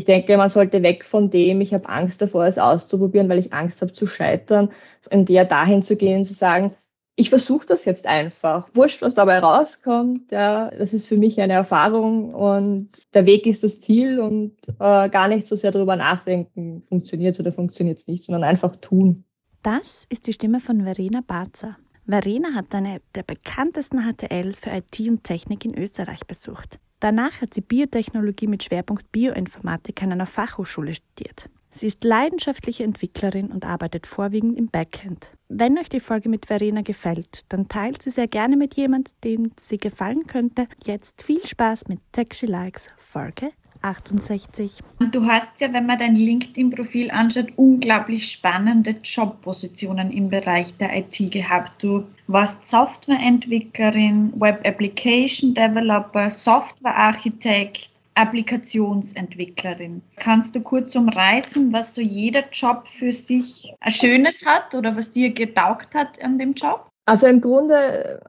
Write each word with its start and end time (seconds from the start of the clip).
Ich 0.00 0.06
denke, 0.06 0.38
man 0.38 0.48
sollte 0.48 0.82
weg 0.82 1.04
von 1.04 1.28
dem, 1.28 1.60
ich 1.60 1.74
habe 1.74 1.86
Angst 1.86 2.22
davor, 2.22 2.46
es 2.46 2.56
auszuprobieren, 2.56 3.28
weil 3.28 3.38
ich 3.38 3.52
Angst 3.52 3.82
habe 3.82 3.92
zu 3.92 4.06
scheitern, 4.06 4.70
und 5.10 5.28
eher 5.28 5.44
dahin 5.44 5.82
zu 5.82 5.94
gehen, 5.94 6.24
zu 6.24 6.32
sagen, 6.32 6.70
ich 7.16 7.28
versuche 7.28 7.66
das 7.66 7.84
jetzt 7.84 8.06
einfach. 8.06 8.70
Wurscht, 8.72 9.02
was 9.02 9.14
dabei 9.14 9.40
rauskommt. 9.40 10.32
Ja, 10.32 10.70
das 10.70 10.94
ist 10.94 11.06
für 11.06 11.18
mich 11.18 11.38
eine 11.38 11.52
Erfahrung 11.52 12.32
und 12.32 12.88
der 13.12 13.26
Weg 13.26 13.44
ist 13.44 13.62
das 13.62 13.82
Ziel 13.82 14.20
und 14.20 14.56
äh, 14.78 15.10
gar 15.10 15.28
nicht 15.28 15.46
so 15.46 15.54
sehr 15.54 15.70
darüber 15.70 15.96
nachdenken, 15.96 16.82
funktioniert 16.88 17.34
es 17.34 17.40
oder 17.40 17.52
funktioniert 17.52 17.98
es 17.98 18.08
nicht, 18.08 18.24
sondern 18.24 18.44
einfach 18.44 18.74
tun. 18.76 19.24
Das 19.62 20.06
ist 20.08 20.28
die 20.28 20.32
Stimme 20.32 20.60
von 20.60 20.82
Verena 20.84 21.20
Barzer. 21.20 21.76
Verena 22.06 22.54
hat 22.54 22.74
eine 22.74 23.02
der 23.14 23.22
bekanntesten 23.22 23.98
HTLs 23.98 24.60
für 24.60 24.70
IT 24.70 24.98
und 25.06 25.24
Technik 25.24 25.66
in 25.66 25.76
Österreich 25.76 26.26
besucht. 26.26 26.78
Danach 27.00 27.40
hat 27.40 27.54
sie 27.54 27.62
Biotechnologie 27.62 28.46
mit 28.46 28.62
Schwerpunkt 28.62 29.10
Bioinformatik 29.10 30.02
an 30.02 30.12
einer 30.12 30.26
Fachhochschule 30.26 30.94
studiert. 30.94 31.48
Sie 31.72 31.86
ist 31.86 32.04
leidenschaftliche 32.04 32.84
Entwicklerin 32.84 33.50
und 33.50 33.64
arbeitet 33.64 34.06
vorwiegend 34.06 34.58
im 34.58 34.68
Backend. 34.68 35.32
Wenn 35.48 35.78
euch 35.78 35.88
die 35.88 36.00
Folge 36.00 36.28
mit 36.28 36.46
Verena 36.46 36.82
gefällt, 36.82 37.42
dann 37.48 37.68
teilt 37.68 38.02
sie 38.02 38.10
sehr 38.10 38.28
gerne 38.28 38.56
mit 38.56 38.74
jemand, 38.74 39.12
dem 39.24 39.52
sie 39.58 39.78
gefallen 39.78 40.26
könnte. 40.26 40.66
Jetzt 40.84 41.22
viel 41.22 41.44
Spaß 41.46 41.88
mit 41.88 42.00
Tech 42.12 42.28
She 42.34 42.46
Likes 42.46 42.88
Folge 42.98 43.50
68. 43.82 44.80
Du 45.12 45.26
hast 45.26 45.60
ja, 45.60 45.72
wenn 45.72 45.86
man 45.86 45.98
dein 45.98 46.14
LinkedIn-Profil 46.14 47.10
anschaut, 47.10 47.48
unglaublich 47.56 48.30
spannende 48.30 48.96
Jobpositionen 49.02 50.10
im 50.10 50.28
Bereich 50.28 50.76
der 50.76 50.96
IT 50.96 51.32
gehabt. 51.32 51.82
Du 51.82 52.04
warst 52.26 52.66
Softwareentwicklerin, 52.66 54.32
Web 54.38 54.66
Application 54.66 55.54
Developer, 55.54 56.30
Softwarearchitekt, 56.30 57.90
Applikationsentwicklerin. 58.14 60.02
Kannst 60.16 60.54
du 60.54 60.60
kurz 60.60 60.94
umreißen, 60.94 61.72
was 61.72 61.94
so 61.94 62.02
jeder 62.02 62.44
Job 62.52 62.86
für 62.86 63.12
sich 63.12 63.72
ein 63.80 63.92
Schönes 63.92 64.44
hat 64.44 64.74
oder 64.74 64.96
was 64.96 65.12
dir 65.12 65.32
getaugt 65.32 65.94
hat 65.94 66.20
an 66.22 66.38
dem 66.38 66.52
Job? 66.54 66.90
Also 67.06 67.26
im 67.26 67.40
Grunde 67.40 68.22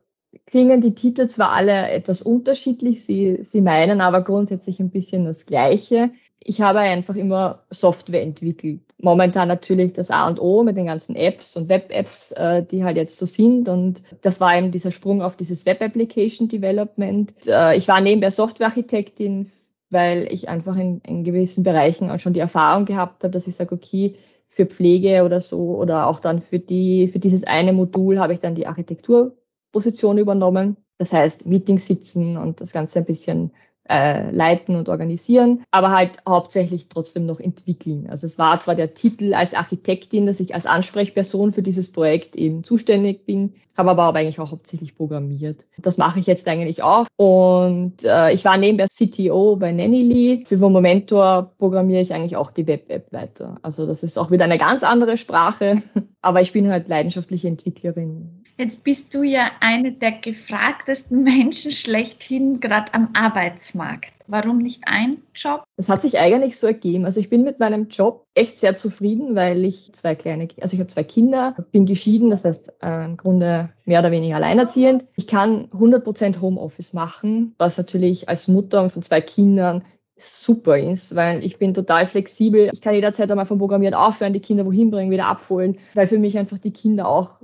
klingen 0.45 0.81
die 0.81 0.95
Titel 0.95 1.27
zwar 1.27 1.51
alle 1.51 1.89
etwas 1.89 2.21
unterschiedlich, 2.21 3.05
sie, 3.05 3.41
sie 3.41 3.61
meinen 3.61 4.01
aber 4.01 4.21
grundsätzlich 4.23 4.79
ein 4.79 4.89
bisschen 4.89 5.25
das 5.25 5.45
Gleiche. 5.45 6.11
Ich 6.43 6.61
habe 6.61 6.79
einfach 6.79 7.15
immer 7.15 7.63
Software 7.69 8.23
entwickelt. 8.23 8.81
Momentan 8.97 9.47
natürlich 9.47 9.93
das 9.93 10.09
A 10.09 10.27
und 10.27 10.39
O 10.39 10.63
mit 10.63 10.75
den 10.75 10.87
ganzen 10.87 11.15
Apps 11.15 11.55
und 11.55 11.69
Web-Apps, 11.69 12.31
äh, 12.31 12.63
die 12.63 12.83
halt 12.83 12.97
jetzt 12.97 13.19
so 13.19 13.25
sind. 13.25 13.69
Und 13.69 14.01
das 14.21 14.39
war 14.41 14.57
eben 14.57 14.71
dieser 14.71 14.91
Sprung 14.91 15.21
auf 15.21 15.35
dieses 15.35 15.65
Web-Application 15.65 16.47
Development. 16.47 17.31
Äh, 17.47 17.77
ich 17.77 17.87
war 17.87 18.01
nebenbei 18.01 18.31
Softwarearchitektin, 18.31 19.51
weil 19.91 20.27
ich 20.31 20.49
einfach 20.49 20.75
in, 20.77 21.01
in 21.01 21.23
gewissen 21.23 21.63
Bereichen 21.63 22.09
auch 22.09 22.19
schon 22.19 22.33
die 22.33 22.39
Erfahrung 22.39 22.85
gehabt 22.85 23.23
habe, 23.23 23.31
dass 23.31 23.47
ich 23.47 23.55
sage, 23.55 23.75
okay, 23.75 24.15
für 24.47 24.65
Pflege 24.65 25.23
oder 25.23 25.39
so 25.39 25.77
oder 25.77 26.07
auch 26.07 26.19
dann 26.19 26.41
für 26.41 26.59
die, 26.59 27.07
für 27.07 27.19
dieses 27.19 27.45
eine 27.45 27.71
Modul 27.71 28.19
habe 28.19 28.33
ich 28.33 28.39
dann 28.39 28.55
die 28.55 28.67
Architektur 28.67 29.37
Position 29.71 30.17
übernommen. 30.17 30.77
Das 30.97 31.13
heißt, 31.13 31.47
Meetings 31.47 31.87
sitzen 31.87 32.37
und 32.37 32.61
das 32.61 32.73
Ganze 32.73 32.99
ein 32.99 33.05
bisschen 33.05 33.51
äh, 33.91 34.31
leiten 34.31 34.75
und 34.75 34.89
organisieren, 34.89 35.63
aber 35.71 35.91
halt 35.91 36.19
hauptsächlich 36.27 36.87
trotzdem 36.87 37.25
noch 37.25 37.39
entwickeln. 37.39 38.07
Also 38.09 38.25
es 38.25 38.39
war 38.39 38.59
zwar 38.61 38.75
der 38.75 38.93
Titel 38.93 39.33
als 39.33 39.53
Architektin, 39.53 40.25
dass 40.25 40.39
ich 40.39 40.53
als 40.55 40.65
Ansprechperson 40.65 41.51
für 41.51 41.61
dieses 41.61 41.91
Projekt 41.91 42.35
eben 42.35 42.63
zuständig 42.63 43.25
bin, 43.25 43.53
habe 43.75 43.91
aber, 43.91 44.03
aber 44.03 44.19
eigentlich 44.19 44.39
auch 44.39 44.51
hauptsächlich 44.51 44.95
programmiert. 44.95 45.65
Das 45.77 45.97
mache 45.97 46.19
ich 46.19 46.27
jetzt 46.27 46.47
eigentlich 46.47 46.83
auch. 46.83 47.07
Und 47.17 48.05
äh, 48.05 48.31
ich 48.31 48.45
war 48.45 48.57
nebenbei 48.57 48.85
CTO 48.85 49.57
bei 49.57 49.71
Nannyly. 49.71 50.43
Für 50.45 50.57
Momentor 50.57 51.51
programmiere 51.57 52.01
ich 52.01 52.13
eigentlich 52.13 52.37
auch 52.37 52.51
die 52.51 52.67
Web-App 52.67 53.11
weiter. 53.11 53.57
Also 53.61 53.87
das 53.87 54.03
ist 54.03 54.17
auch 54.17 54.31
wieder 54.31 54.45
eine 54.45 54.57
ganz 54.57 54.83
andere 54.83 55.17
Sprache, 55.17 55.81
aber 56.21 56.41
ich 56.41 56.53
bin 56.53 56.69
halt 56.69 56.87
leidenschaftliche 56.87 57.47
Entwicklerin 57.47 58.40
Jetzt 58.61 58.83
bist 58.83 59.15
du 59.15 59.23
ja 59.23 59.49
eine 59.59 59.91
der 59.91 60.11
gefragtesten 60.11 61.23
Menschen 61.23 61.71
schlechthin, 61.71 62.59
gerade 62.59 62.93
am 62.93 63.09
Arbeitsmarkt. 63.13 64.13
Warum 64.27 64.59
nicht 64.59 64.83
ein 64.85 65.17
Job? 65.33 65.63
Das 65.77 65.89
hat 65.89 66.03
sich 66.03 66.19
eigentlich 66.19 66.59
so 66.59 66.67
ergeben. 66.67 67.05
Also 67.05 67.19
ich 67.19 67.29
bin 67.29 67.43
mit 67.43 67.59
meinem 67.59 67.87
Job 67.87 68.27
echt 68.35 68.59
sehr 68.59 68.77
zufrieden, 68.77 69.33
weil 69.33 69.65
ich 69.65 69.91
zwei 69.93 70.13
kleine, 70.13 70.47
also 70.61 70.75
ich 70.75 70.79
habe 70.79 70.89
zwei 70.89 71.01
Kinder, 71.01 71.55
bin 71.71 71.87
geschieden, 71.87 72.29
das 72.29 72.45
heißt 72.45 72.73
äh, 72.83 73.05
im 73.05 73.17
Grunde 73.17 73.71
mehr 73.85 73.99
oder 73.99 74.11
weniger 74.11 74.35
alleinerziehend. 74.35 75.07
Ich 75.15 75.25
kann 75.25 75.65
100% 75.71 76.39
Homeoffice 76.39 76.93
machen, 76.93 77.55
was 77.57 77.79
natürlich 77.79 78.29
als 78.29 78.47
Mutter 78.47 78.91
von 78.91 79.01
zwei 79.01 79.21
Kindern 79.21 79.83
super 80.17 80.77
ist, 80.77 81.15
weil 81.15 81.43
ich 81.43 81.57
bin 81.57 81.73
total 81.73 82.05
flexibel. 82.05 82.69
Ich 82.71 82.81
kann 82.81 82.93
jederzeit 82.93 83.31
einmal 83.31 83.47
vom 83.47 83.57
Programmieren 83.57 83.95
aufhören, 83.95 84.33
die 84.33 84.39
Kinder 84.39 84.67
wohin 84.67 84.91
bringen, 84.91 85.09
wieder 85.09 85.25
abholen, 85.25 85.79
weil 85.95 86.05
für 86.05 86.19
mich 86.19 86.37
einfach 86.37 86.59
die 86.59 86.71
Kinder 86.71 87.07
auch 87.07 87.39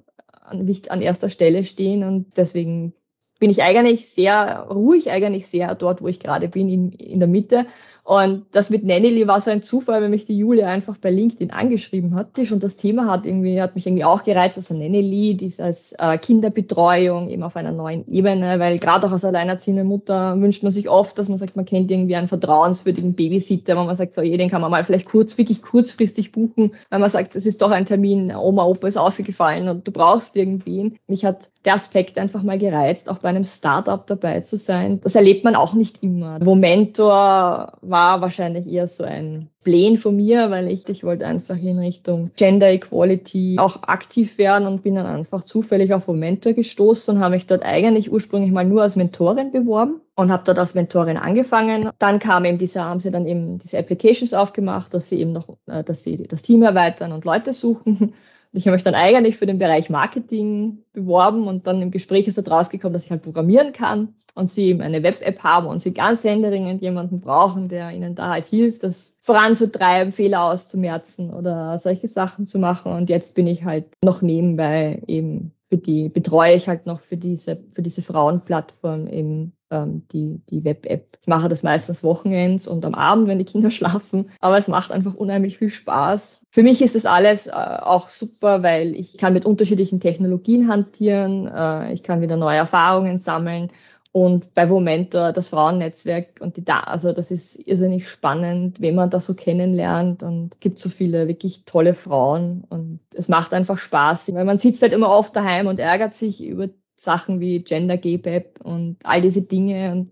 an, 0.48 0.68
an 0.90 1.02
erster 1.02 1.30
Stelle 1.30 1.64
stehen 1.64 2.04
und 2.04 2.38
deswegen 2.38 2.94
bin 3.40 3.50
ich 3.50 3.62
eigentlich 3.62 4.10
sehr 4.10 4.68
ruhig, 4.70 5.12
eigentlich 5.12 5.48
sehr 5.48 5.76
dort, 5.76 6.02
wo 6.02 6.08
ich 6.08 6.20
gerade 6.20 6.48
bin, 6.48 6.70
in, 6.70 6.92
in 6.92 7.20
der 7.20 7.28
Mitte. 7.28 7.68
Und 8.08 8.46
das 8.54 8.70
mit 8.70 8.86
Nannyly 8.86 9.28
war 9.28 9.42
so 9.42 9.52
ein 9.52 9.62
Zufall, 9.62 10.02
weil 10.02 10.08
mich 10.08 10.24
die 10.24 10.38
Julia 10.38 10.70
einfach 10.70 10.96
bei 10.96 11.12
LinkedIn 11.12 11.52
angeschrieben 11.52 12.16
hat. 12.16 12.38
Die 12.38 12.46
schon 12.46 12.62
das 12.62 12.78
Thema 12.78 13.12
hat 13.12 13.26
irgendwie, 13.26 13.62
hat 13.62 13.76
mich 13.76 13.86
irgendwie 13.86 14.06
auch 14.06 14.24
gereizt, 14.24 14.56
also 14.56 14.76
Nannyly, 14.76 15.36
dieses 15.36 15.92
äh, 16.00 16.18
Kinderbetreuung 16.18 17.28
eben 17.28 17.44
auf 17.44 17.58
einer 17.58 17.74
neuen 17.74 18.08
Ebene, 18.08 18.60
weil 18.60 18.80
gerade 18.80 19.06
auch 19.06 19.12
als 19.12 19.26
alleinerziehende 19.26 19.84
Mutter 19.84 20.40
wünscht 20.40 20.64
man 20.64 20.72
sich 20.72 20.88
oft, 20.88 21.20
dass 21.20 21.28
man 21.28 21.38
sagt, 21.38 21.58
man 21.58 21.66
kennt 21.66 21.92
irgendwie 21.92 22.16
einen 22.16 22.30
vertrauenswürdigen 22.30 23.14
Babysitter, 23.14 23.76
wo 23.76 23.84
man 23.84 23.96
sagt, 23.96 24.16
so, 24.16 24.22
den 24.22 24.50
kann 24.50 24.62
man 24.62 24.72
mal 24.72 24.86
vielleicht 24.86 25.10
kurz, 25.10 25.38
wirklich 25.38 25.62
kurzfristig 25.62 26.32
buchen, 26.32 26.76
weil 26.90 27.00
man 27.00 27.10
sagt, 27.10 27.36
es 27.36 27.46
ist 27.46 27.62
doch 27.62 27.72
ein 27.72 27.86
Termin, 27.86 28.34
Oma, 28.34 28.64
Opa 28.64 28.88
ist 28.88 28.96
ausgefallen 28.96 29.68
und 29.68 29.86
du 29.86 29.92
brauchst 29.92 30.38
irgendwen. 30.38 30.98
Mich 31.08 31.26
hat 31.26 31.50
der 31.66 31.74
Aspekt 31.74 32.18
einfach 32.18 32.42
mal 32.42 32.58
gereizt, 32.58 33.10
auch 33.10 33.20
bei 33.20 33.28
einem 33.28 33.44
Startup 33.44 34.08
dabei 34.08 34.40
zu 34.40 34.58
sein. 34.58 35.02
Das 35.02 35.16
erlebt 35.16 35.44
man 35.44 35.56
auch 35.56 35.74
nicht 35.74 36.02
immer. 36.02 36.40
Wo 36.42 36.56
Mentor 36.56 37.74
war 37.82 37.97
war 37.98 38.22
wahrscheinlich 38.22 38.68
eher 38.68 38.86
so 38.86 39.04
ein 39.04 39.50
Plan 39.64 39.98
von 39.98 40.16
mir, 40.16 40.52
weil 40.52 40.72
ich, 40.72 40.88
ich 40.88 41.04
wollte 41.04 41.26
einfach 41.26 41.58
in 41.58 41.80
Richtung 41.80 42.30
Gender 42.36 42.70
Equality 42.70 43.56
auch 43.58 43.82
aktiv 43.82 44.38
werden 44.38 44.68
und 44.68 44.84
bin 44.84 44.94
dann 44.94 45.08
einfach 45.08 45.44
zufällig 45.44 45.96
auf 45.96 46.08
Mentor 46.08 46.54
gestoßen 46.54 47.16
und 47.16 47.24
habe 47.24 47.34
mich 47.34 47.48
dort 47.48 47.64
eigentlich 47.64 48.12
ursprünglich 48.12 48.52
mal 48.52 48.66
nur 48.66 48.84
als 48.84 48.98
Mentorin 48.98 49.52
beworben 49.52 50.00
und 50.16 50.32
habe 50.32 50.44
dort 50.46 50.60
als 50.60 50.76
Mentorin 50.76 51.18
angefangen. 51.18 51.90
Dann 51.98 52.20
kam 52.20 52.46
eben 52.46 52.60
diese, 52.60 52.84
haben 52.84 53.00
sie 53.00 53.10
dann 53.10 53.26
eben 53.26 53.58
diese 53.58 53.80
Applications 53.80 54.36
aufgemacht, 54.36 54.94
dass 54.94 55.10
sie 55.10 55.20
eben 55.20 55.32
noch, 55.32 55.58
äh, 55.66 55.84
dass 55.84 56.04
sie 56.04 56.18
das 56.18 56.44
Team 56.44 56.62
erweitern 56.62 57.12
und 57.14 57.26
Leute 57.26 57.52
suchen. 57.52 58.14
Ich 58.54 58.66
habe 58.66 58.76
mich 58.76 58.84
dann 58.84 58.96
eigentlich 58.96 59.36
für 59.36 59.46
den 59.46 59.60
Bereich 59.60 59.90
Marketing 59.90 60.84
beworben 60.94 61.48
und 61.48 61.68
dann 61.68 61.82
im 61.82 61.92
Gespräch 61.92 62.28
ist 62.28 62.38
da 62.38 62.44
rausgekommen, 62.44 62.94
dass 62.94 63.06
ich 63.06 63.12
halt 63.12 63.22
programmieren 63.22 63.74
kann 63.74 64.14
und 64.38 64.50
sie 64.50 64.68
eben 64.68 64.82
eine 64.82 65.04
Web-App 65.04 65.44
haben 65.44 65.68
und 65.68 65.82
sie 65.82 65.94
ganz 65.94 66.24
händeringend 66.24 66.82
jemanden 66.82 67.20
brauchen, 67.20 67.68
der 67.68 67.92
ihnen 67.92 68.16
da 68.16 68.30
halt 68.30 68.46
hilft, 68.46 68.84
das 68.84 69.18
voranzutreiben, 69.22 70.14
Fehler 70.14 70.44
auszumerzen 70.44 71.34
oder 71.34 71.78
solche 71.78 72.08
Sachen 72.08 72.46
zu 72.46 72.60
machen. 72.60 72.94
Und 72.94 73.10
jetzt 73.10 73.36
bin 73.36 73.48
ich 73.48 73.66
halt 73.66 73.86
noch 74.04 74.22
nebenbei 74.22 75.02
eben 75.08 75.54
für 75.70 75.78
die, 75.78 76.10
betreue 76.10 76.56
ich 76.56 76.70
halt 76.70 76.86
noch 76.86 77.02
für 77.02 77.18
diese, 77.18 77.58
für 77.70 77.82
diese 77.82 78.02
Frauenplattform 78.02 79.08
eben 79.08 79.54
ähm, 79.70 80.04
die, 80.12 80.42
die 80.50 80.64
Web-App. 80.64 81.18
Ich 81.22 81.28
mache 81.28 81.50
das 81.50 81.64
meistens 81.64 82.04
wochenends 82.04 82.68
und 82.68 82.86
am 82.86 82.96
Abend, 82.96 83.28
wenn 83.28 83.40
die 83.40 83.46
Kinder 83.46 83.72
schlafen. 83.72 84.30
Aber 84.40 84.58
es 84.58 84.68
macht 84.68 84.92
einfach 84.92 85.16
unheimlich 85.16 85.58
viel 85.58 85.70
Spaß. 85.70 86.46
Für 86.52 86.64
mich 86.64 86.82
ist 86.82 86.96
das 86.96 87.06
alles 87.06 87.48
äh, 87.48 87.52
auch 87.52 88.08
super, 88.08 88.64
weil 88.64 88.96
ich 88.96 89.18
kann 89.18 89.34
mit 89.34 89.46
unterschiedlichen 89.46 90.00
Technologien 90.00 90.70
hantieren. 90.70 91.48
Äh, 91.48 91.94
ich 91.94 92.04
kann 92.04 92.22
wieder 92.22 92.38
neue 92.38 92.58
Erfahrungen 92.58 93.18
sammeln 93.18 93.70
und 94.18 94.56
bei 94.56 94.66
Momento 94.66 95.32
das 95.32 95.50
Frauennetzwerk 95.50 96.40
und 96.40 96.58
die 96.58 96.66
da, 96.66 96.80
also 96.80 97.14
das 97.14 97.30
ist 97.30 97.68
irrsinnig 97.68 98.08
spannend, 98.08 98.82
wenn 98.82 98.96
man 98.96 99.12
da 99.12 99.20
so 99.20 99.36
kennenlernt 99.36 100.24
und 100.24 100.60
gibt 100.60 100.80
so 100.80 100.90
viele 100.90 101.28
wirklich 101.28 101.66
tolle 101.66 101.94
Frauen 101.94 102.64
und 102.68 103.00
es 103.14 103.28
macht 103.28 103.54
einfach 103.54 103.78
Spaß, 103.78 104.34
weil 104.34 104.44
man 104.44 104.58
sitzt 104.58 104.82
halt 104.82 104.94
immer 104.94 105.12
oft 105.12 105.36
daheim 105.36 105.68
und 105.68 105.80
ärgert 105.80 106.16
sich 106.16 106.44
über 106.44 106.68
Sachen 106.96 107.40
wie 107.40 107.60
Gender 107.60 107.98
GPAP 107.98 108.60
und 108.64 108.98
all 109.04 109.22
diese 109.22 109.44
Dinge 109.44 109.92
und 109.92 110.10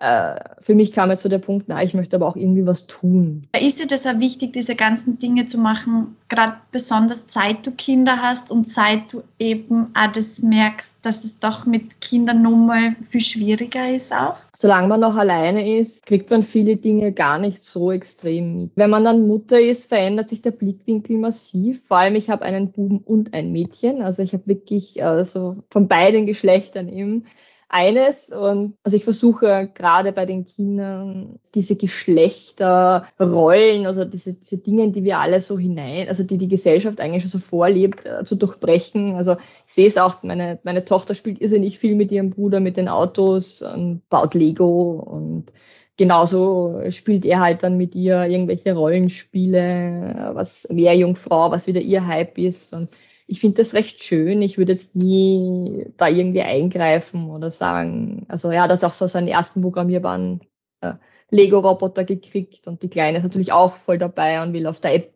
für 0.00 0.74
mich 0.74 0.92
kam 0.92 1.10
jetzt 1.10 1.22
so 1.22 1.28
der 1.28 1.38
Punkt, 1.38 1.66
na, 1.68 1.82
ich 1.82 1.92
möchte 1.92 2.16
aber 2.16 2.26
auch 2.26 2.36
irgendwie 2.36 2.66
was 2.66 2.86
tun. 2.86 3.42
Da 3.52 3.60
ist 3.60 3.80
dir 3.80 3.86
das 3.86 4.06
auch 4.06 4.18
wichtig, 4.18 4.54
diese 4.54 4.74
ganzen 4.74 5.18
Dinge 5.18 5.44
zu 5.44 5.58
machen, 5.58 6.16
gerade 6.30 6.54
besonders 6.72 7.24
seit 7.26 7.66
du 7.66 7.70
Kinder 7.70 8.16
hast 8.22 8.50
und 8.50 8.66
seit 8.66 9.12
du 9.12 9.22
eben 9.38 9.88
auch 9.94 10.10
das 10.10 10.40
merkst, 10.40 10.94
dass 11.02 11.24
es 11.24 11.38
doch 11.38 11.66
mit 11.66 12.00
Kindern 12.00 12.40
nun 12.40 12.66
mal 12.66 12.96
viel 13.10 13.20
schwieriger 13.20 13.94
ist 13.94 14.14
auch? 14.14 14.36
Solange 14.56 14.88
man 14.88 15.00
noch 15.00 15.16
alleine 15.16 15.78
ist, 15.78 16.06
kriegt 16.06 16.30
man 16.30 16.42
viele 16.42 16.76
Dinge 16.76 17.12
gar 17.12 17.38
nicht 17.38 17.62
so 17.64 17.92
extrem 17.92 18.56
mit. 18.56 18.70
Wenn 18.76 18.90
man 18.90 19.04
dann 19.04 19.26
Mutter 19.26 19.60
ist, 19.60 19.88
verändert 19.88 20.30
sich 20.30 20.42
der 20.42 20.50
Blickwinkel 20.50 21.18
massiv. 21.18 21.86
Vor 21.86 21.98
allem, 21.98 22.14
ich 22.14 22.30
habe 22.30 22.44
einen 22.44 22.70
Buben 22.70 22.98
und 22.98 23.34
ein 23.34 23.52
Mädchen. 23.52 24.02
Also 24.02 24.22
ich 24.22 24.32
habe 24.32 24.46
wirklich 24.46 25.02
also 25.02 25.56
von 25.70 25.88
beiden 25.88 26.26
Geschlechtern 26.26 26.88
eben 26.88 27.24
eines. 27.70 28.30
Und 28.30 28.76
also 28.82 28.96
ich 28.96 29.04
versuche 29.04 29.70
gerade 29.72 30.12
bei 30.12 30.26
den 30.26 30.44
Kindern 30.44 31.38
diese 31.54 31.76
Geschlechterrollen, 31.76 33.86
also 33.86 34.04
diese, 34.04 34.34
diese 34.34 34.58
Dinge, 34.58 34.90
die 34.90 35.04
wir 35.04 35.18
alle 35.18 35.40
so 35.40 35.58
hinein, 35.58 36.08
also 36.08 36.24
die 36.24 36.36
die 36.36 36.48
Gesellschaft 36.48 37.00
eigentlich 37.00 37.22
schon 37.22 37.30
so 37.30 37.38
vorlebt, 37.38 38.04
äh, 38.06 38.24
zu 38.24 38.34
durchbrechen. 38.34 39.14
Also 39.14 39.36
ich 39.66 39.72
sehe 39.72 39.86
es 39.86 39.98
auch, 39.98 40.22
meine, 40.22 40.58
meine 40.64 40.84
Tochter 40.84 41.14
spielt 41.14 41.40
irrsinnig 41.40 41.78
viel 41.78 41.94
mit 41.94 42.12
ihrem 42.12 42.30
Bruder 42.30 42.60
mit 42.60 42.76
den 42.76 42.88
Autos 42.88 43.62
und 43.62 44.02
baut 44.08 44.34
Lego 44.34 44.98
und 44.98 45.52
genauso 45.96 46.80
spielt 46.90 47.24
er 47.24 47.40
halt 47.40 47.62
dann 47.62 47.76
mit 47.76 47.94
ihr 47.94 48.24
irgendwelche 48.24 48.74
Rollenspiele, 48.74 50.30
was 50.32 50.66
Meerjungfrau, 50.70 51.50
was 51.50 51.66
wieder 51.66 51.82
ihr 51.82 52.06
Hype 52.06 52.38
ist. 52.38 52.72
Und 52.72 52.88
ich 53.30 53.38
finde 53.38 53.58
das 53.58 53.74
recht 53.74 54.02
schön. 54.02 54.42
Ich 54.42 54.58
würde 54.58 54.72
jetzt 54.72 54.96
nie 54.96 55.86
da 55.96 56.08
irgendwie 56.08 56.42
eingreifen 56.42 57.30
oder 57.30 57.48
sagen, 57.50 58.26
also 58.28 58.50
ja, 58.50 58.66
das 58.66 58.82
auch 58.82 58.92
so 58.92 59.06
seinen 59.06 59.28
ersten 59.28 59.62
programmierbaren 59.62 60.40
äh, 60.80 60.94
Lego-Roboter 61.30 62.02
gekriegt 62.04 62.66
und 62.66 62.82
die 62.82 62.90
Kleine 62.90 63.18
ist 63.18 63.22
natürlich 63.22 63.52
auch 63.52 63.74
voll 63.74 63.98
dabei 63.98 64.42
und 64.42 64.52
will 64.52 64.66
auf 64.66 64.80
der 64.80 64.96
App 64.96 65.12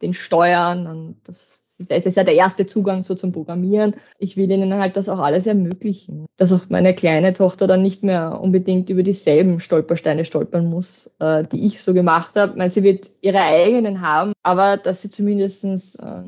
den 0.00 0.14
steuern 0.14 0.86
und 0.86 1.16
das 1.24 1.62
das 1.78 2.06
ist 2.06 2.16
ja 2.16 2.24
der 2.24 2.34
erste 2.34 2.64
Zugang 2.64 3.02
so 3.02 3.14
zum 3.14 3.32
Programmieren. 3.32 3.96
Ich 4.18 4.38
will 4.38 4.50
ihnen 4.50 4.72
halt 4.74 4.96
das 4.96 5.10
auch 5.10 5.18
alles 5.18 5.46
ermöglichen, 5.46 6.24
dass 6.38 6.50
auch 6.50 6.70
meine 6.70 6.94
kleine 6.94 7.34
Tochter 7.34 7.66
dann 7.66 7.82
nicht 7.82 8.02
mehr 8.02 8.40
unbedingt 8.40 8.88
über 8.88 9.02
dieselben 9.02 9.60
Stolpersteine 9.60 10.24
stolpern 10.24 10.70
muss, 10.70 11.14
äh, 11.18 11.44
die 11.44 11.66
ich 11.66 11.82
so 11.82 11.92
gemacht 11.92 12.36
habe. 12.36 12.52
Ich 12.52 12.56
meine, 12.56 12.70
sie 12.70 12.82
wird 12.82 13.10
ihre 13.20 13.40
eigenen 13.40 14.00
haben, 14.00 14.32
aber 14.42 14.78
dass 14.78 15.02
sie 15.02 15.10
zumindestens 15.10 15.96
äh, 15.96 16.22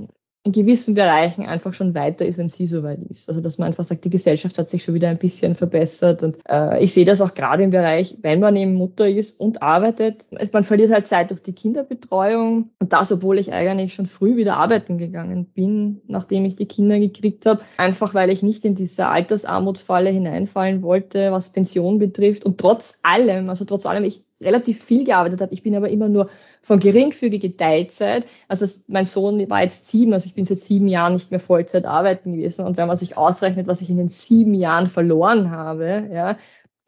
in 0.49 0.53
gewissen 0.53 0.95
Bereichen 0.95 1.45
einfach 1.45 1.75
schon 1.75 1.95
weiter 1.95 2.25
ist, 2.25 2.39
wenn 2.39 2.49
sie 2.49 2.67
so 2.67 2.83
weit 2.83 3.01
ist. 3.11 3.29
Also 3.29 3.43
dass 3.43 3.59
man 3.59 3.69
einfach 3.69 3.85
sagt, 3.85 4.05
die 4.05 4.11
Gesellschaft 4.11 4.59
hat 4.59 4.71
sich 4.71 4.83
schon 4.83 4.95
wieder 4.95 5.11
ein 5.11 5.19
bisschen 5.19 5.55
verbessert. 5.55 6.23
Und 6.23 6.39
äh, 6.49 6.83
ich 6.83 6.95
sehe 6.95 7.05
das 7.05 7.21
auch 7.21 7.35
gerade 7.35 7.63
im 7.63 7.71
Bereich, 7.71 8.17
wenn 8.23 8.41
man 8.41 8.57
eben 8.57 8.75
Mutter 8.75 9.07
ist 9.07 9.41
und 9.41 9.63
arbeitet. 9.63 10.25
Man 10.53 10.65
verliert 10.65 10.91
halt 10.91 11.07
Zeit 11.07 11.31
durch 11.31 11.43
die 11.43 11.53
Kinderbetreuung. 11.53 12.71
Und 12.81 12.93
das, 12.93 13.13
obwohl 13.13 13.39
ich 13.39 13.53
eigentlich 13.53 13.93
schon 13.93 14.07
früh 14.07 14.37
wieder 14.37 14.57
arbeiten 14.57 14.97
gegangen 14.97 15.45
bin, 15.45 16.01
nachdem 16.07 16.47
ich 16.47 16.57
die 16.57 16.67
Kinder 16.67 16.99
gekriegt 16.99 17.45
habe. 17.45 17.61
Einfach 17.77 18.15
weil 18.15 18.31
ich 18.31 18.43
nicht 18.43 18.65
in 18.65 18.75
diese 18.75 19.09
Altersarmutsfalle 19.09 20.09
hineinfallen 20.09 20.83
wollte, 20.83 21.31
was 21.31 21.51
Pension 21.51 21.99
betrifft. 21.99 22.47
Und 22.47 22.59
trotz 22.59 23.01
allem, 23.03 23.51
also 23.51 23.67
trotz 23.67 23.85
allem, 23.85 24.05
ich 24.05 24.25
relativ 24.41 24.83
viel 24.83 25.05
gearbeitet 25.05 25.41
habe. 25.41 25.53
Ich 25.53 25.63
bin 25.63 25.75
aber 25.75 25.89
immer 25.89 26.09
nur 26.09 26.29
von 26.63 26.79
geringfügige 26.79 27.57
Teilzeit. 27.57 28.27
Also 28.47 28.67
mein 28.89 29.07
Sohn 29.07 29.49
war 29.51 29.63
jetzt 29.63 29.89
sieben, 29.89 30.13
also 30.13 30.27
ich 30.27 30.35
bin 30.35 30.45
seit 30.45 30.59
sieben 30.59 30.89
Jahren 30.89 31.15
nicht 31.15 31.31
mehr 31.31 31.41
Vollzeit 31.41 31.85
arbeiten 31.85 32.33
gewesen. 32.33 32.65
Und 32.65 32.77
wenn 32.77 32.89
man 32.89 32.97
sich 32.97 33.17
ausrechnet, 33.17 33.67
was 33.67 33.81
ich 33.81 33.91
in 33.91 33.97
den 33.97 34.09
sieben 34.09 34.55
Jahren 34.55 34.89
verloren 34.89 35.51
habe, 35.51 36.09
ja, 36.13 36.37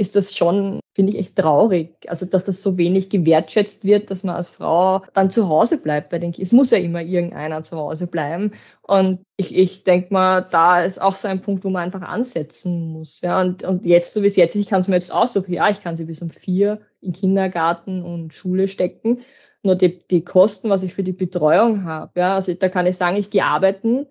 ist 0.00 0.16
das 0.16 0.34
schon, 0.34 0.80
finde 0.94 1.12
ich, 1.12 1.18
echt 1.18 1.36
traurig. 1.36 1.94
Also, 2.08 2.24
dass 2.24 2.46
das 2.46 2.62
so 2.62 2.78
wenig 2.78 3.10
gewertschätzt 3.10 3.84
wird, 3.84 4.10
dass 4.10 4.24
man 4.24 4.34
als 4.34 4.48
Frau 4.48 5.02
dann 5.12 5.28
zu 5.28 5.46
Hause 5.50 5.82
bleibt 5.82 6.08
bei 6.08 6.18
den. 6.18 6.32
Es 6.38 6.52
muss 6.52 6.70
ja 6.70 6.78
immer 6.78 7.02
irgendeiner 7.02 7.62
zu 7.62 7.76
Hause 7.76 8.06
bleiben. 8.06 8.52
Und 8.80 9.20
ich, 9.36 9.54
ich 9.54 9.84
denke 9.84 10.10
mal, 10.14 10.40
da 10.50 10.82
ist 10.82 11.02
auch 11.02 11.14
so 11.14 11.28
ein 11.28 11.42
Punkt, 11.42 11.64
wo 11.64 11.68
man 11.68 11.82
einfach 11.82 12.00
ansetzen 12.00 12.92
muss. 12.92 13.20
Ja, 13.20 13.42
und, 13.42 13.62
und 13.62 13.84
jetzt, 13.84 14.14
so 14.14 14.22
wie 14.22 14.26
es 14.26 14.36
jetzt 14.36 14.54
ist, 14.54 14.62
ich 14.62 14.68
kann 14.68 14.80
es 14.80 14.88
mir 14.88 14.94
jetzt 14.94 15.12
aussuchen. 15.12 15.52
Ja, 15.52 15.68
ich 15.68 15.82
kann 15.82 15.98
sie 15.98 16.06
bis 16.06 16.22
um 16.22 16.30
vier 16.30 16.80
in 17.00 17.12
Kindergarten 17.12 18.02
und 18.02 18.34
Schule 18.34 18.68
stecken. 18.68 19.20
Nur 19.62 19.74
die, 19.74 20.00
die 20.08 20.24
Kosten, 20.24 20.70
was 20.70 20.82
ich 20.82 20.94
für 20.94 21.02
die 21.02 21.12
Betreuung 21.12 21.84
habe, 21.84 22.18
ja, 22.18 22.34
also 22.34 22.54
da 22.54 22.68
kann 22.68 22.86
ich 22.86 22.96
sagen, 22.96 23.16
ich 23.16 23.30
gehe 23.30 23.44
arbeiten, 23.44 24.06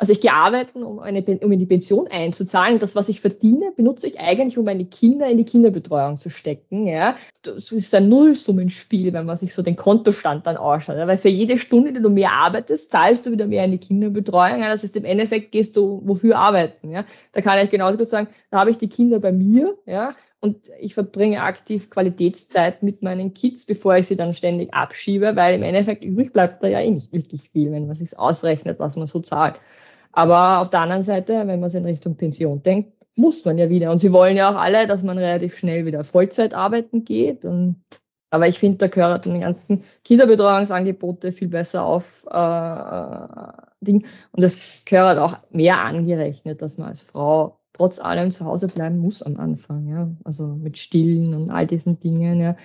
also 0.00 0.14
ich 0.14 0.22
gehe 0.22 0.32
arbeiten, 0.32 0.82
um, 0.82 0.98
eine, 0.98 1.22
um 1.22 1.52
in 1.52 1.58
die 1.58 1.66
Pension 1.66 2.08
einzuzahlen. 2.08 2.78
Das, 2.78 2.96
was 2.96 3.10
ich 3.10 3.20
verdiene, 3.20 3.70
benutze 3.76 4.06
ich 4.06 4.18
eigentlich, 4.18 4.56
um 4.56 4.64
meine 4.64 4.86
Kinder 4.86 5.28
in 5.28 5.36
die 5.36 5.44
Kinderbetreuung 5.44 6.16
zu 6.16 6.30
stecken. 6.30 6.86
Ja. 6.86 7.16
Das 7.42 7.70
ist 7.70 7.94
ein 7.94 8.08
Nullsummenspiel, 8.08 9.12
wenn 9.12 9.26
man 9.26 9.36
sich 9.36 9.52
so 9.52 9.60
den 9.60 9.76
Kontostand 9.76 10.46
dann 10.46 10.56
ausschaut. 10.56 10.96
Ja. 10.96 11.06
Weil 11.06 11.18
für 11.18 11.28
jede 11.28 11.58
Stunde, 11.58 11.92
die 11.92 12.00
du 12.00 12.08
mehr 12.08 12.32
arbeitest, 12.32 12.90
zahlst 12.90 13.26
du 13.26 13.32
wieder 13.32 13.46
mehr 13.46 13.64
in 13.64 13.72
die 13.72 13.78
Kinderbetreuung. 13.78 14.60
Ja. 14.60 14.70
Das 14.70 14.84
heißt, 14.84 14.96
im 14.96 15.04
Endeffekt 15.04 15.52
gehst 15.52 15.76
du 15.76 16.00
wofür 16.02 16.38
arbeiten. 16.38 16.90
Ja. 16.90 17.04
Da 17.32 17.42
kann 17.42 17.62
ich 17.62 17.68
genauso 17.68 17.98
gut 17.98 18.08
sagen, 18.08 18.28
da 18.50 18.60
habe 18.60 18.70
ich 18.70 18.78
die 18.78 18.88
Kinder 18.88 19.20
bei 19.20 19.32
mir. 19.32 19.76
Ja 19.84 20.14
und 20.40 20.70
ich 20.78 20.94
verbringe 20.94 21.42
aktiv 21.42 21.90
Qualitätszeit 21.90 22.82
mit 22.82 23.02
meinen 23.02 23.34
Kids, 23.34 23.66
bevor 23.66 23.96
ich 23.96 24.06
sie 24.06 24.16
dann 24.16 24.32
ständig 24.32 24.72
abschiebe, 24.72 25.36
weil 25.36 25.54
im 25.54 25.62
Endeffekt 25.62 26.02
übrig 26.02 26.32
bleibt 26.32 26.62
da 26.62 26.68
ja 26.68 26.80
eh 26.80 26.90
nicht 26.90 27.12
wirklich 27.12 27.50
viel, 27.50 27.70
wenn 27.72 27.86
man 27.86 27.94
sich 27.94 28.18
ausrechnet, 28.18 28.78
was 28.78 28.96
man 28.96 29.06
so 29.06 29.20
zahlt. 29.20 29.56
Aber 30.12 30.60
auf 30.60 30.70
der 30.70 30.80
anderen 30.80 31.02
Seite, 31.02 31.34
wenn 31.46 31.60
man 31.60 31.64
es 31.64 31.74
in 31.74 31.84
Richtung 31.84 32.16
Pension 32.16 32.62
denkt, 32.62 32.92
muss 33.16 33.44
man 33.44 33.58
ja 33.58 33.68
wieder. 33.68 33.90
Und 33.90 33.98
sie 33.98 34.12
wollen 34.12 34.36
ja 34.36 34.50
auch 34.50 34.56
alle, 34.56 34.86
dass 34.86 35.02
man 35.02 35.18
relativ 35.18 35.58
schnell 35.58 35.84
wieder 35.84 36.04
Vollzeit 36.04 36.54
arbeiten 36.54 37.04
geht. 37.04 37.44
Und, 37.44 37.84
aber 38.30 38.48
ich 38.48 38.58
finde, 38.58 38.78
da 38.78 38.86
gehört 38.88 39.26
die 39.26 39.38
ganzen 39.38 39.84
Kinderbetreuungsangebote 40.04 41.32
viel 41.32 41.48
besser 41.48 41.84
auf 41.84 42.26
äh, 42.30 43.52
Ding. 43.82 44.06
Und 44.32 44.42
das 44.42 44.84
gehört 44.86 45.18
auch 45.18 45.36
mehr 45.50 45.80
angerechnet, 45.80 46.62
dass 46.62 46.78
man 46.78 46.88
als 46.88 47.02
Frau 47.02 47.59
trotz 47.80 47.98
allem 47.98 48.30
zu 48.30 48.44
Hause 48.44 48.68
bleiben 48.68 48.98
muss 48.98 49.22
am 49.22 49.38
Anfang, 49.38 49.88
ja. 49.88 50.10
Also 50.22 50.48
mit 50.48 50.76
Stillen 50.76 51.32
und 51.32 51.50
all 51.50 51.66
diesen 51.66 51.98
Dingen, 51.98 52.38
ja. 52.38 52.56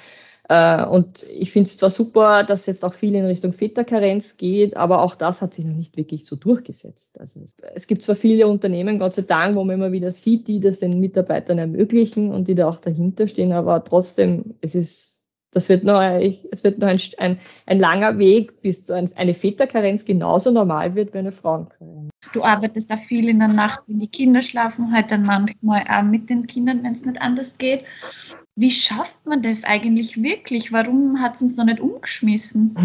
Äh, 0.49 0.85
und 0.85 1.23
ich 1.23 1.51
finde 1.51 1.67
es 1.67 1.77
zwar 1.77 1.89
super, 1.89 2.43
dass 2.43 2.65
jetzt 2.65 2.83
auch 2.83 2.93
viel 2.93 3.15
in 3.15 3.25
Richtung 3.25 3.53
Väterkarenz 3.53 4.35
geht, 4.35 4.75
aber 4.75 5.01
auch 5.01 5.15
das 5.15 5.41
hat 5.41 5.53
sich 5.53 5.63
noch 5.63 5.73
nicht 5.73 5.95
wirklich 5.95 6.25
so 6.25 6.35
durchgesetzt. 6.35 7.21
Also 7.21 7.39
es, 7.39 7.55
es, 7.73 7.87
gibt 7.87 8.01
zwar 8.01 8.15
viele 8.15 8.45
Unternehmen, 8.47 8.99
Gott 8.99 9.13
sei 9.13 9.21
Dank, 9.21 9.55
wo 9.55 9.63
man 9.63 9.75
immer 9.75 9.93
wieder 9.93 10.11
sieht, 10.11 10.49
die 10.49 10.59
das 10.59 10.79
den 10.79 10.99
Mitarbeitern 10.99 11.59
ermöglichen 11.59 12.33
und 12.33 12.49
die 12.49 12.55
da 12.55 12.67
auch 12.67 12.81
dahinter 12.81 13.29
stehen, 13.29 13.53
aber 13.53 13.85
trotzdem, 13.85 14.55
es 14.59 14.75
ist 14.75 15.14
das 15.55 15.69
wird 15.69 15.85
noch, 15.85 16.01
es 16.01 16.63
wird 16.65 16.79
noch 16.79 16.89
ein, 16.89 16.99
ein, 17.17 17.39
ein 17.65 17.79
langer 17.79 18.17
Weg, 18.19 18.61
bis 18.61 18.91
eine 18.91 19.33
Väterkarenz 19.33 20.03
genauso 20.03 20.51
normal 20.51 20.95
wird 20.95 21.13
wie 21.13 21.19
eine 21.19 21.31
Frauenkarenz. 21.31 22.09
Du 22.33 22.43
arbeitest 22.43 22.91
da 22.91 22.97
viel 22.97 23.29
in 23.29 23.39
der 23.39 23.47
Nacht, 23.47 23.83
wenn 23.87 23.99
die 23.99 24.09
Kinder 24.09 24.41
schlafen, 24.41 24.91
halt 24.91 25.11
dann 25.11 25.23
manchmal 25.23 25.85
auch 25.89 26.03
mit 26.03 26.29
den 26.29 26.45
Kindern, 26.45 26.83
wenn 26.83 26.91
es 26.91 27.05
nicht 27.05 27.21
anders 27.21 27.57
geht. 27.57 27.85
Wie 28.57 28.71
schafft 28.71 29.25
man 29.25 29.41
das 29.41 29.63
eigentlich 29.63 30.21
wirklich? 30.21 30.73
Warum 30.73 31.21
hat 31.21 31.35
es 31.35 31.41
uns 31.41 31.55
noch 31.55 31.65
nicht 31.65 31.79
umgeschmissen? 31.79 32.75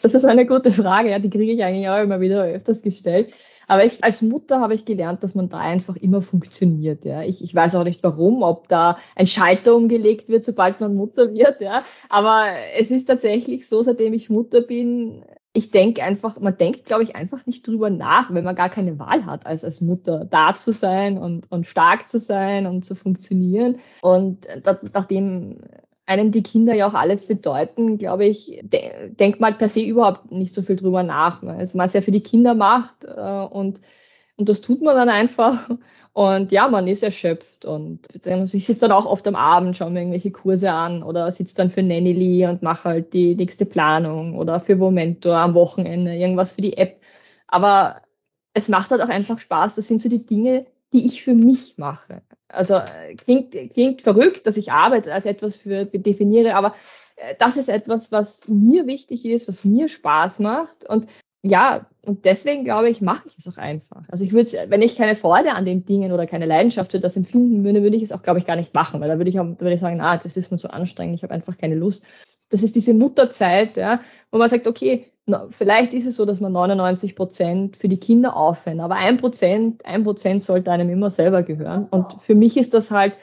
Das 0.00 0.14
ist 0.14 0.24
eine 0.24 0.46
gute 0.46 0.70
Frage, 0.70 1.10
ja, 1.10 1.18
die 1.18 1.30
kriege 1.30 1.52
ich 1.52 1.64
eigentlich 1.64 1.88
auch 1.88 2.00
immer 2.00 2.20
wieder 2.20 2.44
öfters 2.44 2.82
gestellt. 2.82 3.34
Aber 3.68 3.84
ich, 3.84 4.02
als 4.04 4.22
Mutter 4.22 4.60
habe 4.60 4.74
ich 4.74 4.84
gelernt, 4.84 5.22
dass 5.22 5.34
man 5.34 5.48
da 5.48 5.58
einfach 5.58 5.96
immer 5.96 6.22
funktioniert. 6.22 7.04
Ja. 7.04 7.22
Ich, 7.22 7.42
ich 7.42 7.54
weiß 7.54 7.74
auch 7.76 7.84
nicht 7.84 8.02
warum, 8.02 8.42
ob 8.42 8.68
da 8.68 8.98
ein 9.16 9.26
Schalter 9.26 9.74
umgelegt 9.74 10.28
wird, 10.28 10.44
sobald 10.44 10.80
man 10.80 10.94
Mutter 10.94 11.32
wird. 11.32 11.60
Ja. 11.60 11.84
Aber 12.08 12.46
es 12.76 12.90
ist 12.90 13.06
tatsächlich 13.06 13.68
so, 13.68 13.82
seitdem 13.82 14.12
ich 14.12 14.30
Mutter 14.30 14.60
bin, 14.60 15.24
ich 15.56 15.70
denke 15.70 16.02
einfach, 16.02 16.40
man 16.40 16.56
denkt, 16.56 16.84
glaube 16.84 17.04
ich, 17.04 17.14
einfach 17.14 17.46
nicht 17.46 17.66
drüber 17.66 17.88
nach, 17.88 18.34
wenn 18.34 18.42
man 18.42 18.56
gar 18.56 18.68
keine 18.68 18.98
Wahl 18.98 19.24
hat, 19.24 19.46
als 19.46 19.64
als 19.64 19.80
Mutter 19.80 20.26
da 20.28 20.56
zu 20.56 20.72
sein 20.72 21.16
und, 21.16 21.50
und 21.50 21.66
stark 21.66 22.08
zu 22.08 22.18
sein 22.18 22.66
und 22.66 22.84
zu 22.84 22.96
funktionieren. 22.96 23.78
Und 24.02 24.48
da, 24.64 24.76
nachdem 24.92 25.60
einem 26.06 26.30
die 26.32 26.42
Kinder 26.42 26.74
ja 26.74 26.86
auch 26.86 26.94
alles 26.94 27.26
bedeuten, 27.26 27.98
glaube 27.98 28.26
ich, 28.26 28.60
de 28.62 29.10
denkt 29.10 29.40
man 29.40 29.56
per 29.58 29.68
se 29.68 29.80
überhaupt 29.82 30.30
nicht 30.30 30.54
so 30.54 30.62
viel 30.62 30.76
drüber 30.76 31.02
nach, 31.02 31.42
weil 31.42 31.60
es 31.60 31.74
man 31.74 31.86
es 31.86 31.94
ja 31.94 32.00
für 32.02 32.10
die 32.10 32.22
Kinder 32.22 32.54
macht 32.54 33.04
äh, 33.04 33.46
und, 33.50 33.80
und 34.36 34.48
das 34.48 34.60
tut 34.60 34.82
man 34.82 34.96
dann 34.96 35.08
einfach. 35.08 35.70
Und 36.14 36.52
ja, 36.52 36.68
man 36.68 36.86
ist 36.86 37.02
erschöpft 37.02 37.64
und 37.64 38.06
ich 38.14 38.64
sitze 38.66 38.82
dann 38.82 38.92
auch 38.92 39.04
oft 39.04 39.26
am 39.26 39.34
Abend, 39.34 39.76
schaue 39.76 39.90
mir 39.90 39.98
irgendwelche 39.98 40.30
Kurse 40.30 40.70
an 40.70 41.02
oder 41.02 41.28
sitze 41.32 41.56
dann 41.56 41.70
für 41.70 41.82
Nanny 41.82 42.46
und 42.46 42.62
mache 42.62 42.84
halt 42.88 43.12
die 43.14 43.34
nächste 43.34 43.66
Planung 43.66 44.36
oder 44.38 44.60
für 44.60 44.76
Momento 44.76 45.32
am 45.32 45.54
Wochenende 45.54 46.14
irgendwas 46.14 46.52
für 46.52 46.62
die 46.62 46.76
App. 46.78 47.00
Aber 47.48 48.02
es 48.52 48.68
macht 48.68 48.92
halt 48.92 49.02
auch 49.02 49.08
einfach 49.08 49.40
Spaß. 49.40 49.74
Das 49.74 49.88
sind 49.88 50.00
so 50.00 50.08
die 50.08 50.24
Dinge, 50.24 50.66
die 50.94 51.04
ich 51.06 51.22
für 51.22 51.34
mich 51.34 51.76
mache. 51.76 52.22
Also 52.48 52.80
klingt, 53.18 53.52
klingt 53.72 54.00
verrückt, 54.00 54.46
dass 54.46 54.56
ich 54.56 54.72
Arbeit 54.72 55.08
als 55.08 55.26
etwas 55.26 55.56
für 55.56 55.84
definiere, 55.86 56.54
aber 56.54 56.74
äh, 57.16 57.34
das 57.38 57.56
ist 57.56 57.68
etwas, 57.68 58.12
was 58.12 58.48
mir 58.48 58.86
wichtig 58.86 59.24
ist, 59.26 59.48
was 59.48 59.64
mir 59.64 59.88
Spaß 59.88 60.38
macht. 60.38 60.88
Und 60.88 61.06
ja, 61.42 61.86
und 62.06 62.24
deswegen 62.24 62.64
glaube 62.64 62.88
ich, 62.88 63.02
mache 63.02 63.26
ich 63.26 63.36
es 63.36 63.48
auch 63.48 63.58
einfach. 63.58 64.02
Also 64.08 64.24
ich 64.24 64.32
würde, 64.32 64.50
wenn 64.68 64.80
ich 64.80 64.96
keine 64.96 65.14
Freude 65.14 65.52
an 65.52 65.66
den 65.66 65.84
Dingen 65.84 66.12
oder 66.12 66.26
keine 66.26 66.46
Leidenschaft 66.46 66.92
für 66.92 67.00
das 67.00 67.16
empfinden 67.16 67.64
würde, 67.64 67.82
würde 67.82 67.96
ich 67.96 68.02
es 68.02 68.12
auch, 68.12 68.22
glaube 68.22 68.38
ich, 68.38 68.46
gar 68.46 68.56
nicht 68.56 68.72
machen, 68.72 69.00
weil 69.00 69.08
da 69.08 69.18
würde 69.18 69.28
ich, 69.28 69.38
auch, 69.38 69.44
da 69.44 69.60
würde 69.60 69.74
ich 69.74 69.80
sagen, 69.80 70.00
ah, 70.00 70.16
das 70.16 70.36
ist 70.38 70.52
mir 70.52 70.58
zu 70.58 70.72
anstrengend, 70.72 71.16
ich 71.16 71.22
habe 71.22 71.34
einfach 71.34 71.58
keine 71.58 71.74
Lust. 71.74 72.06
Das 72.50 72.62
ist 72.62 72.76
diese 72.76 72.94
Mutterzeit, 72.94 73.76
ja, 73.76 74.00
wo 74.30 74.38
man 74.38 74.48
sagt, 74.48 74.66
okay, 74.66 75.06
vielleicht 75.50 75.94
ist 75.94 76.06
es 76.06 76.16
so, 76.16 76.24
dass 76.24 76.40
man 76.40 76.52
99 76.52 77.16
Prozent 77.16 77.76
für 77.76 77.88
die 77.88 77.98
Kinder 77.98 78.36
aufwenden, 78.36 78.82
aber 78.82 78.96
ein 78.96 79.16
Prozent, 79.16 79.84
ein 79.86 80.04
Prozent 80.04 80.42
sollte 80.42 80.70
einem 80.70 80.90
immer 80.90 81.10
selber 81.10 81.42
gehören. 81.42 81.86
Und 81.90 82.20
für 82.20 82.34
mich 82.34 82.56
ist 82.56 82.74
das 82.74 82.90
halt 82.90 83.14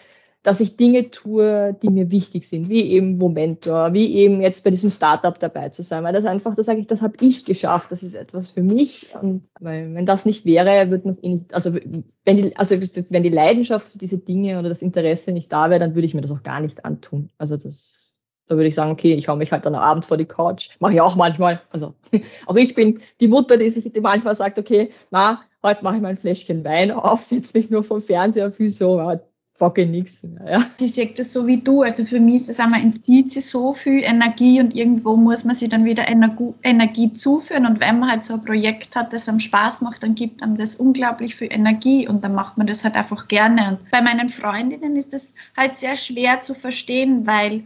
dass 0.43 0.59
ich 0.59 0.75
Dinge 0.75 1.11
tue, 1.11 1.77
die 1.83 1.89
mir 1.89 2.09
wichtig 2.09 2.49
sind, 2.49 2.67
wie 2.67 2.81
eben 2.81 3.17
Momentor, 3.17 3.93
wie 3.93 4.15
eben 4.15 4.41
jetzt 4.41 4.63
bei 4.63 4.71
diesem 4.71 4.89
Startup 4.89 5.37
dabei 5.39 5.69
zu 5.69 5.83
sein, 5.83 6.03
weil 6.03 6.13
das 6.13 6.25
einfach, 6.25 6.55
da 6.55 6.63
sage 6.63 6.79
ich, 6.79 6.87
das 6.87 7.03
habe 7.03 7.15
ich 7.21 7.45
geschafft, 7.45 7.91
das 7.91 8.01
ist 8.01 8.15
etwas 8.15 8.49
für 8.49 8.63
mich. 8.63 9.13
Und 9.21 9.47
weil 9.59 9.93
wenn 9.93 10.07
das 10.07 10.25
nicht 10.25 10.45
wäre, 10.45 10.89
würde 10.89 11.09
man 11.09 11.17
in, 11.19 11.45
also 11.51 11.75
wenn 11.75 12.37
die, 12.37 12.55
also 12.55 12.75
wenn 13.09 13.23
die 13.23 13.29
Leidenschaft 13.29 13.89
für 13.89 13.97
diese 13.99 14.17
Dinge 14.17 14.57
oder 14.57 14.69
das 14.69 14.81
Interesse 14.81 15.31
nicht 15.31 15.53
da 15.53 15.69
wäre, 15.69 15.79
dann 15.79 15.93
würde 15.93 16.07
ich 16.07 16.15
mir 16.15 16.21
das 16.21 16.31
auch 16.31 16.43
gar 16.43 16.59
nicht 16.59 16.85
antun. 16.85 17.29
Also 17.37 17.57
das, 17.57 18.00
da 18.51 18.57
würde 18.57 18.67
ich 18.67 18.75
sagen, 18.75 18.91
okay, 18.91 19.13
ich 19.13 19.29
hau 19.29 19.37
mich 19.37 19.53
halt 19.53 19.65
dann 19.65 19.75
abends 19.75 20.07
vor 20.07 20.17
die 20.17 20.25
Couch. 20.25 20.71
Mache 20.79 20.93
ich 20.93 21.01
auch 21.01 21.15
manchmal. 21.15 21.61
Also 21.71 21.93
auch 22.45 22.55
ich 22.57 22.75
bin 22.75 22.99
die 23.21 23.29
Mutter, 23.29 23.55
die 23.55 23.69
sich 23.69 23.89
die 23.89 24.01
manchmal 24.01 24.35
sagt, 24.35 24.59
okay, 24.59 24.91
na, 25.09 25.41
heute 25.63 25.85
mache 25.85 25.95
ich 25.95 26.01
mal 26.01 26.09
ein 26.09 26.17
Fläschchen 26.17 26.65
Wein 26.65 26.91
auf, 26.91 27.23
sitze 27.23 27.57
mich 27.57 27.69
nur 27.69 27.81
vom 27.81 28.01
Fernseher 28.01 28.51
für 28.51 28.69
so, 28.69 28.99
bocke 29.57 29.85
nichts. 29.85 30.27
Ja. 30.45 30.65
Sie 30.75 30.89
sagt 30.89 31.19
das 31.19 31.31
so 31.31 31.47
wie 31.47 31.61
du. 31.61 31.83
Also 31.83 32.03
für 32.03 32.19
mich 32.19 32.41
ist 32.41 32.49
das 32.49 32.59
einmal, 32.59 32.81
entzieht 32.81 33.31
sie 33.31 33.39
so 33.39 33.73
viel 33.73 34.03
Energie 34.03 34.59
und 34.59 34.75
irgendwo 34.75 35.15
muss 35.15 35.45
man 35.45 35.55
sich 35.55 35.69
dann 35.69 35.85
wieder 35.85 36.07
Energie 36.09 37.13
zuführen. 37.13 37.65
Und 37.65 37.79
wenn 37.79 37.99
man 37.99 38.11
halt 38.11 38.25
so 38.25 38.33
ein 38.33 38.43
Projekt 38.43 38.97
hat, 38.97 39.13
das 39.13 39.29
einem 39.29 39.39
Spaß 39.39 39.79
macht, 39.79 40.03
dann 40.03 40.15
gibt 40.15 40.43
einem 40.43 40.57
das 40.57 40.75
unglaublich 40.75 41.35
viel 41.35 41.53
Energie 41.53 42.05
und 42.05 42.25
dann 42.25 42.33
macht 42.33 42.57
man 42.57 42.67
das 42.67 42.83
halt 42.83 42.95
einfach 42.95 43.29
gerne. 43.29 43.69
Und 43.69 43.91
bei 43.91 44.01
meinen 44.01 44.27
Freundinnen 44.27 44.97
ist 44.97 45.13
das 45.13 45.35
halt 45.55 45.75
sehr 45.75 45.95
schwer 45.95 46.41
zu 46.41 46.53
verstehen, 46.53 47.25
weil 47.25 47.63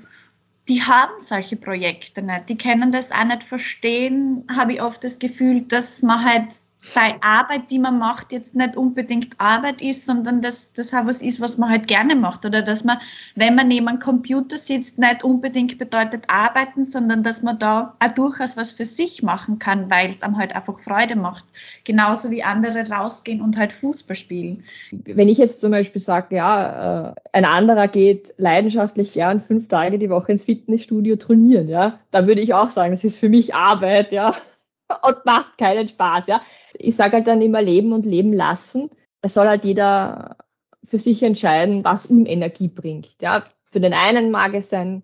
die 0.67 0.81
haben 0.81 1.19
solche 1.19 1.55
Projekte 1.55 2.21
nicht. 2.21 2.49
Die 2.49 2.57
können 2.57 2.91
das 2.91 3.11
auch 3.11 3.23
nicht 3.23 3.43
verstehen, 3.43 4.47
habe 4.53 4.73
ich 4.73 4.81
oft 4.81 5.03
das 5.03 5.19
Gefühl, 5.19 5.61
dass 5.61 6.01
man 6.01 6.25
halt 6.25 6.47
seine 6.85 7.21
Arbeit, 7.23 7.71
die 7.71 7.79
man 7.79 7.97
macht, 7.97 8.31
jetzt 8.31 8.55
nicht 8.55 8.77
unbedingt 8.77 9.39
Arbeit 9.39 9.81
ist, 9.81 10.05
sondern 10.05 10.41
dass 10.41 10.71
das 10.73 10.93
auch 10.93 11.07
was 11.07 11.21
ist, 11.21 11.41
was 11.41 11.57
man 11.57 11.69
halt 11.69 11.87
gerne 11.87 12.15
macht. 12.15 12.45
Oder 12.45 12.61
dass 12.61 12.83
man, 12.83 12.99
wenn 13.33 13.55
man 13.55 13.67
neben 13.67 13.87
einem 13.87 13.99
Computer 13.99 14.59
sitzt, 14.59 14.99
nicht 14.99 15.23
unbedingt 15.23 15.79
bedeutet 15.79 16.25
arbeiten, 16.27 16.83
sondern 16.83 17.23
dass 17.23 17.41
man 17.41 17.57
da 17.57 17.95
auch 17.99 18.11
durchaus 18.11 18.55
was 18.55 18.71
für 18.71 18.85
sich 18.85 19.23
machen 19.23 19.57
kann, 19.57 19.89
weil 19.89 20.11
es 20.11 20.21
einem 20.21 20.37
halt 20.37 20.55
einfach 20.55 20.79
Freude 20.79 21.15
macht. 21.15 21.45
Genauso 21.85 22.29
wie 22.29 22.43
andere 22.43 22.87
rausgehen 22.87 23.41
und 23.41 23.57
halt 23.57 23.73
Fußball 23.73 24.15
spielen. 24.15 24.63
Wenn 24.91 25.27
ich 25.27 25.39
jetzt 25.39 25.61
zum 25.61 25.71
Beispiel 25.71 26.01
sage, 26.01 26.35
ja, 26.35 27.09
äh, 27.09 27.15
ein 27.31 27.45
anderer 27.45 27.87
geht 27.87 28.35
leidenschaftlich 28.37 29.13
gern 29.13 29.39
fünf 29.39 29.67
Tage 29.67 29.97
die 29.97 30.09
Woche 30.11 30.33
ins 30.33 30.45
Fitnessstudio 30.45 31.15
trainieren, 31.15 31.67
ja, 31.67 31.99
dann 32.11 32.27
würde 32.27 32.41
ich 32.41 32.53
auch 32.53 32.69
sagen, 32.69 32.91
das 32.91 33.03
ist 33.03 33.17
für 33.17 33.29
mich 33.29 33.55
Arbeit, 33.55 34.11
ja 34.11 34.33
und 34.87 35.25
macht 35.25 35.57
keinen 35.57 35.87
Spaß, 35.87 36.27
ja. 36.27 36.41
Ich 36.73 36.95
sage 36.95 37.13
halt 37.13 37.27
dann 37.27 37.41
immer 37.41 37.61
leben 37.61 37.93
und 37.93 38.05
leben 38.05 38.33
lassen. 38.33 38.89
Es 39.21 39.33
soll 39.33 39.47
halt 39.47 39.65
jeder 39.65 40.37
für 40.83 40.99
sich 40.99 41.23
entscheiden, 41.23 41.83
was 41.83 42.09
ihm 42.09 42.25
Energie 42.25 42.67
bringt, 42.67 43.21
ja. 43.21 43.43
Für 43.71 43.79
den 43.79 43.93
einen 43.93 44.31
mag 44.31 44.53
es 44.53 44.69
sein, 44.69 45.03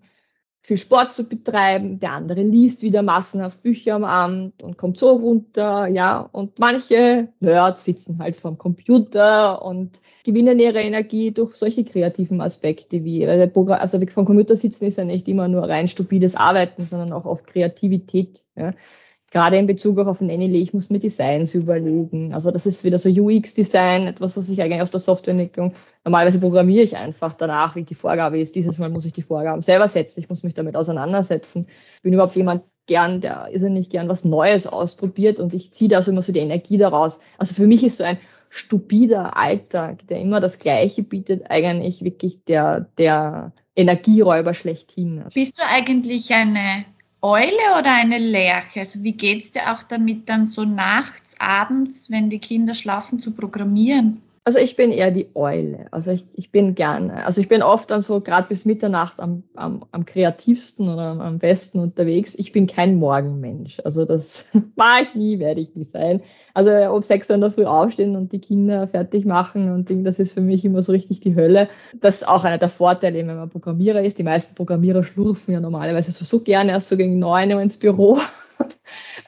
viel 0.64 0.78
Sport 0.78 1.12
zu 1.12 1.28
betreiben, 1.28 1.98
der 1.98 2.12
andere 2.12 2.40
liest 2.40 2.82
wieder 2.82 3.02
massenhaft 3.02 3.62
Bücher 3.64 3.96
am 3.96 4.04
Abend 4.04 4.62
und 4.62 4.78
kommt 4.78 4.96
so 4.96 5.10
runter, 5.10 5.88
ja. 5.88 6.20
Und 6.20 6.60
manche 6.60 7.28
Nerds 7.40 7.84
sitzen 7.84 8.20
halt 8.20 8.36
vorm 8.36 8.58
Computer 8.58 9.64
und 9.64 9.98
gewinnen 10.24 10.60
ihre 10.60 10.80
Energie 10.80 11.32
durch 11.32 11.56
solche 11.56 11.84
kreativen 11.84 12.40
Aspekte 12.40 13.02
wie, 13.02 13.26
also 13.26 14.00
vom 14.06 14.24
Computer 14.24 14.56
sitzen 14.56 14.84
ist 14.84 14.98
ja 14.98 15.04
nicht 15.04 15.26
immer 15.26 15.48
nur 15.48 15.68
rein 15.68 15.88
stupides 15.88 16.36
Arbeiten, 16.36 16.84
sondern 16.84 17.12
auch 17.12 17.24
oft 17.24 17.48
Kreativität, 17.48 18.38
ja 18.54 18.72
gerade 19.32 19.56
in 19.56 19.66
Bezug 19.66 19.98
auch 19.98 20.06
auf 20.06 20.20
Nanny, 20.20 20.46
ich 20.60 20.74
muss 20.74 20.90
mir 20.90 20.98
Designs 20.98 21.54
überlegen. 21.54 22.34
Also 22.34 22.50
das 22.50 22.66
ist 22.66 22.84
wieder 22.84 22.98
so 22.98 23.08
UX-Design, 23.08 24.06
etwas, 24.06 24.36
was 24.36 24.48
ich 24.50 24.60
eigentlich 24.60 24.82
aus 24.82 24.90
der 24.90 25.00
Softwareentwicklung, 25.00 25.72
normalerweise 26.04 26.38
programmiere 26.38 26.84
ich 26.84 26.96
einfach 26.96 27.32
danach, 27.32 27.74
wie 27.74 27.82
die 27.82 27.94
Vorgabe 27.94 28.38
ist. 28.38 28.54
Dieses 28.54 28.78
Mal 28.78 28.90
muss 28.90 29.06
ich 29.06 29.14
die 29.14 29.22
Vorgaben 29.22 29.62
selber 29.62 29.88
setzen, 29.88 30.20
ich 30.20 30.28
muss 30.28 30.42
mich 30.44 30.54
damit 30.54 30.76
auseinandersetzen. 30.76 31.66
Ich 31.96 32.02
bin 32.02 32.12
überhaupt 32.12 32.36
jemand 32.36 32.62
gern, 32.86 33.22
der 33.22 33.48
ist 33.50 33.62
ja 33.62 33.70
nicht 33.70 33.90
gern 33.90 34.08
was 34.08 34.24
Neues 34.24 34.66
ausprobiert 34.66 35.40
und 35.40 35.54
ich 35.54 35.72
ziehe 35.72 35.88
da 35.88 35.96
also 35.96 36.12
immer 36.12 36.22
so 36.22 36.32
die 36.32 36.40
Energie 36.40 36.76
daraus. 36.76 37.20
Also 37.38 37.54
für 37.54 37.66
mich 37.66 37.82
ist 37.82 37.96
so 37.96 38.04
ein 38.04 38.18
stupider 38.50 39.38
Alltag, 39.38 40.06
der 40.08 40.20
immer 40.20 40.40
das 40.40 40.58
Gleiche 40.58 41.02
bietet, 41.02 41.50
eigentlich 41.50 42.04
wirklich 42.04 42.44
der, 42.44 42.88
der 42.98 43.52
Energieräuber 43.74 44.52
schlechthin. 44.52 45.24
Bist 45.32 45.58
du 45.58 45.62
eigentlich 45.64 46.30
eine 46.34 46.84
Eule 47.22 47.78
oder 47.78 47.94
eine 47.94 48.18
Lerche? 48.18 48.80
Also 48.80 49.02
wie 49.04 49.12
geht 49.12 49.44
es 49.44 49.52
dir 49.52 49.72
auch 49.72 49.82
damit, 49.84 50.28
dann 50.28 50.44
so 50.46 50.64
nachts, 50.64 51.38
abends, 51.40 52.10
wenn 52.10 52.30
die 52.30 52.40
Kinder 52.40 52.74
schlafen, 52.74 53.18
zu 53.20 53.32
programmieren? 53.32 54.22
Also 54.44 54.58
ich 54.58 54.74
bin 54.74 54.90
eher 54.90 55.12
die 55.12 55.30
Eule. 55.34 55.86
Also 55.92 56.10
ich, 56.10 56.26
ich 56.34 56.50
bin 56.50 56.74
gerne, 56.74 57.24
also 57.24 57.40
ich 57.40 57.46
bin 57.46 57.62
oft 57.62 57.88
dann 57.92 58.02
so 58.02 58.20
gerade 58.20 58.48
bis 58.48 58.64
Mitternacht 58.64 59.20
am, 59.20 59.44
am, 59.54 59.84
am 59.92 60.04
kreativsten 60.04 60.88
oder 60.88 61.20
am 61.20 61.38
besten 61.38 61.78
unterwegs. 61.78 62.34
Ich 62.34 62.50
bin 62.50 62.66
kein 62.66 62.96
Morgenmensch. 62.96 63.78
Also 63.84 64.04
das 64.04 64.48
war 64.76 65.00
ich 65.00 65.14
nie, 65.14 65.38
werde 65.38 65.60
ich 65.60 65.76
nie 65.76 65.84
sein. 65.84 66.22
Also 66.54 66.72
ob 66.90 67.04
sechs 67.04 67.30
Uhr 67.30 67.36
in 67.36 67.40
der 67.40 67.52
Früh 67.52 67.66
aufstehen 67.66 68.16
und 68.16 68.32
die 68.32 68.40
Kinder 68.40 68.88
fertig 68.88 69.24
machen 69.26 69.70
und 69.70 69.88
Ding, 69.88 70.02
das 70.02 70.18
ist 70.18 70.34
für 70.34 70.40
mich 70.40 70.64
immer 70.64 70.82
so 70.82 70.90
richtig 70.90 71.20
die 71.20 71.36
Hölle. 71.36 71.68
Das 72.00 72.16
ist 72.16 72.28
auch 72.28 72.42
einer 72.42 72.58
der 72.58 72.68
Vorteile, 72.68 73.18
wenn 73.18 73.36
man 73.36 73.48
Programmierer 73.48 74.02
ist. 74.02 74.18
Die 74.18 74.24
meisten 74.24 74.56
Programmierer 74.56 75.04
schlurfen 75.04 75.54
ja 75.54 75.60
normalerweise 75.60 76.10
so, 76.10 76.24
so 76.24 76.40
gerne 76.40 76.72
erst 76.72 76.88
so 76.88 76.96
gegen 76.96 77.20
neun 77.20 77.52
Uhr 77.52 77.62
ins 77.62 77.78
Büro. 77.78 78.18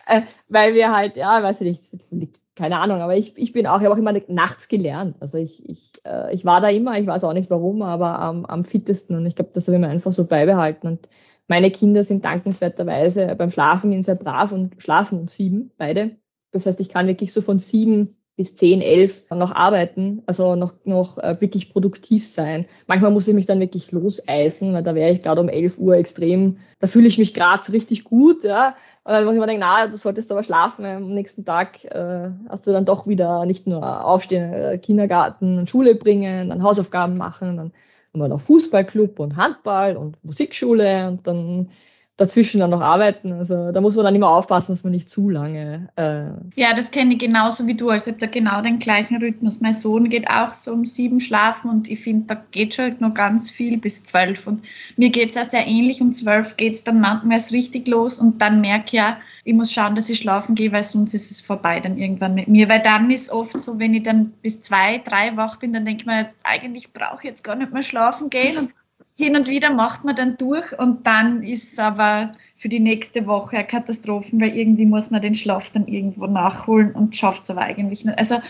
Äh, 0.07 0.23
weil 0.49 0.75
wir 0.75 0.93
halt, 0.93 1.17
ja, 1.17 1.43
weiß 1.43 1.63
ich 1.63 1.91
nicht, 1.91 2.13
liegt 2.13 2.44
keine 2.55 2.79
Ahnung, 2.79 3.01
aber 3.01 3.17
ich, 3.17 3.37
ich 3.37 3.53
bin 3.53 3.67
auch, 3.67 3.79
ich 3.79 3.85
habe 3.85 3.95
auch 3.95 3.99
immer 3.99 4.15
nachts 4.29 4.69
gelernt. 4.69 5.17
Also 5.21 5.39
ich, 5.39 5.69
ich, 5.69 5.93
äh, 6.05 6.33
ich 6.33 6.45
war 6.45 6.61
da 6.61 6.69
immer, 6.69 6.99
ich 6.99 7.07
weiß 7.07 7.25
auch 7.25 7.33
nicht 7.33 7.51
warum, 7.51 7.83
aber 7.83 8.19
am, 8.21 8.45
am 8.47 8.63
fittesten 8.63 9.17
und 9.17 9.27
ich 9.27 9.35
glaube, 9.35 9.51
das 9.53 9.67
habe 9.67 9.77
ich 9.77 9.81
mir 9.81 9.89
einfach 9.89 10.13
so 10.13 10.27
beibehalten. 10.27 10.87
Und 10.87 11.09
meine 11.49 11.71
Kinder 11.71 12.05
sind 12.05 12.25
dankenswerterweise 12.25 13.35
beim 13.37 13.51
Schlafen 13.51 14.03
sehr 14.03 14.15
brav 14.15 14.53
und 14.53 14.81
schlafen 14.81 15.19
um 15.19 15.29
sieben, 15.29 15.73
beide. 15.77 16.17
Das 16.53 16.67
heißt, 16.67 16.81
ich 16.81 16.89
kann 16.89 17.09
wirklich 17.09 17.33
so 17.33 17.43
von 17.43 17.59
sieben 17.59 18.17
bis 18.37 18.57
zehn, 18.57 18.81
elf 18.81 19.31
noch 19.31 19.55
arbeiten, 19.55 20.23
also 20.27 20.57
noch, 20.57 20.73
noch 20.85 21.19
äh, 21.19 21.41
wirklich 21.41 21.73
produktiv 21.73 22.27
sein. 22.27 22.67
Manchmal 22.89 23.13
muss 23.13 23.29
ich 23.29 23.35
mich 23.35 23.47
dann 23.47 23.61
wirklich 23.61 23.93
loseisen, 23.93 24.73
weil 24.73 24.83
da 24.83 24.95
wäre 24.95 25.13
ich 25.13 25.23
gerade 25.23 25.41
um 25.41 25.49
elf 25.49 25.79
Uhr 25.79 25.97
extrem, 25.97 26.59
da 26.81 26.89
fühle 26.89 27.07
ich 27.07 27.19
mich 27.19 27.33
gerade 27.33 27.73
richtig 27.73 28.05
gut, 28.05 28.43
ja. 28.43 28.75
Und 29.05 29.13
dann 29.13 29.25
muss 29.25 29.35
ich 29.35 29.41
mir 29.41 29.47
denken, 29.47 29.61
na, 29.61 29.87
du 29.87 29.97
solltest 29.97 30.33
aber 30.33 30.43
schlafen. 30.43 30.85
Am 30.85 31.13
nächsten 31.13 31.45
Tag 31.45 31.85
äh, 31.85 32.31
hast 32.49 32.67
du 32.67 32.73
dann 32.73 32.87
doch 32.87 33.07
wieder 33.07 33.47
nicht 33.47 33.67
nur 33.67 34.05
aufstehen, 34.05 34.53
äh, 34.53 34.79
Kindergarten 34.79 35.59
und 35.59 35.71
Schule 35.71 35.95
bringen, 35.95 36.49
dann 36.49 36.63
Hausaufgaben 36.63 37.17
machen, 37.17 37.57
dann 37.57 37.73
haben 38.13 38.21
wir 38.21 38.29
noch 38.29 38.41
Fußballclub 38.41 39.21
und 39.21 39.37
Handball 39.37 39.97
und 39.97 40.23
Musikschule 40.25 41.09
und 41.09 41.27
dann 41.27 41.69
dazwischen 42.17 42.61
dann 42.61 42.71
noch 42.71 42.81
arbeiten. 42.81 43.33
Also 43.33 43.73
da 43.73 43.81
muss 43.81 43.97
man 43.97 44.05
dann 44.05 44.15
immer 44.15 44.29
aufpassen, 44.29 44.73
dass 44.73 44.85
man 44.85 44.93
nicht 44.93 45.09
zu 45.09 45.29
lange. 45.31 45.89
Äh 45.97 46.27
ja, 46.55 46.73
das 46.75 46.93
kenne 46.93 47.15
ich 47.15 47.19
genauso 47.19 47.67
wie 47.67 47.75
du. 47.75 47.91
Also 47.91 48.11
ich 48.11 48.17
habe 48.17 48.27
da 48.27 48.31
genau 48.31 48.61
den 48.61 48.79
gleichen 48.79 49.17
Rhythmus. 49.17 49.61
Mein 49.61 49.75
Sohn 49.75 50.09
geht 50.09 50.31
auch 50.31 50.55
so 50.55 50.73
um 50.73 50.85
sieben 50.85 51.19
schlafen 51.19 51.71
und 51.71 51.89
ich 51.89 52.01
finde, 52.01 52.27
da 52.35 52.43
geht 52.53 52.75
schon 52.75 52.97
noch 53.01 53.15
ganz 53.15 53.51
viel 53.51 53.79
bis 53.79 54.05
zwölf. 54.05 54.47
Und 54.47 54.65
mir 54.97 55.11
geht 55.11 55.31
es 55.31 55.37
auch 55.37 55.51
sehr 55.51 55.67
ähnlich. 55.67 56.01
Um 56.01 56.13
zwölf 56.13 56.57
geht 56.57 56.75
es 56.75 56.85
dann 56.85 57.01
manchmal 57.01 57.39
erst 57.39 57.53
richtig 57.53 57.89
los 57.89 58.21
und 58.21 58.41
dann 58.41 58.61
merke 58.61 58.87
ich 58.87 58.93
ja, 58.93 59.17
ich 59.43 59.55
muss 59.55 59.73
schauen, 59.73 59.97
dass 59.97 60.09
ich 60.09 60.19
schlafen 60.19 60.55
gehe, 60.55 60.73
weil 60.73 60.85
sonst 60.85 61.15
ist 61.15 61.31
es 61.31 61.41
vorbei 61.41 61.81
dann 61.81 61.99
irgendwann 61.99 62.35
mit 62.35 62.47
mir. 62.47 62.69
Weil 62.69 62.83
dann 62.83 63.11
ist 63.11 63.31
oft 63.31 63.61
so, 63.61 63.79
wenn 63.79 63.93
ich 63.93 64.05
dann 64.05 64.33
bis 64.41 64.61
zwei, 64.61 64.99
drei 64.99 65.37
wach 65.37 65.57
bin, 65.57 65.73
dann 65.73 65.85
denke 65.85 66.03
ich 66.03 66.07
mir, 66.07 66.31
eigentlich 66.45 66.93
brauche 66.93 67.19
ich 67.19 67.25
jetzt 67.25 67.45
gar 67.45 67.57
nicht 67.57 67.73
mehr 67.73 67.83
schlafen 67.83 68.31
gehen. 68.31 68.57
Und 68.57 68.75
hin 69.17 69.37
und 69.37 69.49
wieder 69.49 69.71
macht 69.71 70.05
man 70.05 70.17
dann 70.17 70.37
durch 70.37 70.77
und 70.79 71.07
dann 71.07 71.43
ist 71.43 71.73
es 71.73 71.79
aber 71.79 72.33
für 72.57 72.69
die 72.69 72.81
nächste 72.81 73.27
Woche 73.27 73.57
eine 73.57 73.67
Katastrophe, 73.67 74.33
weil 74.41 74.57
irgendwie 74.57 74.87
muss 74.87 75.11
man 75.11 75.23
den 75.23 75.35
Schlaf 75.35 75.71
dann 75.71 75.87
irgendwo 75.87 76.27
nachholen 76.27 76.93
und 76.93 77.15
schafft 77.15 77.45
es 77.45 77.51
aber 77.51 77.63
eigentlich 77.63 78.05
nicht. 78.05 78.19
Also 78.19 78.41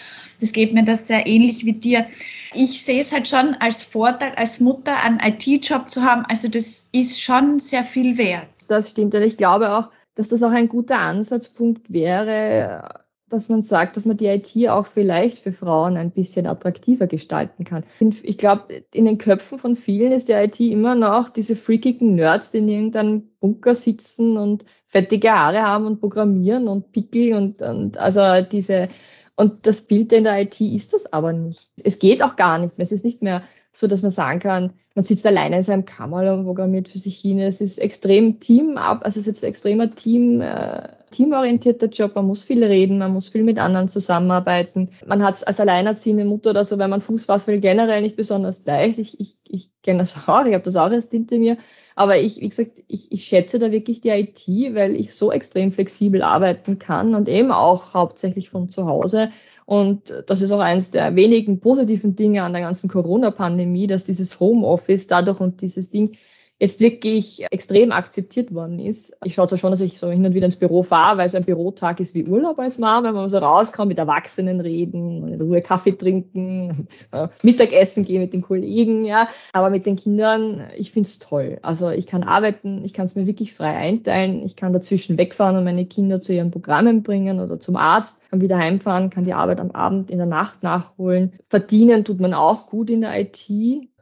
das 0.41 0.53
geht 0.53 0.73
mir 0.73 0.85
das 0.85 1.07
sehr 1.07 1.27
ähnlich 1.27 1.65
wie 1.67 1.75
dir. 1.75 2.07
Ich 2.55 2.83
sehe 2.83 3.01
es 3.01 3.13
halt 3.13 3.29
schon 3.29 3.55
als 3.57 3.83
Vorteil, 3.83 4.35
als 4.37 4.61
Mutter 4.61 5.03
einen 5.03 5.21
IT-Job 5.21 5.91
zu 5.91 6.03
haben. 6.03 6.25
Also 6.27 6.49
das 6.49 6.87
ist 6.93 7.21
schon 7.21 7.61
sehr 7.61 7.85
viel 7.85 8.17
wert. 8.17 8.49
Das 8.69 8.91
stimmt 8.91 9.15
und 9.15 9.23
ich 9.23 9.37
glaube 9.37 9.71
auch, 9.71 9.91
dass 10.15 10.29
das 10.29 10.43
auch 10.43 10.53
ein 10.53 10.69
guter 10.69 10.99
Ansatzpunkt 10.99 11.93
wäre, 11.93 13.04
dass 13.29 13.49
man 13.49 13.63
sagt, 13.63 13.97
dass 13.97 14.05
man 14.05 14.17
die 14.17 14.27
IT 14.27 14.55
auch 14.69 14.87
vielleicht 14.87 15.39
für 15.39 15.53
Frauen 15.53 15.97
ein 15.97 16.11
bisschen 16.11 16.47
attraktiver 16.47 17.07
gestalten 17.07 17.65
kann. 17.65 17.85
Ich 18.23 18.39
glaube, 18.39 18.85
in 18.93 19.07
den 19.07 19.19
Köpfen 19.19 19.59
von 19.59 19.77
vielen 19.77 20.13
ist 20.13 20.29
die 20.29 20.33
IT 20.33 20.61
immer 20.61 20.95
noch 20.95 21.31
diese 21.31 21.57
freakigen 21.57 22.15
Nerds, 22.15 22.51
die 22.51 22.59
in 22.59 22.69
irgendeinem 22.69 23.31
Bunker 23.41 23.75
sitzen 23.75 24.37
und 24.37 24.65
fettige 24.87 25.33
Haare 25.33 25.63
haben 25.63 25.87
und 25.87 26.01
programmieren 26.01 26.69
und 26.69 26.93
Pickel 26.93 27.35
und, 27.35 27.63
und 27.63 27.99
also 27.99 28.21
diese 28.43 28.89
und 29.37 29.67
das 29.67 29.83
Bild 29.83 30.13
in 30.13 30.25
der 30.25 30.41
IT 30.43 30.61
ist 30.61 30.93
das 30.93 31.13
aber 31.13 31.33
nicht. 31.33 31.71
Es 31.83 31.99
geht 31.99 32.23
auch 32.23 32.37
gar 32.37 32.59
nicht 32.59 32.79
mehr. 32.79 32.85
Es 32.85 32.93
ist 32.93 33.05
nicht 33.05 33.21
mehr 33.21 33.43
so, 33.77 33.89
dass 33.89 34.03
man 34.03 34.11
sagen 34.13 34.39
kann, 34.39 34.73
man 34.95 35.05
sitzt 35.05 35.27
alleine 35.27 35.57
in 35.57 35.63
seinem 35.65 35.85
Kammer 35.85 36.33
und 36.33 36.45
programmiert 36.45 36.89
für 36.89 36.99
sich 36.99 37.19
hin. 37.19 37.41
Es 37.41 37.61
ist 37.61 37.79
extrem 37.79 38.39
Team 38.39 38.79
ab, 38.79 39.01
also 39.03 39.19
es 39.19 39.27
ist 39.27 39.43
jetzt 39.43 39.45
extremer 39.45 39.93
Team, 39.93 40.41
äh, 40.41 40.89
teamorientierter 41.11 41.89
Job. 41.89 42.15
Man 42.15 42.27
muss 42.27 42.45
viel 42.45 42.63
reden, 42.63 42.99
man 42.99 43.13
muss 43.13 43.29
viel 43.29 43.43
mit 43.43 43.59
anderen 43.59 43.89
zusammenarbeiten. 43.89 44.91
Man 45.05 45.25
hat 45.25 45.35
es 45.35 45.43
als 45.43 45.59
alleinerziehende 45.59 46.25
Mutter 46.25 46.51
oder 46.51 46.65
so, 46.65 46.79
wenn 46.79 46.91
man 46.91 47.01
Fuß 47.01 47.25
fassen 47.25 47.53
will, 47.53 47.61
generell 47.61 48.03
nicht 48.03 48.17
besonders 48.17 48.65
leicht. 48.65 49.01
Ich, 49.01 49.19
ich, 49.19 49.37
ich 49.49 49.71
kenne 49.83 49.99
das 49.99 50.29
auch, 50.29 50.47
ich 50.47 50.55
habe 50.55 50.65
das 50.65 50.77
auch 50.77 50.91
erst 50.93 51.11
hinter 51.11 51.39
mir. 51.39 51.57
Aber 51.97 52.17
ich, 52.19 52.41
wie 52.41 52.49
gesagt, 52.49 52.83
ich, 52.87 53.11
ich 53.11 53.25
schätze 53.25 53.59
da 53.59 53.73
wirklich 53.73 54.01
die 54.01 54.11
IT, 54.11 54.47
weil 54.75 54.95
ich 54.95 55.15
so 55.15 55.33
extrem 55.33 55.73
flexibel 55.73 56.23
arbeiten 56.23 56.79
kann 56.79 57.17
und 57.17 57.29
eben 57.29 57.51
auch 57.51 57.95
hauptsächlich 57.95 58.51
von 58.51 58.69
zu 58.69 58.87
Hause. 58.87 59.31
Und 59.67 60.25
das 60.27 60.43
ist 60.43 60.53
auch 60.53 60.61
eines 60.61 60.91
der 60.91 61.17
wenigen 61.17 61.61
positiven 61.61 62.17
Dinge 62.17 62.43
an 62.43 62.53
der 62.53 62.63
ganzen 62.63 62.89
Corona-Pandemie, 62.89 63.87
dass 63.87 64.05
dieses 64.05 64.39
Homeoffice 64.41 65.07
dadurch 65.07 65.41
und 65.41 65.63
dieses 65.63 65.91
Ding 65.91 66.17
jetzt 66.65 66.81
wirklich 66.81 67.45
extrem 67.51 67.93
akzeptiert 67.93 68.55
worden 68.55 68.79
ist. 68.79 69.17
Ich 69.23 69.35
schaue 69.35 69.47
zwar 69.49 69.59
schon, 69.59 69.71
dass 69.71 69.81
ich 69.81 69.99
so 69.99 70.11
hin 70.11 70.25
und 70.25 70.35
wieder 70.35 70.47
ins 70.47 70.57
Büro 70.57 70.83
fahre, 70.83 71.19
weil 71.19 71.29
so 71.29 71.37
ein 71.37 71.45
Bürotag 71.45 72.01
ist 72.01 72.15
wie 72.15 72.25
Urlaub 72.25 72.59
als 72.59 72.79
Mama, 72.79 73.07
wenn 73.07 73.15
man 73.15 73.29
so 73.29 73.39
rauskommt, 73.39 73.89
mit 73.89 73.99
Erwachsenen 73.99 74.61
reden, 74.61 75.29
in 75.29 75.41
Ruhe 75.41 75.61
Kaffee 75.61 75.93
trinken, 75.93 76.89
äh, 77.13 77.29
Mittagessen 77.43 78.05
gehen 78.05 78.23
mit 78.23 78.33
den 78.33 78.43
Kollegen, 78.43 79.05
ja. 79.05 79.29
Aber 79.53 79.69
mit 79.71 79.85
den 79.85 79.97
Kindern, 79.97 80.65
ich 80.77 80.91
finde 80.91 81.09
es 81.09 81.19
toll. 81.19 81.59
Also 81.63 81.91
ich 81.91 82.07
kann 82.07 82.23
arbeiten, 82.23 82.83
ich 82.85 82.95
kann 82.95 83.07
es 83.07 83.15
mir 83.15 83.27
wirklich 83.27 83.53
frei 83.53 83.77
einteilen, 83.77 84.43
ich 84.43 84.57
kann 84.57 84.73
dazwischen 84.73 85.19
wegfahren 85.19 85.57
und 85.57 85.65
meine 85.65 85.85
Kinder 85.85 86.21
zu 86.21 86.33
ihren 86.33 86.51
Programmen 86.51 87.03
bringen 87.03 87.41
oder 87.41 87.61
zum 87.61 87.77
Arzt, 87.77 88.31
kann 88.31 88.41
wieder 88.41 88.57
heimfahren, 88.57 89.11
kann 89.11 89.25
die 89.25 89.35
Arbeit 89.35 89.61
am 89.61 89.73
Abend 89.73 90.11
in 90.11 90.19
der 90.19 90.27
Nacht 90.27 90.63
nachholen. 90.63 91.33
Verdienen 91.49 92.05
tut 92.05 92.21
man 92.21 92.33
auch 92.33 92.67
gut 92.67 92.91
in 92.91 93.03
der 93.03 93.21
IT. 93.21 93.51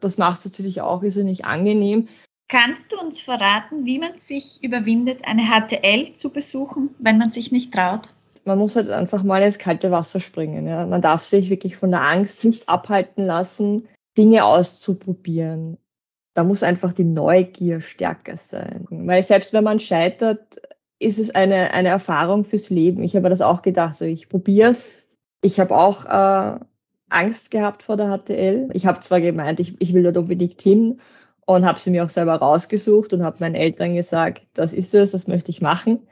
Das 0.00 0.18
macht 0.18 0.40
es 0.40 0.44
natürlich 0.44 0.80
auch 0.80 1.02
irrsinnig 1.02 1.44
angenehm. 1.44 2.08
Kannst 2.48 2.92
du 2.92 2.98
uns 2.98 3.18
verraten, 3.18 3.86
wie 3.86 3.98
man 3.98 4.18
sich 4.18 4.62
überwindet, 4.62 5.24
eine 5.24 5.44
HTL 5.44 6.12
zu 6.12 6.30
besuchen, 6.30 6.94
wenn 6.98 7.18
man 7.18 7.30
sich 7.30 7.50
nicht 7.50 7.72
traut? 7.72 8.12
Man 8.44 8.58
muss 8.58 8.76
halt 8.76 8.90
einfach 8.90 9.22
mal 9.22 9.42
ins 9.42 9.58
kalte 9.58 9.90
Wasser 9.90 10.20
springen. 10.20 10.66
Ja. 10.66 10.84
Man 10.86 11.00
darf 11.00 11.22
sich 11.22 11.48
wirklich 11.48 11.76
von 11.76 11.90
der 11.90 12.02
Angst 12.02 12.44
nicht 12.44 12.68
abhalten 12.68 13.24
lassen, 13.24 13.88
Dinge 14.18 14.44
auszuprobieren. 14.44 15.78
Da 16.34 16.44
muss 16.44 16.62
einfach 16.62 16.92
die 16.92 17.04
Neugier 17.04 17.80
stärker 17.80 18.36
sein. 18.36 18.86
Weil 18.90 19.22
selbst 19.22 19.52
wenn 19.52 19.64
man 19.64 19.80
scheitert, 19.80 20.60
ist 20.98 21.18
es 21.18 21.34
eine, 21.34 21.74
eine 21.74 21.88
Erfahrung 21.88 22.44
fürs 22.44 22.70
Leben. 22.70 23.02
Ich 23.02 23.16
habe 23.16 23.28
das 23.28 23.40
auch 23.40 23.62
gedacht, 23.62 23.96
so 23.96 24.04
ich 24.04 24.28
probiere 24.28 24.70
es. 24.70 25.08
Ich 25.42 25.60
habe 25.60 25.76
auch 25.76 26.04
äh, 26.06 26.58
Angst 27.08 27.50
gehabt 27.50 27.82
vor 27.82 27.96
der 27.96 28.16
HTL. 28.16 28.70
Ich 28.72 28.86
habe 28.86 29.00
zwar 29.00 29.20
gemeint, 29.20 29.60
ich, 29.60 29.80
ich 29.80 29.94
will 29.94 30.02
dort 30.02 30.16
unbedingt 30.16 30.60
hin 30.62 31.00
und 31.46 31.66
habe 31.66 31.78
sie 31.78 31.90
mir 31.90 32.04
auch 32.04 32.10
selber 32.10 32.36
rausgesucht 32.36 33.12
und 33.12 33.22
habe 33.22 33.36
meinen 33.40 33.54
Eltern 33.54 33.94
gesagt, 33.94 34.42
das 34.54 34.72
ist 34.72 34.94
es, 34.94 35.12
das 35.12 35.26
möchte 35.26 35.50
ich 35.50 35.60
machen. 35.60 36.06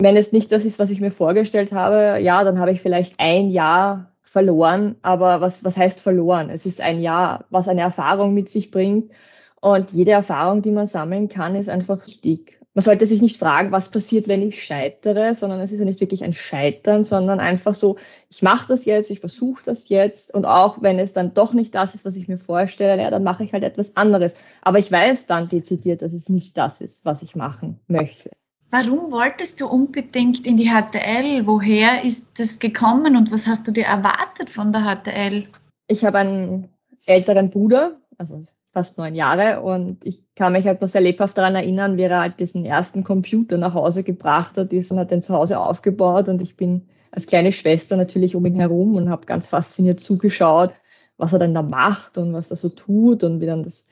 Wenn 0.00 0.16
es 0.16 0.32
nicht 0.32 0.50
das 0.52 0.64
ist, 0.64 0.78
was 0.78 0.90
ich 0.90 1.00
mir 1.00 1.10
vorgestellt 1.10 1.72
habe, 1.72 2.18
ja, 2.20 2.42
dann 2.44 2.58
habe 2.58 2.72
ich 2.72 2.80
vielleicht 2.80 3.14
ein 3.18 3.50
Jahr 3.50 4.16
verloren. 4.22 4.96
Aber 5.02 5.40
was, 5.40 5.64
was 5.64 5.76
heißt 5.76 6.00
verloren? 6.00 6.48
Es 6.48 6.64
ist 6.64 6.80
ein 6.80 7.02
Jahr, 7.02 7.44
was 7.50 7.68
eine 7.68 7.82
Erfahrung 7.82 8.32
mit 8.32 8.48
sich 8.48 8.70
bringt. 8.70 9.12
Und 9.60 9.92
jede 9.92 10.12
Erfahrung, 10.12 10.62
die 10.62 10.70
man 10.70 10.86
sammeln 10.86 11.28
kann, 11.28 11.54
ist 11.54 11.68
einfach 11.68 12.06
wichtig 12.06 12.59
man 12.74 12.82
sollte 12.82 13.06
sich 13.06 13.20
nicht 13.20 13.36
fragen, 13.36 13.72
was 13.72 13.90
passiert, 13.90 14.28
wenn 14.28 14.42
ich 14.42 14.64
scheitere, 14.64 15.34
sondern 15.34 15.60
es 15.60 15.72
ist 15.72 15.80
ja 15.80 15.84
nicht 15.84 16.00
wirklich 16.00 16.22
ein 16.22 16.32
Scheitern, 16.32 17.02
sondern 17.02 17.40
einfach 17.40 17.74
so, 17.74 17.96
ich 18.28 18.42
mache 18.42 18.68
das 18.68 18.84
jetzt, 18.84 19.10
ich 19.10 19.18
versuche 19.18 19.64
das 19.64 19.88
jetzt 19.88 20.32
und 20.32 20.44
auch 20.44 20.80
wenn 20.80 20.98
es 20.98 21.12
dann 21.12 21.34
doch 21.34 21.52
nicht 21.52 21.74
das 21.74 21.94
ist, 21.94 22.04
was 22.04 22.16
ich 22.16 22.28
mir 22.28 22.38
vorstelle, 22.38 23.02
ja, 23.02 23.10
dann 23.10 23.24
mache 23.24 23.42
ich 23.42 23.52
halt 23.52 23.64
etwas 23.64 23.96
anderes. 23.96 24.36
Aber 24.62 24.78
ich 24.78 24.90
weiß 24.90 25.26
dann 25.26 25.48
dezidiert, 25.48 26.02
dass 26.02 26.12
es 26.12 26.28
nicht 26.28 26.56
das 26.56 26.80
ist, 26.80 27.04
was 27.04 27.22
ich 27.22 27.34
machen 27.34 27.80
möchte. 27.88 28.30
Warum 28.70 29.10
wolltest 29.10 29.60
du 29.60 29.66
unbedingt 29.66 30.46
in 30.46 30.56
die 30.56 30.70
HTL? 30.70 31.44
Woher 31.48 32.04
ist 32.04 32.26
das 32.36 32.60
gekommen 32.60 33.16
und 33.16 33.32
was 33.32 33.48
hast 33.48 33.66
du 33.66 33.72
dir 33.72 33.86
erwartet 33.86 34.48
von 34.48 34.72
der 34.72 34.82
HTL? 34.82 35.48
Ich 35.88 36.04
habe 36.04 36.18
einen 36.18 36.68
älteren 37.06 37.50
Bruder, 37.50 37.96
also 38.16 38.40
fast 38.72 38.98
neun 38.98 39.14
Jahre 39.14 39.62
und 39.62 40.04
ich 40.04 40.24
kann 40.36 40.52
mich 40.52 40.66
halt 40.66 40.80
noch 40.80 40.88
sehr 40.88 41.00
lebhaft 41.00 41.36
daran 41.36 41.54
erinnern, 41.54 41.96
wie 41.96 42.02
er 42.02 42.20
halt 42.20 42.40
diesen 42.40 42.64
ersten 42.64 43.02
Computer 43.02 43.58
nach 43.58 43.74
Hause 43.74 44.04
gebracht 44.04 44.56
hat 44.58 44.72
ist 44.72 44.92
und 44.92 44.98
hat 44.98 45.10
den 45.10 45.22
zu 45.22 45.34
Hause 45.34 45.58
aufgebaut 45.58 46.28
und 46.28 46.40
ich 46.40 46.56
bin 46.56 46.88
als 47.10 47.26
kleine 47.26 47.50
Schwester 47.52 47.96
natürlich 47.96 48.36
um 48.36 48.46
ihn 48.46 48.54
herum 48.54 48.94
und 48.94 49.10
habe 49.10 49.26
ganz 49.26 49.48
fasziniert 49.48 50.00
zugeschaut, 50.00 50.72
was 51.16 51.32
er 51.32 51.40
denn 51.40 51.54
da 51.54 51.62
macht 51.62 52.18
und 52.18 52.32
was 52.32 52.50
er 52.50 52.56
so 52.56 52.68
tut 52.68 53.24
und 53.24 53.40
wie 53.40 53.46
dann 53.46 53.64
das 53.64 53.86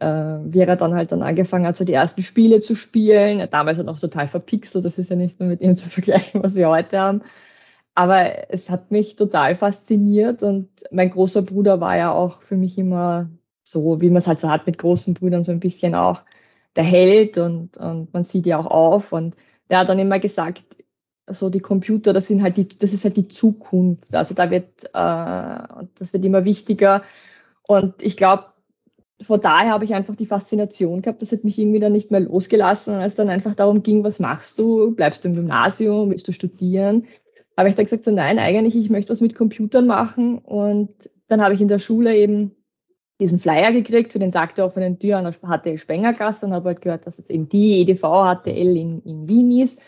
äh, 0.00 0.06
wie 0.06 0.60
er 0.60 0.76
dann 0.76 0.94
halt 0.94 1.12
dann 1.12 1.22
angefangen 1.22 1.66
hat, 1.66 1.76
so 1.76 1.84
die 1.84 1.92
ersten 1.92 2.22
Spiele 2.22 2.60
zu 2.60 2.74
spielen. 2.74 3.48
Damals 3.50 3.78
hat 3.78 3.86
noch 3.86 4.00
total 4.00 4.26
verpixelt, 4.26 4.84
das 4.84 4.98
ist 4.98 5.10
ja 5.10 5.16
nicht 5.16 5.38
mehr 5.40 5.48
mit 5.48 5.60
ihm 5.60 5.76
zu 5.76 5.88
vergleichen, 5.88 6.42
was 6.42 6.56
wir 6.56 6.68
heute 6.68 6.98
haben. 6.98 7.22
Aber 7.94 8.50
es 8.50 8.70
hat 8.70 8.90
mich 8.90 9.14
total 9.14 9.54
fasziniert 9.54 10.42
und 10.42 10.68
mein 10.90 11.10
großer 11.10 11.42
Bruder 11.42 11.80
war 11.80 11.96
ja 11.96 12.12
auch 12.12 12.42
für 12.42 12.56
mich 12.56 12.76
immer 12.76 13.30
so 13.64 14.00
wie 14.00 14.08
man 14.08 14.18
es 14.18 14.28
halt 14.28 14.40
so 14.40 14.48
hat 14.50 14.66
mit 14.66 14.78
großen 14.78 15.14
Brüdern, 15.14 15.42
so 15.42 15.52
ein 15.52 15.60
bisschen 15.60 15.94
auch 15.94 16.22
der 16.76 16.84
Held 16.84 17.38
und, 17.38 17.76
und 17.78 18.12
man 18.12 18.24
sieht 18.24 18.46
ja 18.46 18.58
auch 18.58 18.66
auf. 18.66 19.12
Und 19.12 19.36
der 19.70 19.78
hat 19.78 19.88
dann 19.88 19.98
immer 19.98 20.18
gesagt, 20.18 20.64
so 21.26 21.48
die 21.48 21.60
Computer, 21.60 22.12
das 22.12 22.26
sind 22.26 22.42
halt 22.42 22.56
die, 22.56 22.68
das 22.68 22.92
ist 22.92 23.04
halt 23.04 23.16
die 23.16 23.28
Zukunft. 23.28 24.14
Also 24.14 24.34
da 24.34 24.50
wird, 24.50 24.84
äh, 24.84 25.86
das 25.98 26.12
wird 26.12 26.24
immer 26.24 26.44
wichtiger. 26.44 27.02
Und 27.66 27.94
ich 28.02 28.16
glaube, 28.16 28.44
von 29.22 29.40
daher 29.40 29.70
habe 29.70 29.84
ich 29.84 29.94
einfach 29.94 30.16
die 30.16 30.26
Faszination 30.26 31.00
gehabt, 31.00 31.22
das 31.22 31.32
hat 31.32 31.44
mich 31.44 31.58
irgendwie 31.58 31.78
dann 31.78 31.92
nicht 31.92 32.10
mehr 32.10 32.20
losgelassen. 32.20 32.94
Und 32.94 33.00
als 33.00 33.14
dann 33.14 33.30
einfach 33.30 33.54
darum 33.54 33.82
ging, 33.82 34.04
was 34.04 34.20
machst 34.20 34.58
du? 34.58 34.94
Bleibst 34.94 35.24
du 35.24 35.28
im 35.28 35.34
Gymnasium? 35.34 36.10
Willst 36.10 36.28
du 36.28 36.32
studieren? 36.32 37.06
Habe 37.56 37.68
ich 37.68 37.74
dann 37.74 37.86
gesagt, 37.86 38.04
so 38.04 38.10
nein, 38.10 38.38
eigentlich, 38.38 38.76
ich 38.76 38.90
möchte 38.90 39.12
was 39.12 39.20
mit 39.20 39.34
Computern 39.34 39.86
machen. 39.86 40.38
Und 40.38 40.92
dann 41.28 41.40
habe 41.40 41.54
ich 41.54 41.60
in 41.60 41.68
der 41.68 41.78
Schule 41.78 42.14
eben 42.16 42.52
diesen 43.20 43.38
Flyer 43.38 43.72
gekriegt 43.72 44.12
für 44.12 44.18
den 44.18 44.32
Tag 44.32 44.54
der 44.56 44.64
offenen 44.64 44.98
Tür 44.98 45.18
an 45.18 45.24
der 45.24 45.32
HTL 45.32 45.78
Spengergasse 45.78 46.46
und 46.46 46.52
habe 46.52 46.70
halt 46.70 46.80
gehört, 46.80 47.06
dass 47.06 47.18
es 47.18 47.30
eben 47.30 47.48
die 47.48 47.80
EDV 47.80 48.02
HTL 48.02 48.76
in, 48.76 49.02
in 49.02 49.28
Wien 49.28 49.50
ist. 49.62 49.80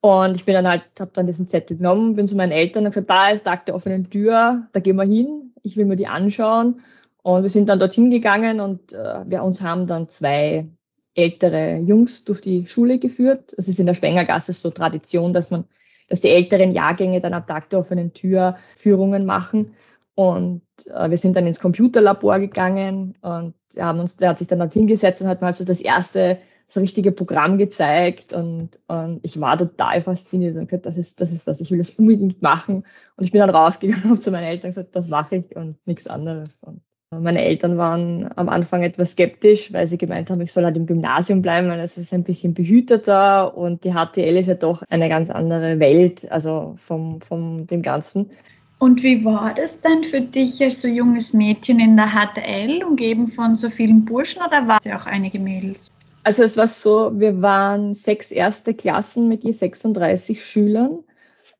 Und 0.00 0.36
ich 0.36 0.44
bin 0.44 0.54
dann 0.54 0.68
halt, 0.68 0.84
habe 1.00 1.10
dann 1.12 1.26
diesen 1.26 1.48
Zettel 1.48 1.76
genommen, 1.76 2.14
bin 2.14 2.28
zu 2.28 2.36
meinen 2.36 2.52
Eltern 2.52 2.84
und 2.84 2.90
gesagt, 2.90 3.10
da 3.10 3.30
ist 3.30 3.44
Tag 3.44 3.66
der 3.66 3.74
offenen 3.74 4.10
Tür, 4.10 4.68
da 4.72 4.80
gehen 4.80 4.96
wir 4.96 5.04
hin, 5.04 5.52
ich 5.62 5.76
will 5.76 5.86
mir 5.86 5.96
die 5.96 6.06
anschauen. 6.06 6.80
Und 7.22 7.42
wir 7.42 7.50
sind 7.50 7.68
dann 7.68 7.80
dorthin 7.80 8.10
gegangen 8.10 8.60
und 8.60 8.92
äh, 8.92 9.24
wir 9.26 9.42
uns 9.42 9.62
haben 9.62 9.86
dann 9.86 10.08
zwei 10.08 10.68
ältere 11.14 11.78
Jungs 11.78 12.24
durch 12.24 12.40
die 12.40 12.66
Schule 12.66 12.98
geführt. 12.98 13.52
Es 13.56 13.66
ist 13.68 13.80
in 13.80 13.86
der 13.86 13.94
Spengergasse 13.94 14.52
so 14.52 14.70
Tradition, 14.70 15.32
dass 15.32 15.50
man, 15.50 15.64
dass 16.08 16.20
die 16.20 16.30
älteren 16.30 16.70
Jahrgänge 16.70 17.20
dann 17.20 17.34
am 17.34 17.46
Tag 17.46 17.70
der 17.70 17.80
offenen 17.80 18.14
Tür 18.14 18.56
Führungen 18.76 19.26
machen. 19.26 19.74
Und 20.18 20.62
äh, 20.92 21.10
wir 21.10 21.16
sind 21.16 21.36
dann 21.36 21.46
ins 21.46 21.60
Computerlabor 21.60 22.40
gegangen 22.40 23.14
und 23.20 23.54
haben 23.78 24.00
uns, 24.00 24.16
der 24.16 24.30
hat 24.30 24.40
sich 24.40 24.48
dann 24.48 24.58
dort 24.58 24.72
hingesetzt 24.72 25.22
und 25.22 25.28
hat 25.28 25.42
mal 25.42 25.52
so 25.52 25.64
das 25.64 25.80
erste 25.80 26.38
so 26.66 26.80
richtige 26.80 27.12
Programm 27.12 27.56
gezeigt 27.56 28.32
und, 28.32 28.80
und 28.88 29.20
ich 29.22 29.40
war 29.40 29.56
total 29.56 30.00
fasziniert 30.00 30.56
und 30.56 30.66
gesagt, 30.66 30.86
das 30.86 30.98
ist, 30.98 31.20
das 31.20 31.30
ist 31.30 31.46
das, 31.46 31.60
ich 31.60 31.70
will 31.70 31.78
das 31.78 31.90
unbedingt 31.90 32.42
machen. 32.42 32.82
Und 33.16 33.24
ich 33.24 33.30
bin 33.30 33.38
dann 33.38 33.50
rausgegangen 33.50 34.02
und 34.02 34.10
habe 34.10 34.20
zu 34.20 34.32
meinen 34.32 34.48
Eltern 34.48 34.70
gesagt, 34.70 34.96
das 34.96 35.06
mache 35.06 35.36
ich 35.36 35.54
und 35.54 35.76
nichts 35.86 36.08
anderes. 36.08 36.64
Und 36.64 36.82
meine 37.10 37.44
Eltern 37.44 37.78
waren 37.78 38.28
am 38.34 38.48
Anfang 38.48 38.82
etwas 38.82 39.12
skeptisch, 39.12 39.72
weil 39.72 39.86
sie 39.86 39.98
gemeint 39.98 40.30
haben, 40.30 40.40
ich 40.40 40.52
soll 40.52 40.64
halt 40.64 40.76
im 40.76 40.86
Gymnasium 40.86 41.42
bleiben, 41.42 41.68
weil 41.68 41.78
es 41.78 41.96
ist 41.96 42.12
ein 42.12 42.24
bisschen 42.24 42.54
behüteter 42.54 43.56
und 43.56 43.84
die 43.84 43.92
HTL 43.92 44.36
ist 44.36 44.48
ja 44.48 44.54
doch 44.54 44.82
eine 44.90 45.08
ganz 45.08 45.30
andere 45.30 45.78
Welt, 45.78 46.28
also 46.32 46.74
vom, 46.76 47.20
vom 47.20 47.68
dem 47.68 47.82
Ganzen. 47.82 48.30
Und 48.78 49.02
wie 49.02 49.24
war 49.24 49.54
das 49.54 49.80
denn 49.80 50.04
für 50.04 50.20
dich 50.20 50.62
als 50.62 50.82
so 50.82 50.88
junges 50.88 51.32
Mädchen 51.32 51.80
in 51.80 51.96
der 51.96 52.10
HTL, 52.10 52.84
umgeben 52.84 53.28
von 53.28 53.56
so 53.56 53.70
vielen 53.70 54.04
Burschen 54.04 54.40
oder 54.40 54.68
waren 54.68 54.80
ja 54.84 54.98
auch 54.98 55.06
einige 55.06 55.40
Mädels? 55.40 55.90
Also 56.22 56.44
es 56.44 56.56
war 56.56 56.68
so, 56.68 57.18
wir 57.18 57.42
waren 57.42 57.94
sechs 57.94 58.30
erste 58.30 58.74
Klassen 58.74 59.28
mit 59.28 59.42
je 59.42 59.52
36 59.52 60.44
Schülern 60.44 61.00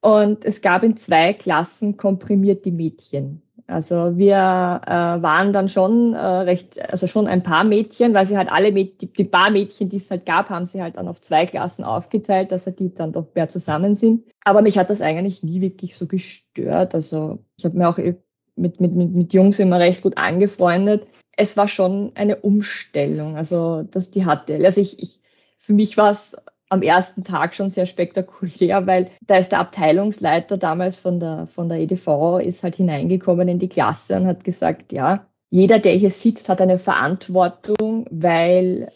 und 0.01 0.45
es 0.45 0.61
gab 0.61 0.85
in 0.85 0.97
zwei 0.97 1.33
Klassen 1.33 1.97
komprimierte 1.97 2.71
Mädchen. 2.71 3.43
Also 3.69 4.17
wir 4.17 4.35
äh, 4.87 5.23
waren 5.23 5.53
dann 5.53 5.69
schon 5.69 6.15
äh, 6.15 6.19
recht, 6.19 6.81
also 6.91 7.07
schon 7.07 7.27
ein 7.27 7.43
paar 7.43 7.65
Mädchen, 7.65 8.15
weil 8.15 8.25
sie 8.25 8.39
halt 8.39 8.51
alle 8.51 8.73
Mäd 8.73 9.03
die, 9.03 9.13
die 9.13 9.25
paar 9.25 9.51
Mädchen, 9.51 9.91
die 9.91 9.99
es 9.99 10.11
halt 10.11 10.25
gab, 10.25 10.49
haben 10.49 10.65
sie 10.65 10.81
halt 10.81 10.97
dann 10.97 11.07
auf 11.07 11.21
zwei 11.21 11.45
Klassen 11.45 11.85
aufgeteilt, 11.85 12.51
dass 12.51 12.65
halt 12.65 12.79
die 12.79 12.95
dann 12.95 13.13
doch 13.13 13.27
mehr 13.35 13.51
zusammen 13.51 13.95
sind. 13.95 14.25
Aber 14.43 14.63
mich 14.63 14.79
hat 14.79 14.89
das 14.89 15.03
eigentlich 15.03 15.43
nie 15.43 15.61
wirklich 15.61 15.97
so 15.97 16.07
gestört. 16.07 16.95
Also 16.95 17.41
ich 17.59 17.67
habe 17.67 17.77
mir 17.77 17.91
auch 17.91 17.99
mit, 17.99 18.81
mit, 18.81 18.95
mit, 18.95 19.15
mit 19.15 19.35
Jungs 19.35 19.59
immer 19.59 19.79
recht 19.79 20.01
gut 20.01 20.17
angefreundet. 20.17 21.07
Es 21.37 21.59
war 21.59 21.69
schon 21.69 22.13
eine 22.15 22.37
Umstellung, 22.37 23.37
also 23.37 23.83
dass 23.83 24.11
die 24.11 24.25
hatte. 24.25 24.59
Also 24.65 24.81
ich, 24.81 25.03
ich 25.03 25.21
für 25.59 25.75
mich 25.75 25.99
war 25.99 26.11
es 26.11 26.37
am 26.69 26.83
ersten 26.83 27.25
Tag 27.25 27.55
schon 27.55 27.71
sehr 27.71 27.87
spektakulär, 27.87 28.87
weil 28.87 29.11
da 29.27 29.37
ist 29.37 29.53
der 29.53 29.61
Abteilungsleiter 29.61 30.57
damals 30.57 31.01
von 31.01 31.21
der, 31.21 31.47
von 31.47 31.69
der 31.69 31.79
EDV 31.79 32.39
ist 32.39 32.63
halt 32.63 32.77
hineingekommen 32.77 33.49
in 33.49 33.59
die 33.59 33.69
Klasse 33.69 34.17
und 34.17 34.27
hat 34.27 34.45
gesagt, 34.45 34.93
ja, 34.93 35.27
jeder, 35.51 35.79
der 35.79 35.93
hier 35.95 36.11
sitzt, 36.11 36.49
hat 36.49 36.61
eine 36.61 36.79
Verantwortung, 36.79 38.07
weil 38.11 38.87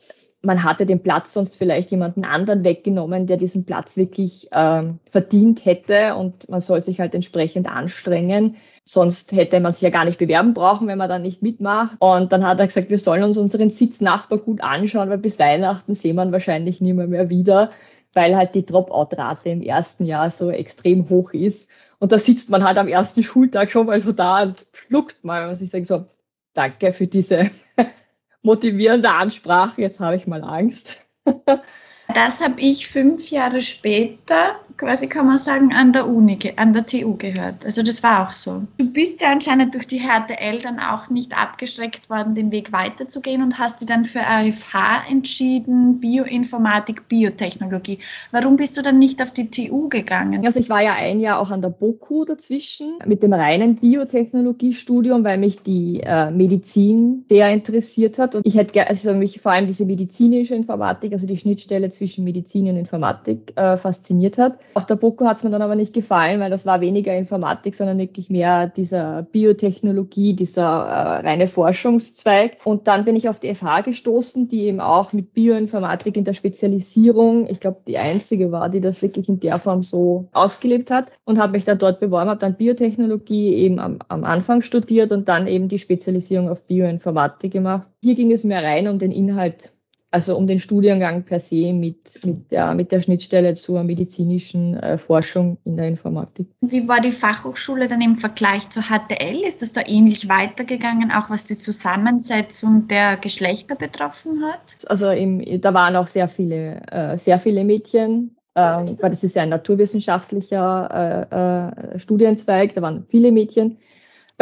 man 0.42 0.64
hatte 0.64 0.86
den 0.86 1.02
Platz 1.02 1.32
sonst 1.32 1.56
vielleicht 1.56 1.90
jemanden 1.90 2.24
anderen 2.24 2.64
weggenommen, 2.64 3.26
der 3.26 3.36
diesen 3.36 3.64
Platz 3.64 3.96
wirklich 3.96 4.48
ähm, 4.52 4.98
verdient 5.08 5.64
hätte 5.64 6.16
und 6.16 6.48
man 6.48 6.60
soll 6.60 6.80
sich 6.80 7.00
halt 7.00 7.14
entsprechend 7.14 7.68
anstrengen. 7.68 8.56
Sonst 8.84 9.32
hätte 9.32 9.60
man 9.60 9.72
sich 9.72 9.82
ja 9.82 9.90
gar 9.90 10.04
nicht 10.04 10.18
bewerben 10.18 10.54
brauchen, 10.54 10.88
wenn 10.88 10.98
man 10.98 11.08
da 11.08 11.18
nicht 11.18 11.40
mitmacht. 11.42 11.96
Und 12.00 12.32
dann 12.32 12.44
hat 12.44 12.58
er 12.58 12.66
gesagt, 12.66 12.90
wir 12.90 12.98
sollen 12.98 13.22
uns 13.22 13.38
unseren 13.38 13.70
Sitznachbar 13.70 14.38
gut 14.38 14.60
anschauen, 14.60 15.08
weil 15.08 15.18
bis 15.18 15.38
Weihnachten 15.38 15.94
sehen 15.94 16.16
wir 16.16 16.24
ihn 16.24 16.32
wahrscheinlich 16.32 16.80
nicht 16.80 16.94
mehr, 16.94 17.28
wieder, 17.28 17.70
weil 18.12 18.36
halt 18.36 18.54
die 18.54 18.66
Dropout-Rate 18.66 19.50
im 19.50 19.62
ersten 19.62 20.04
Jahr 20.04 20.30
so 20.30 20.50
extrem 20.50 21.08
hoch 21.08 21.32
ist. 21.32 21.70
Und 22.00 22.10
da 22.10 22.18
sitzt 22.18 22.50
man 22.50 22.64
halt 22.64 22.78
am 22.78 22.88
ersten 22.88 23.22
Schultag 23.22 23.70
schon 23.70 23.86
mal 23.86 24.00
so 24.00 24.10
da 24.10 24.42
und 24.42 24.66
schluckt 24.72 25.22
mal, 25.22 25.48
was 25.48 25.62
ich 25.62 25.70
sage 25.70 25.84
so, 25.84 26.06
danke 26.52 26.92
für 26.92 27.06
diese 27.06 27.50
motivierende 28.42 29.10
Ansprache, 29.10 29.80
jetzt 29.80 30.00
habe 30.00 30.16
ich 30.16 30.26
mal 30.26 30.42
Angst. 30.42 31.06
Das 32.14 32.40
habe 32.40 32.60
ich 32.60 32.88
fünf 32.88 33.30
Jahre 33.30 33.62
später, 33.62 34.56
quasi 34.76 35.06
kann 35.06 35.26
man 35.26 35.38
sagen, 35.38 35.72
an 35.72 35.92
der 35.92 36.08
Uni, 36.08 36.38
an 36.56 36.72
der 36.72 36.86
TU 36.86 37.16
gehört. 37.16 37.64
Also 37.64 37.82
das 37.82 38.02
war 38.02 38.26
auch 38.26 38.32
so. 38.32 38.62
Du 38.78 38.84
bist 38.84 39.20
ja 39.20 39.30
anscheinend 39.30 39.74
durch 39.74 39.86
die 39.86 40.00
HTL 40.00 40.58
dann 40.60 40.78
auch 40.78 41.10
nicht 41.10 41.36
abgeschreckt 41.36 42.10
worden, 42.10 42.34
den 42.34 42.50
Weg 42.50 42.72
weiterzugehen 42.72 43.42
und 43.42 43.58
hast 43.58 43.80
dich 43.80 43.88
dann 43.88 44.04
für 44.04 44.20
AFH 44.20 45.08
entschieden, 45.08 46.00
Bioinformatik, 46.00 47.08
Biotechnologie. 47.08 47.98
Warum 48.30 48.56
bist 48.56 48.76
du 48.76 48.82
dann 48.82 48.98
nicht 48.98 49.22
auf 49.22 49.30
die 49.30 49.50
TU 49.50 49.88
gegangen? 49.88 50.44
Also 50.44 50.60
ich 50.60 50.68
war 50.68 50.82
ja 50.82 50.94
ein 50.94 51.20
Jahr 51.20 51.38
auch 51.38 51.50
an 51.50 51.62
der 51.62 51.70
BOKU 51.70 52.24
dazwischen 52.24 52.98
mit 53.06 53.22
dem 53.22 53.32
reinen 53.32 53.76
Biotechnologiestudium, 53.76 55.24
weil 55.24 55.38
mich 55.38 55.62
die 55.62 56.00
äh, 56.00 56.30
Medizin 56.30 57.24
sehr 57.28 57.50
interessiert 57.50 58.18
hat 58.18 58.34
und 58.34 58.46
ich 58.46 58.56
hätte 58.56 58.86
also 58.86 59.14
mich 59.14 59.40
vor 59.40 59.52
allem 59.52 59.66
diese 59.66 59.86
medizinische 59.86 60.54
Informatik, 60.54 61.12
also 61.12 61.26
die 61.26 61.36
Schnittstelle 61.36 61.90
zwischen 61.90 62.01
zwischen 62.02 62.24
Medizin 62.24 62.68
und 62.68 62.76
Informatik 62.76 63.52
äh, 63.56 63.76
fasziniert 63.76 64.36
hat. 64.36 64.58
Auf 64.74 64.86
der 64.86 64.96
BOKU 64.96 65.24
hat 65.24 65.36
es 65.36 65.44
mir 65.44 65.50
dann 65.50 65.62
aber 65.62 65.76
nicht 65.76 65.94
gefallen, 65.94 66.40
weil 66.40 66.50
das 66.50 66.66
war 66.66 66.80
weniger 66.80 67.16
Informatik, 67.16 67.76
sondern 67.76 67.98
wirklich 67.98 68.28
mehr 68.28 68.66
dieser 68.66 69.22
Biotechnologie, 69.30 70.34
dieser 70.34 70.62
äh, 70.62 71.20
reine 71.20 71.46
Forschungszweig. 71.46 72.56
Und 72.64 72.88
dann 72.88 73.04
bin 73.04 73.14
ich 73.14 73.28
auf 73.28 73.38
die 73.38 73.54
FH 73.54 73.82
gestoßen, 73.82 74.48
die 74.48 74.64
eben 74.64 74.80
auch 74.80 75.12
mit 75.12 75.32
Bioinformatik 75.32 76.16
in 76.16 76.24
der 76.24 76.32
Spezialisierung, 76.32 77.46
ich 77.46 77.60
glaube, 77.60 77.82
die 77.86 77.98
einzige 77.98 78.50
war, 78.50 78.68
die 78.68 78.80
das 78.80 79.00
wirklich 79.02 79.28
in 79.28 79.38
der 79.38 79.60
Form 79.60 79.82
so 79.82 80.26
ausgelebt 80.32 80.90
hat 80.90 81.12
und 81.24 81.38
habe 81.38 81.52
mich 81.52 81.64
dann 81.64 81.78
dort 81.78 82.00
beworben, 82.00 82.30
habe 82.30 82.40
dann 82.40 82.56
Biotechnologie 82.56 83.54
eben 83.54 83.78
am, 83.78 84.00
am 84.08 84.24
Anfang 84.24 84.62
studiert 84.62 85.12
und 85.12 85.28
dann 85.28 85.46
eben 85.46 85.68
die 85.68 85.78
Spezialisierung 85.78 86.48
auf 86.48 86.66
Bioinformatik 86.66 87.52
gemacht. 87.52 87.86
Hier 88.02 88.16
ging 88.16 88.32
es 88.32 88.42
mehr 88.42 88.64
rein 88.64 88.88
um 88.88 88.98
den 88.98 89.12
Inhalt 89.12 89.70
also 90.12 90.36
um 90.36 90.46
den 90.46 90.58
Studiengang 90.58 91.24
per 91.24 91.38
se 91.38 91.72
mit, 91.72 92.24
mit, 92.24 92.52
der, 92.52 92.74
mit 92.74 92.92
der 92.92 93.00
Schnittstelle 93.00 93.54
zur 93.54 93.82
medizinischen 93.82 94.76
äh, 94.76 94.98
Forschung 94.98 95.56
in 95.64 95.78
der 95.78 95.88
Informatik. 95.88 96.48
Wie 96.60 96.86
war 96.86 97.00
die 97.00 97.12
Fachhochschule 97.12 97.88
dann 97.88 98.02
im 98.02 98.16
Vergleich 98.16 98.68
zur 98.68 98.84
HTL? 98.84 99.42
Ist 99.46 99.62
das 99.62 99.72
da 99.72 99.80
ähnlich 99.84 100.28
weitergegangen, 100.28 101.10
auch 101.10 101.30
was 101.30 101.44
die 101.44 101.54
Zusammensetzung 101.54 102.88
der 102.88 103.16
Geschlechter 103.16 103.74
betroffen 103.74 104.44
hat? 104.44 104.60
Also 104.86 105.10
im, 105.10 105.60
da 105.60 105.72
waren 105.72 105.96
auch 105.96 106.06
sehr 106.06 106.28
viele, 106.28 106.82
äh, 106.90 107.16
sehr 107.16 107.38
viele 107.38 107.64
Mädchen, 107.64 108.36
ähm, 108.54 108.98
weil 109.00 109.10
das 109.10 109.24
ist 109.24 109.34
ja 109.34 109.42
ein 109.42 109.48
naturwissenschaftlicher 109.48 111.26
äh, 111.32 111.94
äh, 111.94 111.98
Studienzweig, 111.98 112.74
da 112.74 112.82
waren 112.82 113.06
viele 113.08 113.32
Mädchen. 113.32 113.78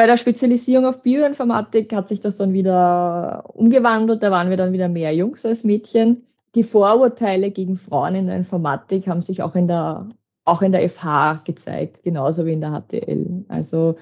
Bei 0.01 0.07
der 0.07 0.17
Spezialisierung 0.17 0.87
auf 0.87 1.03
Bioinformatik 1.03 1.93
hat 1.93 2.09
sich 2.09 2.21
das 2.21 2.39
dann 2.39 2.55
wieder 2.55 3.45
umgewandelt. 3.53 4.23
Da 4.23 4.31
waren 4.31 4.49
wir 4.49 4.57
dann 4.57 4.73
wieder 4.73 4.89
mehr 4.89 5.15
Jungs 5.15 5.45
als 5.45 5.63
Mädchen. 5.63 6.25
Die 6.55 6.63
Vorurteile 6.63 7.51
gegen 7.51 7.77
Frauen 7.77 8.15
in 8.15 8.27
der 8.27 8.37
Informatik 8.37 9.09
haben 9.09 9.21
sich 9.21 9.43
auch 9.43 9.55
in 9.55 9.69
der, 9.69 10.09
auch 10.47 10.63
in 10.63 10.73
der 10.73 10.89
FH 10.89 11.43
gezeigt, 11.45 12.03
genauso 12.03 12.47
wie 12.47 12.55
in 12.55 12.63
der 12.63 12.81
HTL. 12.81 13.45
Also 13.49 13.97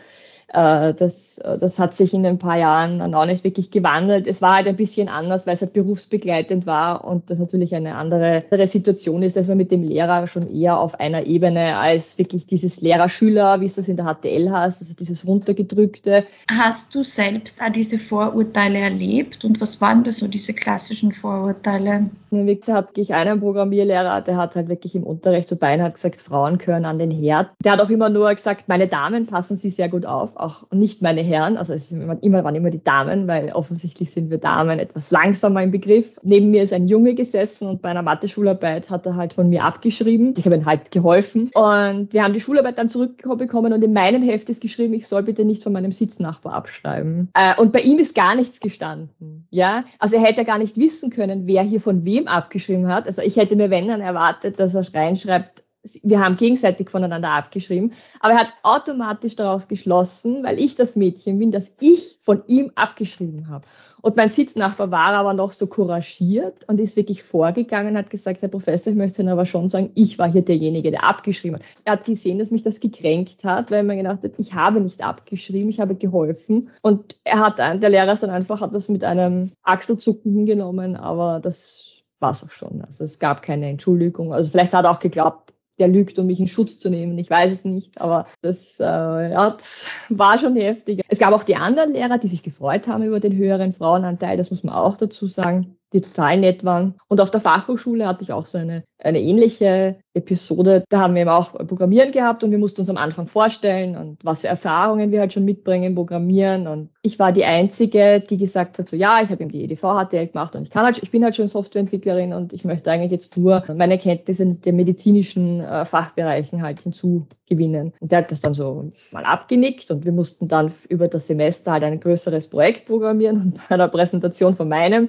das, 0.53 1.41
das 1.43 1.79
hat 1.79 1.97
sich 1.97 2.15
in 2.15 2.25
ein 2.25 2.39
paar 2.39 2.59
Jahren 2.59 3.01
dann 3.01 3.15
auch 3.15 3.27
nicht 3.27 3.45
wirklich 3.45 3.71
gewandelt. 3.71 4.27
Es 4.27 4.41
war 4.41 4.57
halt 4.57 4.67
ein 4.67 4.77
bisschen 4.77 5.09
anders, 5.09 5.47
weil 5.47 5.55
es 5.55 5.61
halt 5.61 5.75
berufsbegleitend 5.75 6.67
war 6.67 7.05
und 7.05 7.31
das 7.31 7.39
natürlich 7.39 7.75
eine 7.75 7.97
andere, 7.97 8.45
andere 8.51 8.67
Situation 8.67 9.23
ist, 9.23 9.37
dass 9.37 9.49
man 9.49 9.59
mit 9.59 9.71
dem 9.71 9.83
Lehrer 9.83 10.27
schon 10.27 10.51
eher 10.51 10.79
auf 10.79 11.01
einer 11.01 11.27
Ebene 11.27 11.77
als 11.77 12.19
wirklich 12.19 12.47
dieses 12.47 12.81
Lehrer-Schüler, 12.81 13.61
wie 13.61 13.67
es 13.67 13.75
das 13.75 13.89
in 13.89 13.97
der 13.97 14.07
HTL 14.07 14.51
heißt, 14.51 14.81
also 14.81 14.95
dieses 14.99 15.27
runtergedrückte. 15.27 16.25
Hast 16.51 16.95
du 16.95 17.03
selbst 17.03 17.61
auch 17.61 17.71
diese 17.71 17.99
Vorurteile 17.99 18.79
erlebt 18.79 19.45
und 19.45 19.61
was 19.61 19.81
waren 19.81 20.05
da 20.05 20.13
so 20.13 20.29
diese 20.29 20.53
klassischen 20.55 21.13
Vorurteile? 21.13 22.11
Wie 22.31 22.57
gesagt, 22.57 22.99
ich 22.99 23.15
einen 23.15 23.41
Programmierlehrer, 23.41 24.21
der 24.21 24.37
hat 24.37 24.55
halt 24.55 24.69
wirklich 24.69 24.95
im 24.95 25.03
Unterricht 25.03 25.49
so 25.49 25.57
beinahe 25.57 25.91
gesagt, 25.91 26.21
Frauen 26.21 26.59
gehören 26.59 26.85
an 26.85 26.99
den 26.99 27.11
Herd. 27.11 27.51
Der 27.65 27.73
hat 27.73 27.81
auch 27.81 27.91
immer 27.91 28.11
nur 28.11 28.31
gesagt, 28.31 28.69
meine 28.69 28.87
Damen 28.87 29.27
passen 29.27 29.57
Sie 29.57 29.71
sehr 29.71 29.89
gut 29.89 30.05
auf 30.05 30.37
auch 30.41 30.71
nicht 30.73 31.03
meine 31.03 31.23
Herren, 31.23 31.57
also 31.57 31.73
es 31.73 31.93
immer, 31.93 32.23
immer, 32.23 32.45
waren 32.45 32.55
immer 32.55 32.71
die 32.71 32.83
Damen, 32.83 33.27
weil 33.29 33.51
offensichtlich 33.51 34.11
sind 34.11 34.31
wir 34.31 34.39
Damen 34.39 34.79
etwas 34.79 35.11
langsamer 35.11 35.63
im 35.63 35.71
Begriff. 35.71 36.19
Neben 36.23 36.51
mir 36.51 36.63
ist 36.63 36.73
ein 36.73 36.89
Junge 36.89 37.15
gesessen 37.15 37.69
und 37.69 37.83
bei 37.83 37.91
einer 37.91 38.03
Mathe-Schularbeit 38.03 38.91
hat 38.91 39.07
er 39.07 39.17
halt 39.17 39.35
von 39.35 39.49
mir 39.49 39.65
abgeschrieben. 39.65 40.35
Ich 40.37 40.45
habe 40.45 40.57
ihm 40.57 40.67
halt 40.67 40.91
geholfen 40.91 41.51
und 41.55 42.13
wir 42.13 42.23
haben 42.23 42.33
die 42.33 42.41
Schularbeit 42.41 42.79
dann 42.79 42.89
zurückbekommen 42.89 43.73
und 43.73 43.83
in 43.83 43.93
meinem 43.93 44.23
Heft 44.23 44.49
ist 44.51 44.61
geschrieben, 44.61 44.95
ich 44.95 45.07
soll 45.07 45.23
bitte 45.23 45.45
nicht 45.45 45.63
von 45.63 45.73
meinem 45.73 45.93
Sitznachbar 45.93 46.55
abschreiben. 46.55 47.29
Äh, 47.35 47.61
und 47.61 47.73
bei 47.73 47.81
ihm 47.81 47.99
ist 47.99 48.15
gar 48.15 48.35
nichts 48.35 48.61
gestanden. 48.61 49.47
Ja, 49.51 49.85
also 49.99 50.17
er 50.17 50.23
hätte 50.23 50.45
gar 50.45 50.59
nicht 50.59 50.77
wissen 50.77 51.11
können, 51.11 51.47
wer 51.47 51.63
hier 51.63 51.81
von 51.81 52.05
wem 52.05 52.29
abgeschrieben 52.29 52.89
hat. 52.89 53.07
Also 53.07 53.23
ich 53.23 53.37
hätte 53.37 53.57
mir, 53.57 53.71
wenn 53.71 53.89
dann 53.89 54.01
erwartet, 54.01 54.61
dass 54.61 54.75
er 54.75 54.87
reinschreibt, 54.95 55.65
wir 56.03 56.21
haben 56.21 56.37
gegenseitig 56.37 56.91
voneinander 56.91 57.31
abgeschrieben, 57.31 57.93
aber 58.21 58.35
er 58.35 58.41
hat 58.41 58.53
automatisch 58.63 59.37
daraus 59.37 59.69
geschlossen, 59.69 60.43
weil 60.45 60.59
ich 60.59 60.75
das 60.75 60.97
Mädchen 60.97 61.39
bin, 61.39 61.51
dass 61.51 61.75
ich 61.81 62.19
von 62.21 62.43
ihm 62.47 62.73
abgeschrieben 62.75 63.49
habe. 63.49 63.67
Und 64.01 64.17
mein 64.17 64.29
Sitznachbar 64.29 64.91
war 64.91 65.13
aber 65.15 65.35
noch 65.35 65.53
so 65.53 65.67
couragiert 65.67 66.69
und 66.69 66.81
ist 66.81 66.97
wirklich 66.97 67.25
vorgegangen, 67.25 67.97
hat 67.97 68.11
gesagt, 68.11 68.43
Herr 68.43 68.49
Professor, 68.49 68.93
ich 68.93 68.99
möchte 68.99 69.23
Ihnen 69.23 69.33
aber 69.33 69.45
schon 69.45 69.69
sagen, 69.69 69.91
ich 69.95 70.19
war 70.19 70.31
hier 70.31 70.43
derjenige, 70.43 70.91
der 70.91 71.05
abgeschrieben 71.05 71.59
hat. 71.59 71.67
Er 71.85 71.95
hat 71.95 72.05
gesehen, 72.05 72.39
dass 72.39 72.51
mich 72.51 72.63
das 72.63 72.81
gekränkt 72.81 73.45
hat, 73.45 73.71
weil 73.71 73.83
man 73.83 73.97
gedacht 73.97 74.23
hat, 74.23 74.33
ich 74.39 74.55
habe 74.55 74.81
nicht 74.81 75.03
abgeschrieben, 75.03 75.69
ich 75.69 75.81
habe 75.81 75.97
geholfen. 75.97 76.71
Und 76.83 77.17
er 77.25 77.41
hat, 77.41 77.59
der 77.59 77.91
Lehrer 77.91 78.13
ist 78.13 78.23
dann 78.23 78.31
einfach, 78.31 78.61
hat 78.61 78.75
das 78.75 78.89
mit 78.89 79.03
einem 79.05 79.51
Achselzucken 79.63 80.33
hingenommen, 80.33 80.95
aber 80.95 81.41
das 81.41 82.05
war 82.21 82.31
es 82.31 82.45
auch 82.45 82.51
schon. 82.51 82.83
Also 82.83 83.05
es 83.05 83.19
gab 83.19 83.43
keine 83.43 83.69
Entschuldigung. 83.69 84.33
Also 84.33 84.51
vielleicht 84.51 84.75
hat 84.75 84.85
er 84.85 84.91
auch 84.91 85.01
geglaubt, 85.01 85.55
der 85.79 85.89
lügt, 85.89 86.19
um 86.19 86.27
mich 86.27 86.41
in 86.41 86.49
Schutz 86.49 86.79
zu 86.79 86.91
nehmen. 86.91 87.17
Ich 87.19 87.31
weiß 87.31 87.53
es 87.53 87.65
nicht, 87.65 88.01
aber 88.01 88.27
das, 88.41 88.81
äh, 88.81 88.85
ja, 88.85 89.51
das 89.51 89.87
war 90.09 90.39
schon 90.39 90.57
heftig. 90.57 91.03
Es 91.09 91.19
gab 91.19 91.33
auch 91.33 91.45
die 91.45 91.57
anderen 91.57 91.93
Lehrer, 91.93 92.19
die 92.19 92.29
sich 92.29 92.43
gefreut 92.43 92.89
haben 92.89 93.05
über 93.05 93.21
den 93.21 93.37
höheren 93.37 93.73
Frauenanteil, 93.73 94.37
das 94.37 94.51
muss 94.51 94.65
man 94.65 94.75
auch 94.75 94.97
dazu 94.97 95.27
sagen 95.27 95.78
die 95.93 96.01
total 96.01 96.39
nett 96.39 96.65
waren. 96.65 96.95
Und 97.09 97.21
auf 97.21 97.31
der 97.31 97.41
Fachhochschule 97.41 98.07
hatte 98.07 98.23
ich 98.23 98.33
auch 98.33 98.47
so 98.47 98.59
eine, 98.59 98.85
eine 98.99 99.21
ähnliche 99.21 99.99
Episode. 100.13 100.85
Da 100.89 101.01
haben 101.01 101.15
wir 101.15 101.23
eben 101.23 101.31
auch 101.31 101.53
Programmieren 101.67 102.13
gehabt 102.13 102.45
und 102.45 102.51
wir 102.51 102.59
mussten 102.59 102.83
uns 102.83 102.91
am 102.91 102.97
Anfang 102.97 103.27
vorstellen 103.27 103.97
und 103.97 104.19
was 104.23 104.43
für 104.43 104.49
Erfahrungen 104.49 105.13
wir 105.13 105.21
halt 105.21 105.33
schon 105.33 105.45
mitbringen, 105.45 105.95
Programmieren. 105.95 106.67
Und 106.67 106.91
ich 107.03 107.19
war 107.19 107.33
die 107.33 107.45
Einzige, 107.45 108.21
die 108.21 108.37
gesagt 108.37 108.79
hat, 108.79 108.89
so 108.89 108.97
ja, 108.97 109.23
ich 109.23 109.31
habe 109.31 109.43
eben 109.43 109.51
die 109.51 109.65
EDV-HTL 109.65 110.29
gemacht 110.29 110.57
und 110.57 110.63
ich 110.63 110.71
kann 110.71 110.85
halt, 110.85 111.03
ich 111.03 111.11
bin 111.11 111.25
halt 111.25 111.37
schon 111.37 111.49
Softwareentwicklerin 111.49 112.35
und 112.35 112.53
ich 112.53 112.65
möchte 112.65 112.91
eigentlich 112.91 113.13
jetzt 113.13 113.37
nur 113.37 113.65
meine 113.75 113.99
Kenntnisse 113.99 114.43
in 114.43 114.61
den 114.61 114.77
medizinischen 114.77 115.61
äh, 115.61 115.85
Fachbereichen 115.85 116.63
halt 116.63 116.81
hinzugewinnen. 116.81 117.95
Und 117.99 118.13
der 118.13 118.19
hat 118.19 118.31
das 118.31 118.41
dann 118.41 118.55
so 118.55 118.91
mal 119.13 119.25
abgenickt 119.25 119.91
und 119.91 120.05
wir 120.05 120.13
mussten 120.13 120.49
dann 120.49 120.71
über 120.89 121.09
das 121.09 121.29
Semester 121.29 121.73
halt 121.73 121.85
ein 121.85 122.01
größeres 122.01 122.51
Projekt 122.51 122.87
programmieren 122.87 123.41
und 123.41 123.55
bei 123.69 123.75
einer 123.75 123.89
Präsentation 123.89 124.55
von 124.55 124.69
meinem 124.69 125.09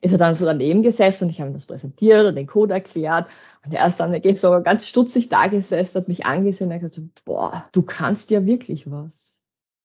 ist 0.00 0.12
er 0.12 0.18
dann 0.18 0.34
so 0.34 0.44
daneben 0.44 0.82
gesessen 0.82 1.24
und 1.24 1.30
ich 1.30 1.40
habe 1.40 1.50
ihm 1.50 1.54
das 1.54 1.66
präsentiert 1.66 2.26
und 2.26 2.34
den 2.34 2.46
Code 2.46 2.74
erklärt. 2.74 3.28
Und 3.64 3.74
er 3.74 3.86
ist 3.86 4.00
dann 4.00 4.12
wirklich 4.12 4.40
so 4.40 4.62
ganz 4.62 4.86
stutzig 4.86 5.28
da 5.28 5.48
gesessen, 5.48 6.00
hat 6.00 6.08
mich 6.08 6.24
angesehen 6.24 6.68
und 6.68 6.74
hat 6.74 6.80
gesagt, 6.80 7.24
boah, 7.24 7.68
du 7.72 7.82
kannst 7.82 8.30
ja 8.30 8.44
wirklich 8.46 8.90
was. 8.90 9.39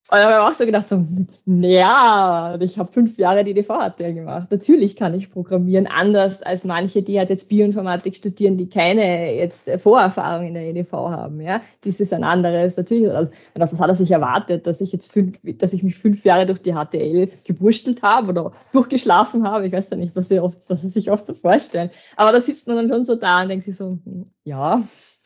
Und 0.08 0.18
dann 0.18 0.32
habe 0.32 0.34
ich 0.34 0.54
auch 0.54 0.58
so 0.58 0.66
gedacht, 0.66 0.88
so, 0.88 1.04
ja, 1.46 2.56
ich 2.60 2.78
habe 2.78 2.92
fünf 2.92 3.18
Jahre 3.18 3.42
die 3.42 3.54
DV-HTL 3.54 4.14
gemacht. 4.14 4.52
Natürlich 4.52 4.94
kann 4.94 5.14
ich 5.14 5.32
programmieren, 5.32 5.88
anders 5.88 6.42
als 6.42 6.64
manche, 6.64 7.02
die 7.02 7.18
halt 7.18 7.28
jetzt 7.28 7.48
Bioinformatik 7.48 8.14
studieren, 8.14 8.56
die 8.56 8.68
keine 8.68 9.34
jetzt 9.34 9.68
Vorerfahrung 9.80 10.46
in 10.46 10.54
der 10.54 10.62
EDV 10.62 10.92
haben. 10.92 11.40
Ja, 11.40 11.60
das 11.82 11.98
ist 11.98 12.12
ein 12.12 12.22
anderes. 12.22 12.76
Natürlich, 12.76 13.10
also, 13.10 13.32
was 13.54 13.80
hat 13.80 13.88
er 13.88 13.96
sich 13.96 14.12
erwartet, 14.12 14.68
dass 14.68 14.80
ich 14.80 14.92
jetzt 14.92 15.12
fünf, 15.12 15.38
dass 15.42 15.72
ich 15.72 15.82
mich 15.82 15.96
fünf 15.96 16.24
Jahre 16.24 16.46
durch 16.46 16.62
die 16.62 16.74
HTL 16.74 17.28
gewurschtelt 17.44 18.04
habe 18.04 18.28
oder 18.28 18.52
durchgeschlafen 18.72 19.42
habe. 19.42 19.66
Ich 19.66 19.72
weiß 19.72 19.90
ja 19.90 19.96
nicht, 19.96 20.14
was 20.14 20.28
sie 20.28 20.38
oft, 20.38 20.70
was 20.70 20.82
sie 20.82 20.90
sich 20.90 21.10
oft 21.10 21.26
so 21.26 21.34
vorstellen. 21.34 21.90
Aber 22.14 22.30
da 22.30 22.40
sitzt 22.40 22.68
man 22.68 22.76
dann 22.76 22.88
schon 22.88 23.02
so 23.02 23.16
da 23.16 23.42
und 23.42 23.48
denkt 23.48 23.64
sich 23.64 23.76
so, 23.76 23.98
hm, 24.04 24.26
ja, 24.44 24.80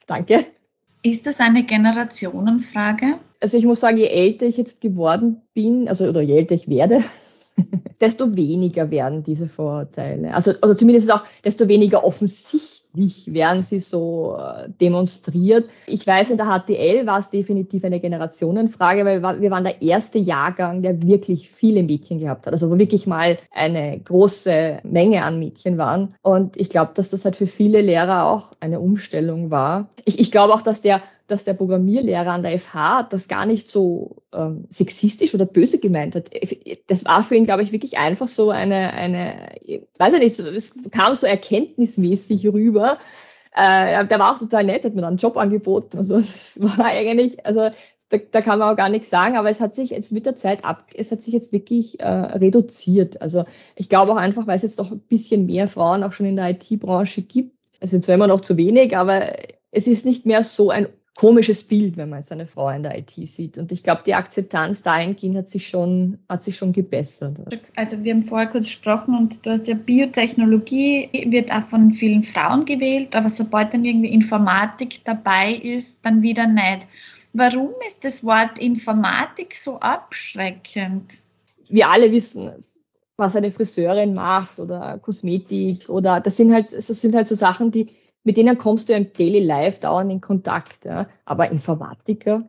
danke. 0.07 0.47
Ist 1.03 1.27
das 1.27 1.41
eine 1.41 1.65
Generationenfrage? 1.65 3.19
Also 3.41 3.57
ich 3.57 3.65
muss 3.65 3.81
sagen, 3.81 3.97
je 3.97 4.09
älter 4.09 4.47
ich 4.47 4.59
jetzt 4.59 4.81
geworden 4.81 5.41
bin, 5.55 5.89
also 5.89 6.07
oder 6.09 6.21
je 6.21 6.37
älter 6.37 6.55
ich 6.55 6.69
werde, 6.69 7.01
desto 8.01 8.37
weniger 8.37 8.91
werden 8.91 9.23
diese 9.23 9.49
Vorurteile. 9.49 10.35
Also, 10.35 10.53
also 10.61 10.75
zumindest 10.75 11.11
auch 11.13 11.25
desto 11.45 11.69
weniger 11.69 12.05
offensichtlich 12.05 12.80
Strich 12.91 13.33
werden 13.33 13.63
sie 13.63 13.79
so 13.81 14.37
äh, 14.39 14.69
demonstriert. 14.81 15.71
Ich 15.87 16.07
weiß, 16.07 16.31
in 16.31 16.37
der 16.37 16.47
HTL 16.47 17.07
war 17.07 17.19
es 17.19 17.31
definitiv 17.31 17.85
eine 17.85 18.01
Generationenfrage, 18.01 19.05
weil 19.05 19.41
wir 19.41 19.51
waren 19.51 19.65
der 19.65 19.81
erste 19.81 20.19
Jahrgang, 20.19 20.83
der 20.83 21.03
wirklich 21.03 21.51
viele 21.51 21.83
Mädchen 21.83 22.19
gehabt 22.19 22.47
hat. 22.47 22.53
Also 22.53 22.71
wo 22.71 22.79
wirklich 22.79 23.07
mal 23.07 23.39
eine 23.53 24.01
große 24.01 24.81
Menge 24.83 25.23
an 25.23 25.39
Mädchen 25.39 25.79
waren. 25.79 26.15
Und 26.23 26.57
ich 26.57 26.71
glaube, 26.71 26.93
dass 26.95 27.11
das 27.11 27.25
halt 27.25 27.37
für 27.37 27.47
viele 27.47 27.81
Lehrer 27.81 28.27
auch 28.27 28.51
eine 28.61 28.81
Umstellung 28.81 29.51
war. 29.51 29.89
Ich, 30.05 30.19
ich 30.19 30.33
glaube 30.33 30.55
auch, 30.55 30.63
dass 30.63 30.83
der 30.83 31.01
dass 31.31 31.45
der 31.45 31.55
Programmierlehrer 31.55 32.31
an 32.31 32.43
der 32.43 32.59
FH 32.59 33.05
das 33.05 33.29
gar 33.29 33.47
nicht 33.47 33.71
so 33.71 34.23
ähm, 34.33 34.67
sexistisch 34.69 35.35
oder 35.35 35.47
böse 35.47 35.79
gemeint 35.79 36.15
hat. 36.15 36.31
Das 36.87 37.05
war 37.05 37.23
für 37.23 37.37
ihn, 37.37 37.45
glaube 37.45 37.63
ich, 37.63 37.73
wirklich 37.73 37.99
einfach 37.99 38.29
so 38.29 38.51
eine, 38.51 38.93
eine, 38.93 39.53
weiß 39.99 40.15
ich 40.15 40.21
nicht, 40.21 40.39
es 40.39 40.91
kam 40.91 41.15
so 41.15 41.27
erkenntnismäßig 41.27 42.47
rüber. 42.49 42.99
Äh, 43.55 44.07
der 44.07 44.19
war 44.19 44.35
auch 44.35 44.39
total 44.39 44.65
nett, 44.65 44.85
hat 44.85 44.95
mir 44.95 45.03
dann 45.03 45.11
einen 45.11 45.17
Job 45.19 45.37
angeboten. 45.37 45.97
Also 45.97 46.17
es 46.17 46.61
war 46.63 46.85
eigentlich, 46.85 47.45
also 47.47 47.71
da, 48.11 48.19
da 48.19 48.41
kann 48.43 48.59
man 48.59 48.73
auch 48.73 48.77
gar 48.77 48.89
nichts 48.89 49.09
sagen, 49.11 49.37
aber 49.37 49.51
es 49.51 49.61
hat 49.61 49.75
sich 49.75 49.91
jetzt 49.91 50.13
mit 50.13 50.27
der 50.27 50.37
Zeit 50.37 50.65
ab, 50.65 50.87
es 50.95 51.11
hat 51.13 51.23
sich 51.23 51.33
jetzt 51.33 51.53
wirklich 51.53 52.01
äh, 52.01 52.09
reduziert. 52.09 53.23
Also 53.23 53.45
ich 53.77 53.89
glaube 53.89 54.13
auch 54.13 54.17
einfach, 54.17 54.47
weil 54.47 54.57
es 54.57 54.63
jetzt 54.63 54.79
doch 54.79 54.91
ein 54.91 55.01
bisschen 55.01 55.47
mehr 55.47 55.69
Frauen 55.69 56.03
auch 56.03 56.13
schon 56.13 56.27
in 56.27 56.37
der 56.37 56.51
IT-Branche 56.51 57.23
gibt. 57.23 57.57
Es 57.79 57.91
sind 57.91 58.05
zwar 58.05 58.17
immer 58.17 58.27
noch 58.27 58.41
zu 58.41 58.57
wenig, 58.57 58.97
aber 58.97 59.33
es 59.71 59.87
ist 59.87 60.05
nicht 60.05 60.27
mehr 60.27 60.45
so 60.45 60.71
ein 60.71 60.89
komisches 61.17 61.65
Bild, 61.65 61.97
wenn 61.97 62.09
man 62.09 62.21
jetzt 62.21 62.33
eine 62.33 62.47
Frau 62.47 62.71
in 62.71 62.83
der 62.83 62.97
IT 62.97 63.11
sieht. 63.11 63.59
Und 63.59 63.73
ich 63.73 63.83
glaube, 63.83 64.03
die 64.07 64.15
Akzeptanz 64.15 64.83
dahingehend 64.83 65.37
hat 65.37 65.49
sich 65.49 65.69
schon, 65.69 66.19
hat 66.29 66.43
sich 66.43 66.57
schon 66.57 66.73
gebessert. 66.73 67.37
Also 67.77 68.03
wir 68.03 68.15
haben 68.15 68.23
vorher 68.23 68.49
kurz 68.49 68.67
gesprochen 68.67 69.17
und 69.17 69.45
du 69.45 69.51
hast 69.51 69.67
ja 69.67 69.75
Biotechnologie 69.75 71.11
wird 71.31 71.53
auch 71.53 71.63
von 71.63 71.91
vielen 71.91 72.23
Frauen 72.23 72.65
gewählt, 72.65 73.15
aber 73.15 73.29
sobald 73.29 73.75
dann 73.75 73.85
irgendwie 73.85 74.13
Informatik 74.13 75.05
dabei 75.05 75.55
ist, 75.55 75.99
dann 76.03 76.23
wieder 76.23 76.47
nicht. 76.47 76.87
Warum 77.33 77.71
ist 77.87 78.05
das 78.05 78.25
Wort 78.25 78.59
Informatik 78.59 79.55
so 79.55 79.79
abschreckend? 79.79 81.19
Wir 81.69 81.91
alle 81.91 82.11
wissen 82.11 82.51
was 83.21 83.37
eine 83.37 83.53
Friseurin 83.53 84.15
macht 84.15 84.59
oder 84.59 84.99
Kosmetik 84.99 85.89
oder 85.89 86.21
das 86.21 86.39
sind 86.39 86.53
halt, 86.53 86.73
das 86.73 86.87
sind 86.87 87.15
halt 87.15 87.29
so 87.29 87.37
Sachen, 87.37 87.71
die 87.71 87.91
mit 88.25 88.37
denen 88.37 88.59
kommst 88.59 88.89
du 88.89 88.95
im 88.95 89.13
Daily 89.13 89.41
Life 89.41 89.81
dauernd 89.81 90.11
in 90.11 90.21
Kontakt. 90.21 90.85
Ja. 90.85 91.09
Aber 91.25 91.51
Informatiker, 91.51 92.49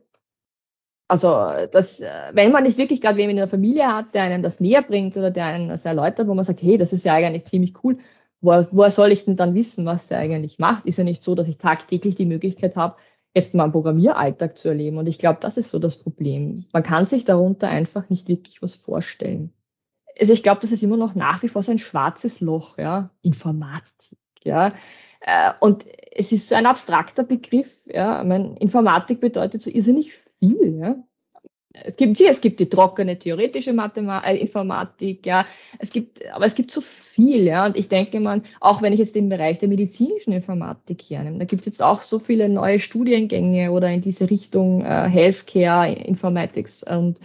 also 1.11 1.67
das, 1.73 2.01
wenn 2.31 2.53
man 2.53 2.63
nicht 2.63 2.77
wirklich 2.77 3.01
gerade 3.01 3.17
wen 3.17 3.29
in 3.29 3.35
der 3.35 3.49
Familie 3.49 3.93
hat, 3.93 4.13
der 4.13 4.23
einem 4.23 4.41
das 4.41 4.61
näher 4.61 4.81
bringt 4.81 5.17
oder 5.17 5.29
der 5.29 5.43
einen 5.43 5.67
das 5.67 5.83
erläutert, 5.83 6.29
wo 6.29 6.33
man 6.33 6.45
sagt, 6.45 6.61
hey, 6.61 6.77
das 6.77 6.93
ist 6.93 7.03
ja 7.03 7.15
eigentlich 7.15 7.43
ziemlich 7.43 7.83
cool, 7.83 7.97
woher, 8.39 8.65
woher 8.71 8.91
soll 8.91 9.11
ich 9.11 9.25
denn 9.25 9.35
dann 9.35 9.53
wissen, 9.53 9.85
was 9.85 10.07
der 10.07 10.19
eigentlich 10.19 10.57
macht? 10.57 10.85
Ist 10.85 10.99
ja 10.99 11.03
nicht 11.03 11.21
so, 11.21 11.35
dass 11.35 11.49
ich 11.49 11.57
tagtäglich 11.57 12.15
die 12.15 12.25
Möglichkeit 12.25 12.77
habe, 12.77 12.95
jetzt 13.33 13.53
mal 13.55 13.63
einen 13.63 13.73
Programmieralltag 13.73 14.57
zu 14.57 14.69
erleben. 14.69 14.97
Und 14.99 15.07
ich 15.07 15.19
glaube, 15.19 15.39
das 15.41 15.57
ist 15.57 15.69
so 15.69 15.79
das 15.79 15.97
Problem. 15.97 16.63
Man 16.71 16.83
kann 16.83 17.05
sich 17.05 17.25
darunter 17.25 17.67
einfach 17.67 18.09
nicht 18.09 18.29
wirklich 18.29 18.61
was 18.61 18.75
vorstellen. 18.75 19.51
Also 20.17 20.31
ich 20.31 20.43
glaube, 20.43 20.61
das 20.61 20.71
ist 20.71 20.81
immer 20.81 20.95
noch 20.97 21.13
nach 21.13 21.43
wie 21.43 21.49
vor 21.49 21.61
so 21.61 21.73
ein 21.73 21.79
schwarzes 21.79 22.39
Loch, 22.39 22.77
ja, 22.77 23.09
Informatik, 23.21 24.17
ja. 24.45 24.73
Äh, 25.21 25.53
und 25.59 25.85
es 26.11 26.31
ist 26.31 26.49
so 26.49 26.55
ein 26.55 26.65
abstrakter 26.65 27.23
Begriff. 27.23 27.85
Ja. 27.85 28.21
Ich 28.21 28.27
meine, 28.27 28.55
Informatik 28.59 29.21
bedeutet 29.21 29.61
so 29.61 29.69
irrsinnig 29.69 30.13
viel. 30.39 30.79
Ja. 30.79 30.95
Es 31.73 31.95
gibt 31.95 32.17
hier, 32.17 32.29
es 32.29 32.41
gibt 32.41 32.59
die 32.59 32.67
trockene 32.67 33.17
theoretische 33.17 33.71
Mathematik, 33.71 34.29
äh, 34.29 34.37
Informatik, 34.37 35.25
ja. 35.25 35.45
Es 35.79 35.91
gibt, 35.91 36.29
aber 36.33 36.45
es 36.45 36.55
gibt 36.55 36.71
so 36.71 36.81
viel, 36.81 37.43
ja. 37.43 37.65
Und 37.65 37.77
ich 37.77 37.87
denke 37.87 38.19
mal, 38.19 38.41
auch 38.59 38.81
wenn 38.81 38.91
ich 38.91 38.99
jetzt 38.99 39.15
den 39.15 39.29
Bereich 39.29 39.59
der 39.59 39.69
medizinischen 39.69 40.33
Informatik 40.33 41.01
hernehme, 41.03 41.39
da 41.39 41.45
gibt 41.45 41.61
es 41.61 41.67
jetzt 41.67 41.81
auch 41.81 42.01
so 42.01 42.19
viele 42.19 42.49
neue 42.49 42.79
Studiengänge 42.79 43.71
oder 43.71 43.89
in 43.89 44.01
diese 44.01 44.29
Richtung 44.29 44.83
äh, 44.83 45.07
Healthcare, 45.07 45.93
Informatics 45.93 46.83
und 46.83 47.19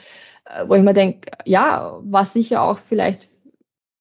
äh, 0.44 0.68
wo 0.68 0.74
ich 0.74 0.82
mir 0.82 0.94
denke, 0.94 1.32
ja, 1.44 1.98
was 2.04 2.32
sicher 2.32 2.62
auch 2.62 2.78
vielleicht 2.78 3.28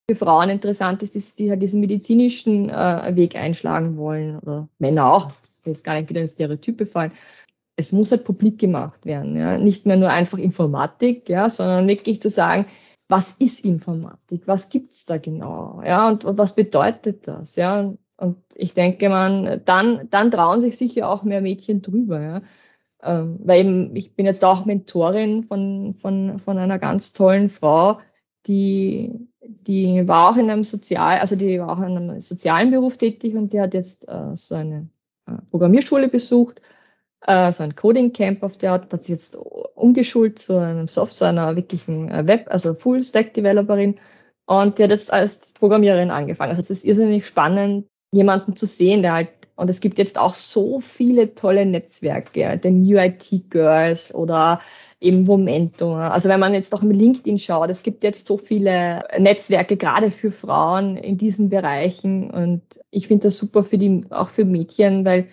für 0.10 0.16
Frauen 0.16 0.50
interessant 0.50 1.02
ist, 1.04 1.16
ist, 1.16 1.40
die 1.40 1.50
halt 1.50 1.62
diesen 1.62 1.82
medizinischen 1.82 2.70
äh, 2.70 3.16
Weg 3.16 3.36
einschlagen 3.36 3.98
wollen 3.98 4.40
oder 4.40 4.70
Männer 4.78 5.12
auch. 5.12 5.32
Jetzt 5.66 5.84
gar 5.84 5.96
nicht 5.96 6.10
wieder 6.10 6.22
in 6.22 6.28
Stereotype 6.28 6.86
fallen. 6.86 7.12
Es 7.76 7.92
muss 7.92 8.12
halt 8.12 8.24
publik 8.24 8.60
gemacht 8.60 9.06
werden, 9.06 9.36
ja. 9.36 9.58
Nicht 9.58 9.86
mehr 9.86 9.98
nur 9.98 10.10
einfach 10.10 10.38
Informatik, 10.38 11.28
ja, 11.28 11.50
sondern 11.50 11.88
wirklich 11.88 12.22
zu 12.22 12.30
sagen, 12.30 12.68
was 13.08 13.32
ist 13.32 13.66
Informatik? 13.66 14.44
Was 14.48 14.70
gibt's 14.70 15.06
da 15.06 15.18
genau? 15.18 15.82
Ja, 15.84 16.08
und, 16.08 16.24
und 16.24 16.38
was 16.38 16.56
bedeutet 16.56 17.28
das? 17.28 17.56
Ja, 17.56 17.94
und 18.18 18.38
ich 18.56 18.74
denke, 18.74 19.10
man, 19.10 19.62
dann, 19.66 20.08
dann 20.10 20.32
trauen 20.32 20.60
sich 20.60 20.78
sicher 20.78 21.10
auch 21.10 21.24
mehr 21.24 21.42
Mädchen 21.42 21.82
drüber, 21.82 22.22
ja. 22.22 22.42
Ähm, 23.04 23.40
weil 23.44 23.62
eben, 23.62 23.96
ich 23.96 24.16
bin 24.16 24.26
jetzt 24.26 24.44
auch 24.46 24.66
Mentorin 24.66 25.44
von, 25.44 25.96
von, 25.96 26.40
von 26.40 26.58
einer 26.58 26.80
ganz 26.80 27.14
tollen 27.14 27.50
Frau, 27.50 28.00
die 28.48 29.25
die 29.68 30.08
war 30.08 30.30
auch 30.30 30.38
in 30.38 30.50
einem 30.50 30.64
Sozial, 30.64 31.20
also 31.20 31.36
die 31.36 31.60
war 31.60 31.70
auch 31.70 31.82
in 31.82 31.98
einem 31.98 32.22
sozialen 32.22 32.72
Beruf 32.72 32.98
tätig 32.98 33.36
und 33.36 33.54
die 33.54 33.62
hat 33.62 33.74
jetzt 33.74 34.08
äh, 34.08 34.36
so 34.36 34.56
eine 34.56 34.90
äh, 35.28 35.34
Programmierschule 35.50 36.10
besucht, 36.10 36.62
äh, 37.26 37.52
so 37.52 37.64
ein 37.64 37.76
Coding 37.76 38.14
Camp 38.14 38.44
auf 38.44 38.58
der 38.58 38.74
Art, 38.74 38.92
hat 38.92 39.04
sich 39.04 39.14
jetzt 39.14 39.38
umgeschult 39.76 40.40
zu 40.40 40.58
einem 40.58 40.88
Soft, 40.88 41.18
zu 41.18 41.26
einer 41.26 41.56
wirklichen 41.56 42.10
äh, 42.10 42.28
Web, 42.28 42.48
also 42.50 42.74
Full 42.74 43.04
Stack 43.04 43.34
Developerin 43.34 44.00
und 44.46 44.78
die 44.78 44.84
hat 44.84 44.92
jetzt 44.92 45.12
als 45.12 45.54
Programmiererin 45.54 46.12
angefangen. 46.12 46.52
Also 46.52 46.62
es 46.62 46.70
ist 46.70 46.86
irrsinnig 46.86 47.26
spannend, 47.26 47.88
jemanden 48.12 48.56
zu 48.56 48.68
sehen, 48.68 49.02
der 49.02 49.14
halt 49.14 49.30
und 49.56 49.70
es 49.70 49.80
gibt 49.80 49.98
jetzt 49.98 50.18
auch 50.18 50.34
so 50.34 50.80
viele 50.82 51.34
tolle 51.34 51.66
Netzwerke, 51.66 52.58
den 52.58 52.84
UIT 52.84 53.50
Girls 53.50 54.14
oder 54.14 54.60
eben 55.00 55.24
Momentum. 55.24 55.96
Also 55.96 56.30
wenn 56.30 56.40
man 56.40 56.54
jetzt 56.54 56.74
auch 56.74 56.82
im 56.82 56.92
LinkedIn 56.92 57.38
schaut, 57.38 57.70
es 57.70 57.84
gibt 57.84 58.04
jetzt 58.04 58.28
so 58.28 58.38
viele 58.38 59.04
Netzwerke, 59.18 59.78
gerade 59.78 60.12
für 60.12 60.32
Frauen 60.32 60.98
in 60.98 61.18
diesen 61.18 61.50
Bereichen. 61.50 62.32
Und 62.32 62.62
ich 62.92 63.08
finde 63.08 63.28
das 63.28 63.38
super 63.38 63.64
für 63.64 63.78
die, 63.78 64.06
auch 64.10 64.30
für 64.30 64.46
Mädchen, 64.46 65.06
weil 65.06 65.28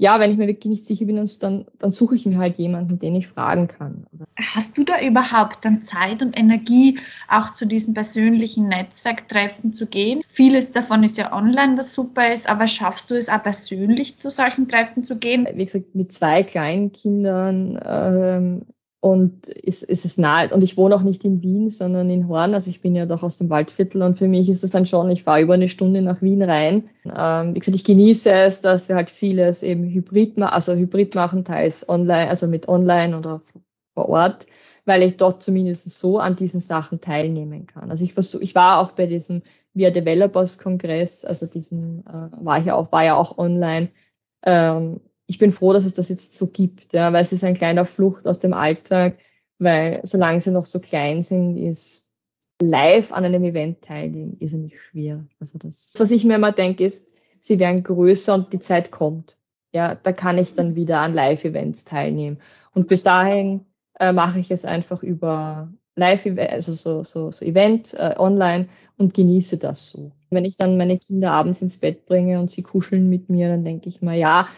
ja, 0.00 0.20
wenn 0.20 0.30
ich 0.30 0.36
mir 0.36 0.46
wirklich 0.46 0.70
nicht 0.70 0.84
sicher 0.84 1.06
bin, 1.06 1.16
dann, 1.40 1.66
dann 1.80 1.90
suche 1.90 2.14
ich 2.14 2.24
mir 2.24 2.38
halt 2.38 2.56
jemanden, 2.56 3.00
den 3.00 3.16
ich 3.16 3.26
fragen 3.26 3.66
kann. 3.66 4.06
Hast 4.36 4.78
du 4.78 4.84
da 4.84 5.00
überhaupt 5.00 5.64
dann 5.64 5.82
Zeit 5.82 6.22
und 6.22 6.38
Energie, 6.38 7.00
auch 7.26 7.50
zu 7.50 7.66
diesen 7.66 7.94
persönlichen 7.94 8.68
Netzwerktreffen 8.68 9.72
zu 9.72 9.86
gehen? 9.86 10.22
Vieles 10.28 10.70
davon 10.70 11.02
ist 11.02 11.18
ja 11.18 11.32
online, 11.32 11.76
was 11.76 11.94
super 11.94 12.32
ist, 12.32 12.48
aber 12.48 12.68
schaffst 12.68 13.10
du 13.10 13.16
es 13.16 13.28
auch 13.28 13.42
persönlich 13.42 14.20
zu 14.20 14.30
solchen 14.30 14.68
Treffen 14.68 15.02
zu 15.02 15.16
gehen? 15.18 15.48
Wie 15.52 15.64
gesagt, 15.64 15.96
mit 15.96 16.12
zwei 16.12 16.44
kleinen 16.44 16.92
Kindern 16.92 17.80
ähm, 17.84 18.66
und 19.00 19.48
ist, 19.48 19.84
ist 19.84 20.04
es 20.04 20.18
nahe. 20.18 20.52
Und 20.52 20.64
ich 20.64 20.76
wohne 20.76 20.96
auch 20.96 21.02
nicht 21.02 21.24
in 21.24 21.40
Wien, 21.42 21.70
sondern 21.70 22.10
in 22.10 22.28
Horn. 22.28 22.54
Also 22.54 22.70
ich 22.70 22.80
bin 22.80 22.96
ja 22.96 23.06
doch 23.06 23.22
aus 23.22 23.36
dem 23.36 23.48
Waldviertel 23.48 24.02
und 24.02 24.18
für 24.18 24.26
mich 24.26 24.48
ist 24.48 24.64
es 24.64 24.70
dann 24.70 24.86
schon, 24.86 25.10
ich 25.10 25.22
fahre 25.22 25.42
über 25.42 25.54
eine 25.54 25.68
Stunde 25.68 26.02
nach 26.02 26.20
Wien 26.20 26.42
rein. 26.42 26.88
Ähm, 27.04 27.54
wie 27.54 27.60
gesagt, 27.60 27.76
ich 27.76 27.84
genieße 27.84 28.30
es, 28.30 28.60
dass 28.60 28.88
wir 28.88 28.96
halt 28.96 29.10
vieles 29.10 29.62
eben 29.62 29.84
hybrid 29.84 30.36
machen, 30.36 30.52
also 30.52 30.74
hybrid 30.74 31.14
machen, 31.14 31.44
teils 31.44 31.88
online, 31.88 32.28
also 32.28 32.48
mit 32.48 32.68
online 32.68 33.16
oder 33.16 33.40
vor 33.94 34.08
Ort, 34.08 34.46
weil 34.84 35.02
ich 35.02 35.16
dort 35.16 35.42
zumindest 35.42 35.88
so 35.98 36.18
an 36.18 36.34
diesen 36.34 36.60
Sachen 36.60 37.00
teilnehmen 37.00 37.66
kann. 37.66 37.90
Also 37.90 38.02
ich 38.02 38.14
versuche, 38.14 38.42
ich 38.42 38.56
war 38.56 38.80
auch 38.80 38.92
bei 38.92 39.06
diesem 39.06 39.42
Via 39.74 39.90
Developers 39.90 40.58
Kongress, 40.58 41.24
also 41.24 41.46
diesen 41.46 42.04
äh, 42.06 42.30
war 42.44 42.58
ich 42.58 42.66
ja 42.66 42.74
auch, 42.74 42.90
war 42.90 43.04
ja 43.04 43.16
auch 43.16 43.38
online. 43.38 43.90
Ähm, 44.44 45.00
ich 45.28 45.38
bin 45.38 45.52
froh, 45.52 45.72
dass 45.72 45.84
es 45.84 45.94
das 45.94 46.08
jetzt 46.08 46.36
so 46.36 46.48
gibt, 46.48 46.92
ja, 46.94 47.12
weil 47.12 47.22
es 47.22 47.32
ist 47.32 47.44
ein 47.44 47.54
kleiner 47.54 47.84
Flucht 47.84 48.26
aus 48.26 48.40
dem 48.40 48.54
Alltag, 48.54 49.18
weil 49.58 50.00
solange 50.02 50.40
sie 50.40 50.50
noch 50.50 50.64
so 50.64 50.80
klein 50.80 51.22
sind, 51.22 51.58
ist 51.58 52.10
live 52.60 53.12
an 53.12 53.24
einem 53.24 53.44
Event 53.44 53.82
teilnehmen 53.82 54.36
irrsinnig 54.40 54.80
schwer. 54.80 55.26
Also 55.38 55.58
das, 55.58 55.94
was 55.98 56.10
ich 56.10 56.24
mir 56.24 56.36
immer 56.36 56.52
denke, 56.52 56.82
ist, 56.82 57.12
sie 57.40 57.58
werden 57.58 57.82
größer 57.82 58.34
und 58.34 58.52
die 58.52 58.58
Zeit 58.58 58.90
kommt. 58.90 59.36
Ja, 59.70 59.94
da 59.94 60.12
kann 60.12 60.38
ich 60.38 60.54
dann 60.54 60.74
wieder 60.74 61.00
an 61.00 61.14
Live-Events 61.14 61.84
teilnehmen. 61.84 62.38
Und 62.72 62.88
bis 62.88 63.02
dahin 63.02 63.66
äh, 64.00 64.12
mache 64.12 64.40
ich 64.40 64.50
es 64.50 64.64
einfach 64.64 65.02
über 65.02 65.70
live 65.94 66.26
also 66.38 66.72
so, 66.72 67.02
so, 67.02 67.30
so 67.30 67.44
Event 67.44 67.92
äh, 67.94 68.14
online 68.16 68.68
und 68.96 69.12
genieße 69.12 69.58
das 69.58 69.90
so. 69.90 70.12
Wenn 70.30 70.46
ich 70.46 70.56
dann 70.56 70.78
meine 70.78 70.96
Kinder 70.98 71.32
abends 71.32 71.60
ins 71.60 71.78
Bett 71.78 72.06
bringe 72.06 72.40
und 72.40 72.50
sie 72.50 72.62
kuscheln 72.62 73.10
mit 73.10 73.28
mir, 73.28 73.48
dann 73.48 73.64
denke 73.64 73.88
ich 73.90 74.00
mal, 74.00 74.16
ja, 74.16 74.48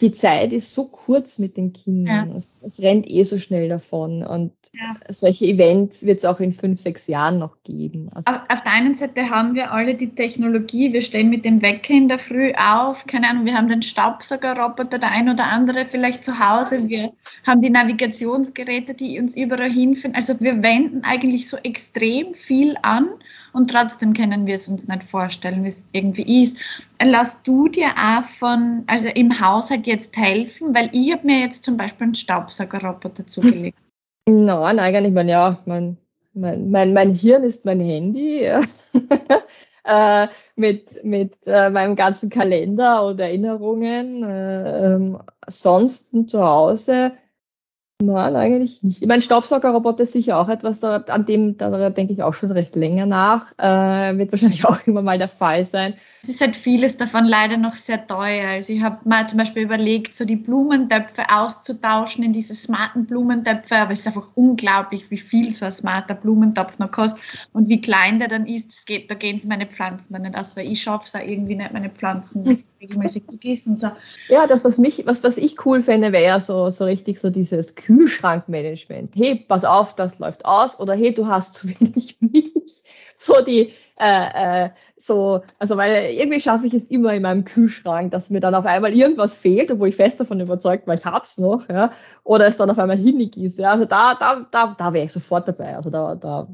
die 0.00 0.12
Zeit 0.12 0.52
ist 0.52 0.74
so 0.74 0.86
kurz 0.88 1.38
mit 1.38 1.56
den 1.56 1.72
Kindern. 1.72 2.30
Ja. 2.30 2.36
Es, 2.36 2.62
es, 2.62 2.82
rennt 2.82 3.08
eh 3.08 3.22
so 3.22 3.38
schnell 3.38 3.68
davon. 3.68 4.22
Und 4.22 4.52
ja. 4.74 4.96
solche 5.08 5.46
Events 5.46 6.04
wird 6.04 6.18
es 6.18 6.24
auch 6.26 6.40
in 6.40 6.52
fünf, 6.52 6.78
sechs 6.78 7.06
Jahren 7.06 7.38
noch 7.38 7.62
geben. 7.64 8.10
Also 8.14 8.30
auf, 8.30 8.42
auf, 8.48 8.62
der 8.62 8.72
einen 8.72 8.94
Seite 8.94 9.30
haben 9.30 9.54
wir 9.54 9.72
alle 9.72 9.94
die 9.94 10.14
Technologie. 10.14 10.92
Wir 10.92 11.00
stehen 11.00 11.30
mit 11.30 11.46
dem 11.46 11.62
Wecker 11.62 11.94
in 11.94 12.08
der 12.08 12.18
Früh 12.18 12.52
auf. 12.52 13.06
Keine 13.06 13.30
Ahnung, 13.30 13.46
wir 13.46 13.54
haben 13.54 13.68
den 13.68 13.80
Staubsaugerroboter, 13.80 14.98
der 14.98 15.10
ein 15.10 15.30
oder 15.30 15.44
andere 15.44 15.86
vielleicht 15.86 16.22
zu 16.22 16.38
Hause. 16.38 16.88
Wir 16.88 17.12
haben 17.46 17.62
die 17.62 17.70
Navigationsgeräte, 17.70 18.92
die 18.92 19.18
uns 19.18 19.34
überall 19.34 19.70
hinfinden. 19.70 20.16
Also 20.16 20.38
wir 20.38 20.62
wenden 20.62 21.02
eigentlich 21.02 21.48
so 21.48 21.56
extrem 21.56 22.34
viel 22.34 22.76
an 22.82 23.08
und 23.56 23.70
trotzdem 23.70 24.12
können 24.12 24.46
wir 24.46 24.56
es 24.56 24.68
uns 24.68 24.86
nicht 24.86 25.02
vorstellen, 25.02 25.64
wie 25.64 25.68
es 25.68 25.86
irgendwie 25.92 26.42
ist. 26.42 26.58
Lass 27.02 27.42
du 27.42 27.68
dir 27.68 27.88
auch 27.88 28.22
von, 28.22 28.84
also 28.86 29.08
im 29.08 29.40
Haushalt 29.40 29.86
jetzt 29.86 30.14
helfen, 30.14 30.74
weil 30.74 30.90
ich 30.92 31.10
habe 31.10 31.26
mir 31.26 31.40
jetzt 31.40 31.64
zum 31.64 31.78
Beispiel 31.78 32.04
einen 32.04 32.14
Staubsaugerroboter 32.14 33.26
zugelegt. 33.26 33.78
Nein, 34.28 34.78
eigentlich, 34.78 35.14
mein, 35.14 35.28
ja, 35.28 35.58
mein, 35.64 35.96
mein, 36.34 36.70
mein, 36.70 36.92
mein 36.92 37.14
Hirn 37.14 37.44
ist 37.44 37.64
mein 37.64 37.80
Handy. 37.80 38.44
Ja. 38.44 38.60
äh, 40.24 40.28
mit, 40.56 41.02
mit 41.02 41.32
äh, 41.46 41.70
meinem 41.70 41.96
ganzen 41.96 42.28
Kalender 42.28 43.06
und 43.06 43.18
Erinnerungen. 43.20 44.22
Äh, 44.22 44.92
ähm, 44.92 45.18
ansonsten 45.40 46.28
zu 46.28 46.44
Hause 46.44 47.12
Nein, 48.02 48.36
eigentlich 48.36 48.82
nicht. 48.82 49.00
Ich 49.00 49.08
meine, 49.08 49.22
Staubsaugerroboter 49.22 50.02
ist 50.02 50.12
sicher 50.12 50.38
auch 50.38 50.50
etwas, 50.50 50.80
da, 50.80 50.96
an 50.96 51.24
dem, 51.24 51.56
da 51.56 51.88
denke 51.88 52.12
ich 52.12 52.22
auch 52.22 52.34
schon 52.34 52.50
recht 52.50 52.76
länger 52.76 53.06
nach. 53.06 53.52
Äh, 53.56 54.18
wird 54.18 54.32
wahrscheinlich 54.32 54.64
auch 54.68 54.86
immer 54.86 55.00
mal 55.00 55.16
der 55.16 55.28
Fall 55.28 55.64
sein. 55.64 55.94
Es 56.22 56.28
ist 56.28 56.42
halt 56.42 56.56
vieles 56.56 56.98
davon 56.98 57.24
leider 57.24 57.56
noch 57.56 57.74
sehr 57.74 58.06
teuer. 58.06 58.50
Also 58.50 58.74
ich 58.74 58.82
habe 58.82 58.98
mal 59.08 59.26
zum 59.26 59.38
Beispiel 59.38 59.62
überlegt, 59.62 60.14
so 60.14 60.26
die 60.26 60.36
Blumentöpfe 60.36 61.30
auszutauschen 61.30 62.22
in 62.22 62.34
diese 62.34 62.54
smarten 62.54 63.06
Blumentöpfe, 63.06 63.76
aber 63.76 63.92
es 63.92 64.00
ist 64.00 64.08
einfach 64.08 64.28
unglaublich, 64.34 65.10
wie 65.10 65.16
viel 65.16 65.50
so 65.54 65.64
ein 65.64 65.72
smarter 65.72 66.14
Blumentopf 66.14 66.78
noch 66.78 66.90
kostet 66.90 67.22
und 67.54 67.70
wie 67.70 67.80
klein 67.80 68.18
der 68.18 68.28
dann 68.28 68.46
ist. 68.46 68.86
Geht, 68.86 69.10
da 69.10 69.14
gehen 69.14 69.40
sie 69.40 69.48
meine 69.48 69.66
Pflanzen 69.66 70.12
dann 70.12 70.22
nicht 70.22 70.36
aus, 70.36 70.54
weil 70.54 70.70
ich 70.70 70.82
schaffe 70.82 71.06
es 71.06 71.14
auch 71.14 71.26
irgendwie 71.26 71.54
nicht, 71.54 71.72
meine 71.72 71.88
Pflanzen 71.88 72.62
regelmäßig 72.80 73.28
zu 73.28 73.38
gießen 73.38 73.72
und 73.72 73.80
so. 73.80 73.88
Ja, 74.28 74.46
das, 74.46 74.64
was 74.64 74.78
mich, 74.78 75.06
was, 75.06 75.22
was 75.24 75.36
ich 75.36 75.64
cool 75.64 75.82
fände, 75.82 76.12
wäre 76.12 76.24
ja 76.24 76.40
so, 76.40 76.70
so 76.70 76.84
richtig 76.84 77.18
so 77.18 77.30
dieses 77.30 77.74
Kühlschrankmanagement. 77.74 79.14
Hey, 79.16 79.44
pass 79.48 79.64
auf, 79.64 79.94
das 79.94 80.18
läuft 80.18 80.44
aus 80.44 80.78
oder 80.80 80.94
hey, 80.94 81.14
du 81.14 81.26
hast 81.26 81.54
zu 81.54 81.68
wenig 81.68 82.18
Milch. 82.20 82.82
So 83.16 83.40
die, 83.40 83.72
äh, 83.98 84.64
äh, 84.64 84.70
so, 84.98 85.42
also 85.58 85.76
weil 85.76 86.12
irgendwie 86.12 86.40
schaffe 86.40 86.66
ich 86.66 86.74
es 86.74 86.84
immer 86.84 87.14
in 87.14 87.22
meinem 87.22 87.44
Kühlschrank, 87.44 88.10
dass 88.10 88.30
mir 88.30 88.40
dann 88.40 88.54
auf 88.54 88.66
einmal 88.66 88.92
irgendwas 88.92 89.34
fehlt, 89.34 89.70
obwohl 89.70 89.88
ich 89.88 89.96
fest 89.96 90.20
davon 90.20 90.40
überzeugt 90.40 90.86
war, 90.86 90.94
ich 90.94 91.04
hab's 91.04 91.38
noch, 91.38 91.68
ja, 91.68 91.90
oder 92.24 92.46
es 92.46 92.56
dann 92.56 92.70
auf 92.70 92.78
einmal 92.78 92.98
hinnig 92.98 93.36
ist. 93.36 93.58
Ja, 93.58 93.72
also 93.72 93.84
da, 93.84 94.14
da, 94.14 94.46
da, 94.50 94.74
da 94.76 94.92
wäre 94.92 95.04
ich 95.06 95.12
sofort 95.12 95.48
dabei. 95.48 95.76
Also 95.76 95.90
da, 95.90 96.14
da, 96.14 96.48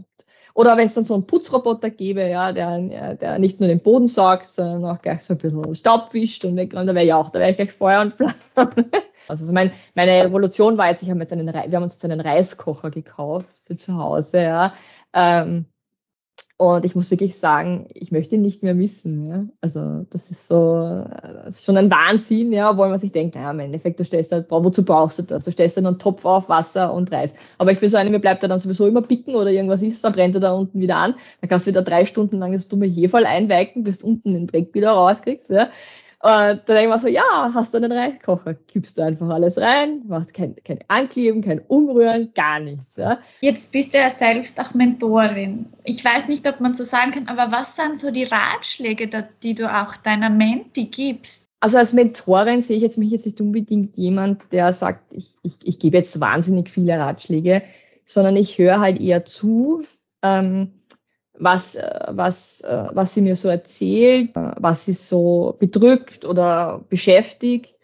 oder 0.55 0.77
wenn 0.77 0.87
es 0.87 0.95
dann 0.95 1.05
so 1.05 1.15
einen 1.15 1.27
Putzroboter 1.27 1.91
gäbe, 1.91 2.29
ja, 2.29 2.53
der, 2.53 3.15
der 3.15 3.38
nicht 3.38 3.61
nur 3.61 3.69
den 3.69 3.81
Boden 3.81 4.07
saugt, 4.07 4.47
sondern 4.47 4.85
auch 4.85 5.03
gleich 5.03 5.23
so 5.23 5.35
ein 5.35 5.38
bisschen 5.38 5.75
Staub 5.75 6.12
wischt 6.15 6.45
und 6.45 6.57
wegräumt, 6.57 6.88
da 6.88 6.95
wäre 6.95 7.05
ich 7.05 7.12
auch, 7.12 7.31
da 7.31 7.41
wäre 7.41 7.51
ich 7.51 7.57
gleich 7.57 7.73
Feuer 7.73 8.01
und 8.03 8.12
Flamme. 8.12 8.35
Also 9.29 9.51
mein, 9.53 9.71
meine 9.95 10.25
Revolution 10.25 10.77
war 10.77 10.91
jetzt, 10.91 11.03
ich 11.05 11.09
habe 11.09 11.21
jetzt 11.21 11.33
einen, 11.33 11.47
wir 11.47 11.62
haben 11.62 11.83
uns 11.85 11.95
jetzt 11.95 12.05
einen 12.05 12.21
Reiskocher 12.21 12.91
gekauft 12.91 13.47
für 13.65 13.77
zu 13.77 13.97
Hause, 13.97 14.43
ja. 14.43 14.75
Ähm, 15.15 15.67
und 16.62 16.85
ich 16.85 16.94
muss 16.94 17.11
wirklich 17.11 17.37
sagen, 17.37 17.88
ich 17.92 18.12
möchte 18.12 18.37
ihn 18.37 18.42
nicht 18.42 18.62
mehr 18.62 18.72
missen. 18.72 19.29
Ja? 19.29 19.44
Also 19.61 20.07
das 20.11 20.31
ist 20.31 20.46
so, 20.46 21.05
das 21.44 21.57
ist 21.57 21.64
schon 21.64 21.77
ein 21.77 21.90
Wahnsinn, 21.90 22.53
ja, 22.53 22.70
obwohl 22.70 22.88
man 22.88 22.98
sich 22.98 23.11
denkt, 23.11 23.35
naja, 23.35 23.51
im 23.51 23.59
Endeffekt, 23.59 23.98
du 23.98 24.05
stellst 24.05 24.31
halt, 24.31 24.46
wozu 24.48 24.85
brauchst 24.85 25.18
du 25.18 25.25
das? 25.25 25.44
Du 25.44 25.51
stellst 25.51 25.77
dann 25.77 25.87
einen 25.87 25.98
Topf 25.98 26.25
auf, 26.25 26.48
Wasser 26.48 26.94
und 26.94 27.11
Reis. 27.11 27.35
Aber 27.59 27.72
ich 27.72 27.81
bin 27.81 27.90
so 27.90 27.96
eine, 27.96 28.11
mir 28.11 28.20
bleibt 28.20 28.44
er 28.44 28.48
dann 28.48 28.61
sowieso 28.61 28.87
immer 28.87 29.03
picken 29.03 29.35
oder 29.35 29.51
irgendwas 29.51 29.83
ist, 29.83 30.05
dann 30.05 30.12
brennt 30.12 30.37
er 30.37 30.40
da 30.40 30.53
unten 30.53 30.79
wieder 30.79 30.98
an. 30.98 31.16
Dann 31.40 31.51
kannst 31.51 31.66
du 31.66 31.70
wieder 31.72 31.83
drei 31.83 32.05
Stunden 32.05 32.38
lang 32.38 32.53
das 32.53 32.68
dumme 32.68 32.87
Hefall 32.87 33.27
einweiken, 33.27 33.83
bis 33.83 33.98
du 33.98 34.07
unten 34.07 34.33
den 34.33 34.46
Dreck 34.46 34.72
wieder 34.72 34.92
rauskriegst. 34.92 35.51
Ja? 35.51 35.68
Und 36.24 36.30
da 36.30 36.54
denke 36.56 36.82
ich 36.82 36.88
mir 36.88 36.98
so, 37.00 37.08
ja, 37.08 37.50
hast 37.52 37.74
du 37.74 37.78
einen 37.78 37.90
Reiskocher, 37.90 38.54
gibst 38.54 38.96
du 38.96 39.02
einfach 39.02 39.28
alles 39.28 39.58
rein, 39.58 40.02
machst 40.06 40.32
kein, 40.32 40.54
kein 40.64 40.78
Ankleben, 40.87 41.42
kein 41.42 41.58
Umrühren, 41.58 42.32
gar 42.32 42.61
nichts. 42.61 42.94
Ja. 42.94 43.18
Jetzt 43.40 43.72
bist 43.72 43.92
du 43.92 43.98
ja 43.98 44.08
selbst 44.08 44.61
auch 44.61 44.72
Mentorin. 44.72 45.66
Ich 45.82 46.04
weiß 46.04 46.28
nicht, 46.28 46.46
ob 46.46 46.61
man 46.61 46.74
so 46.74 46.85
sagen 46.85 47.11
kann, 47.11 47.26
aber 47.26 47.50
was 47.50 47.74
sind 47.74 47.98
so 47.98 48.12
die 48.12 48.22
Ratschläge, 48.22 49.11
die 49.42 49.54
du 49.56 49.68
auch 49.68 49.96
deiner 49.96 50.30
Menti 50.30 50.85
gibst? 50.85 51.48
Also 51.58 51.78
als 51.78 51.92
Mentorin 51.92 52.61
sehe 52.61 52.76
ich 52.76 52.85
jetzt 52.85 52.98
mich 52.98 53.11
jetzt 53.11 53.26
nicht 53.26 53.40
unbedingt 53.40 53.96
jemand, 53.96 54.42
der 54.52 54.72
sagt, 54.72 55.12
ich, 55.12 55.35
ich, 55.42 55.58
ich 55.64 55.80
gebe 55.80 55.96
jetzt 55.96 56.20
wahnsinnig 56.20 56.70
viele 56.70 57.00
Ratschläge, 57.00 57.62
sondern 58.04 58.37
ich 58.37 58.58
höre 58.58 58.78
halt 58.78 59.00
eher 59.00 59.24
zu. 59.24 59.82
Ähm, 60.22 60.70
was, 61.38 61.75
äh, 61.75 62.01
was, 62.09 62.61
äh, 62.62 62.87
was 62.92 63.14
sie 63.14 63.23
mir 63.23 63.37
so 63.37 63.49
erzählt, 63.49 64.37
äh, 64.37 64.53
was 64.57 64.85
sie 64.85 64.92
so 64.92 65.57
bedrückt 65.59 66.25
oder 66.25 66.85
beschäftigt 66.88 67.75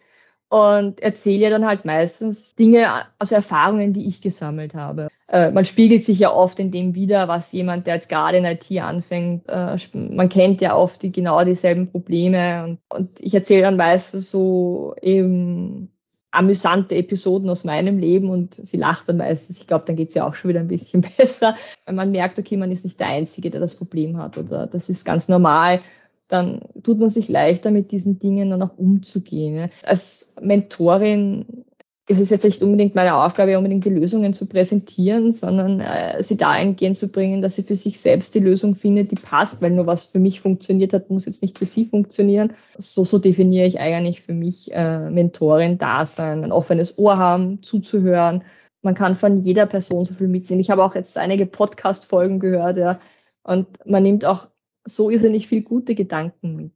und 0.48 1.00
erzähle 1.00 1.50
dann 1.50 1.66
halt 1.66 1.84
meistens 1.84 2.54
Dinge, 2.54 2.88
also 3.18 3.34
Erfahrungen, 3.34 3.92
die 3.92 4.06
ich 4.06 4.22
gesammelt 4.22 4.74
habe. 4.74 5.08
man 5.30 5.66
spiegelt 5.66 6.06
sich 6.06 6.20
ja 6.20 6.32
oft 6.32 6.58
in 6.58 6.70
dem 6.70 6.94
wieder, 6.94 7.28
was 7.28 7.52
jemand, 7.52 7.86
der 7.86 7.96
jetzt 7.96 8.08
gerade 8.08 8.38
in 8.38 8.46
IT 8.46 8.70
anfängt, 8.80 9.46
man 9.46 10.28
kennt 10.30 10.62
ja 10.62 10.74
oft 10.74 11.02
die 11.02 11.12
genau 11.12 11.44
dieselben 11.44 11.90
Probleme 11.90 12.64
und, 12.64 12.78
und 12.88 13.20
ich 13.20 13.34
erzähle 13.34 13.60
dann 13.60 13.76
meistens 13.76 14.30
so 14.30 14.94
eben 15.02 15.92
amüsante 16.30 16.94
Episoden 16.94 17.48
aus 17.48 17.64
meinem 17.64 17.98
Leben 17.98 18.28
und 18.30 18.54
sie 18.54 18.76
lacht 18.76 19.08
dann 19.08 19.16
meistens. 19.16 19.60
Ich 19.60 19.66
glaube, 19.66 19.84
dann 19.86 19.96
geht 19.96 20.10
es 20.10 20.14
ja 20.14 20.26
auch 20.26 20.34
schon 20.34 20.50
wieder 20.50 20.60
ein 20.60 20.68
bisschen 20.68 21.00
besser. 21.16 21.56
Wenn 21.86 21.94
man 21.94 22.10
merkt, 22.10 22.38
okay, 22.38 22.56
man 22.56 22.70
ist 22.70 22.84
nicht 22.84 23.00
der 23.00 23.08
Einzige, 23.08 23.50
der 23.50 23.60
das 23.60 23.74
Problem 23.74 24.18
hat 24.18 24.36
oder 24.38 24.66
das 24.66 24.88
ist 24.88 25.04
ganz 25.04 25.28
normal, 25.28 25.80
dann 26.28 26.60
tut 26.82 26.98
man 26.98 27.08
sich 27.08 27.28
leichter 27.28 27.70
mit 27.70 27.90
diesen 27.90 28.18
Dingen 28.18 28.50
dann 28.50 28.62
auch 28.62 28.76
umzugehen. 28.76 29.70
Als 29.86 30.34
Mentorin 30.40 31.64
es 32.08 32.18
ist 32.18 32.30
jetzt 32.30 32.44
nicht 32.44 32.62
unbedingt 32.62 32.94
meine 32.94 33.14
Aufgabe, 33.14 33.58
unbedingt 33.58 33.84
die 33.84 33.90
Lösungen 33.90 34.32
zu 34.32 34.46
präsentieren, 34.46 35.32
sondern 35.32 35.80
äh, 35.80 36.22
sie 36.22 36.38
dahingehend 36.38 36.96
zu 36.96 37.12
bringen, 37.12 37.42
dass 37.42 37.56
sie 37.56 37.62
für 37.62 37.76
sich 37.76 38.00
selbst 38.00 38.34
die 38.34 38.40
Lösung 38.40 38.74
findet, 38.76 39.10
die 39.10 39.16
passt, 39.16 39.60
weil 39.60 39.70
nur 39.70 39.86
was 39.86 40.06
für 40.06 40.18
mich 40.18 40.40
funktioniert 40.40 40.94
hat, 40.94 41.10
muss 41.10 41.26
jetzt 41.26 41.42
nicht 41.42 41.58
für 41.58 41.66
sie 41.66 41.84
funktionieren. 41.84 42.54
So, 42.78 43.04
so 43.04 43.18
definiere 43.18 43.66
ich 43.66 43.78
eigentlich 43.78 44.22
für 44.22 44.32
mich 44.32 44.72
äh, 44.72 45.10
Mentorin 45.10 45.76
da 45.76 46.06
sein, 46.06 46.44
ein 46.44 46.52
offenes 46.52 46.98
Ohr 46.98 47.18
haben, 47.18 47.62
zuzuhören. 47.62 48.42
Man 48.80 48.94
kann 48.94 49.14
von 49.14 49.42
jeder 49.42 49.66
Person 49.66 50.06
so 50.06 50.14
viel 50.14 50.28
mitnehmen. 50.28 50.60
Ich 50.60 50.70
habe 50.70 50.84
auch 50.84 50.94
jetzt 50.94 51.18
einige 51.18 51.44
Podcast-Folgen 51.44 52.40
gehört, 52.40 52.78
ja, 52.78 52.98
und 53.42 53.66
man 53.86 54.02
nimmt 54.02 54.24
auch 54.24 54.46
so 54.84 55.10
irrsinnig 55.10 55.46
viel 55.46 55.62
gute 55.62 55.94
Gedanken 55.94 56.56
mit. 56.56 56.72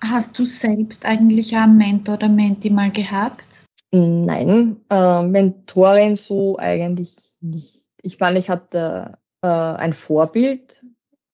Hast 0.00 0.38
du 0.38 0.44
selbst 0.44 1.04
eigentlich 1.04 1.56
einen 1.56 1.76
Mentor 1.76 2.16
oder 2.16 2.28
Menti 2.28 2.70
mal 2.70 2.92
gehabt? 2.92 3.66
Nein, 3.92 4.80
äh, 4.90 5.22
Mentorin 5.22 6.16
so 6.16 6.58
eigentlich 6.58 7.16
nicht. 7.40 7.84
Ich 8.02 8.18
meine, 8.20 8.38
ich 8.38 8.50
hatte 8.50 9.18
äh, 9.42 9.46
ein 9.46 9.92
Vorbild, 9.92 10.84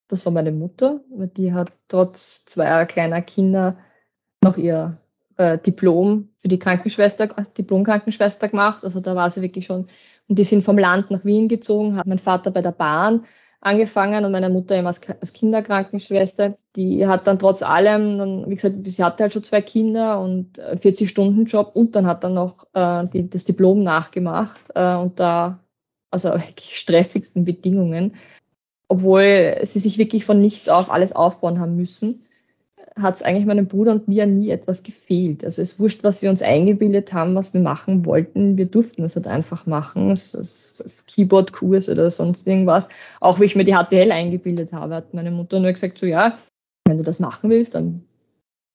das 0.08 0.24
war 0.26 0.32
meine 0.32 0.52
Mutter, 0.52 1.00
die 1.08 1.52
hat 1.52 1.72
trotz 1.88 2.44
zweier 2.44 2.86
kleiner 2.86 3.22
Kinder 3.22 3.78
noch 4.42 4.56
ihr 4.58 4.98
äh, 5.36 5.58
Diplom 5.58 6.28
für 6.38 6.48
die 6.48 6.58
Krankenschwester, 6.58 7.26
Diplom-Krankenschwester 7.26 8.48
gemacht. 8.48 8.84
Also 8.84 9.00
da 9.00 9.14
war 9.14 9.30
sie 9.30 9.42
wirklich 9.42 9.66
schon, 9.66 9.86
und 10.28 10.38
die 10.38 10.44
sind 10.44 10.64
vom 10.64 10.78
Land 10.78 11.10
nach 11.10 11.24
Wien 11.24 11.48
gezogen, 11.48 11.96
hat 11.96 12.06
mein 12.06 12.18
Vater 12.18 12.50
bei 12.50 12.60
der 12.60 12.72
Bahn 12.72 13.24
angefangen 13.62 14.24
und 14.24 14.32
meine 14.32 14.50
Mutter 14.50 14.76
eben 14.76 14.88
als, 14.88 15.00
als 15.08 15.32
Kinderkrankenschwester. 15.32 16.58
Die 16.76 17.06
hat 17.06 17.26
dann 17.26 17.38
trotz 17.38 17.62
allem, 17.62 18.18
dann, 18.18 18.50
wie 18.50 18.56
gesagt, 18.56 18.76
sie 18.84 19.04
hatte 19.04 19.22
halt 19.22 19.32
schon 19.32 19.44
zwei 19.44 19.62
Kinder 19.62 20.20
und 20.20 20.58
40-Stunden-Job 20.58 21.70
und 21.74 21.94
dann 21.94 22.06
hat 22.06 22.24
dann 22.24 22.34
noch 22.34 22.66
äh, 22.74 23.06
die, 23.12 23.30
das 23.30 23.44
Diplom 23.44 23.82
nachgemacht 23.82 24.60
äh, 24.74 24.96
und 24.96 25.20
da, 25.20 25.60
also 26.10 26.30
wirklich 26.34 26.76
stressigsten 26.76 27.44
Bedingungen, 27.44 28.16
obwohl 28.88 29.58
sie 29.62 29.78
sich 29.78 29.96
wirklich 29.96 30.24
von 30.24 30.40
nichts 30.40 30.68
auf 30.68 30.90
alles 30.90 31.12
aufbauen 31.12 31.60
haben 31.60 31.76
müssen 31.76 32.26
hat 33.00 33.16
es 33.16 33.22
eigentlich 33.22 33.46
meinem 33.46 33.68
Bruder 33.68 33.92
und 33.92 34.08
mir 34.08 34.26
nie 34.26 34.50
etwas 34.50 34.82
gefehlt. 34.82 35.44
Also 35.44 35.62
es 35.62 35.80
wurscht, 35.80 36.04
was 36.04 36.22
wir 36.22 36.30
uns 36.30 36.42
eingebildet 36.42 37.12
haben, 37.12 37.34
was 37.34 37.54
wir 37.54 37.60
machen 37.60 38.04
wollten. 38.04 38.58
Wir 38.58 38.66
durften 38.66 39.04
es 39.04 39.16
halt 39.16 39.26
einfach 39.26 39.66
machen. 39.66 40.10
Das, 40.10 40.32
das, 40.32 40.76
das 40.76 41.06
Keyboard-Kurs 41.06 41.88
oder 41.88 42.10
sonst 42.10 42.46
irgendwas. 42.46 42.88
Auch 43.20 43.40
wie 43.40 43.44
ich 43.44 43.56
mir 43.56 43.64
die 43.64 43.74
HTL 43.74 44.12
eingebildet 44.12 44.72
habe, 44.72 44.96
hat 44.96 45.14
meine 45.14 45.30
Mutter 45.30 45.60
nur 45.60 45.72
gesagt, 45.72 45.98
so 45.98 46.06
ja, 46.06 46.36
wenn 46.86 46.98
du 46.98 47.04
das 47.04 47.20
machen 47.20 47.50
willst, 47.50 47.74
dann, 47.74 48.04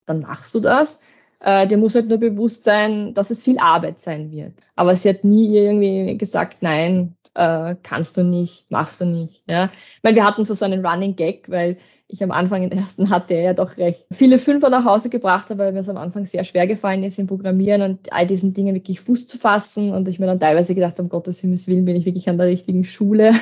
dann 0.06 0.22
machst 0.22 0.56
du 0.56 0.60
das. 0.60 1.02
Äh, 1.40 1.68
dir 1.68 1.78
muss 1.78 1.94
halt 1.94 2.08
nur 2.08 2.18
bewusst 2.18 2.64
sein, 2.64 3.14
dass 3.14 3.30
es 3.30 3.44
viel 3.44 3.60
Arbeit 3.60 4.00
sein 4.00 4.32
wird. 4.32 4.54
Aber 4.76 4.96
sie 4.96 5.10
hat 5.10 5.24
nie 5.24 5.56
irgendwie 5.56 6.18
gesagt, 6.18 6.58
nein, 6.62 7.14
äh, 7.38 7.76
kannst 7.84 8.18
du 8.18 8.24
nicht, 8.24 8.70
machst 8.72 9.00
du 9.00 9.06
nicht. 9.06 9.44
Ja? 9.48 9.70
Weil 10.02 10.16
wir 10.16 10.26
hatten 10.26 10.44
so, 10.44 10.54
so 10.54 10.66
einen 10.66 10.86
Running 10.86 11.16
Gag, 11.16 11.50
weil 11.50 11.78
ich 12.08 12.24
am 12.24 12.32
Anfang 12.32 12.64
in 12.64 12.72
ersten 12.72 13.10
hatte 13.12 13.36
ja 13.36 13.54
doch 13.54 13.78
recht 13.78 14.06
viele 14.12 14.40
Fünfer 14.40 14.70
nach 14.70 14.86
Hause 14.86 15.10
gebracht 15.10 15.50
habe, 15.50 15.60
weil 15.60 15.72
mir 15.74 15.80
es 15.80 15.90
am 15.90 15.98
Anfang 15.98 16.26
sehr 16.26 16.44
schwer 16.44 16.68
gefallen 16.68 17.04
ist 17.04 17.20
im 17.20 17.28
Programmieren 17.28 17.82
und 17.82 18.12
all 18.12 18.26
diesen 18.26 18.54
Dingen 18.54 18.74
wirklich 18.74 19.00
Fuß 19.00 19.28
zu 19.28 19.38
fassen 19.38 19.92
und 19.94 20.08
ich 20.08 20.20
mir 20.20 20.26
dann 20.26 20.40
teilweise 20.40 20.74
gedacht, 20.74 21.00
um 21.00 21.10
Gottes 21.10 21.40
Himmels 21.40 21.68
Willen 21.68 21.86
bin 21.86 21.96
ich 21.96 22.06
wirklich 22.06 22.28
an 22.30 22.38
der 22.38 22.48
richtigen 22.48 22.84
Schule. 22.84 23.34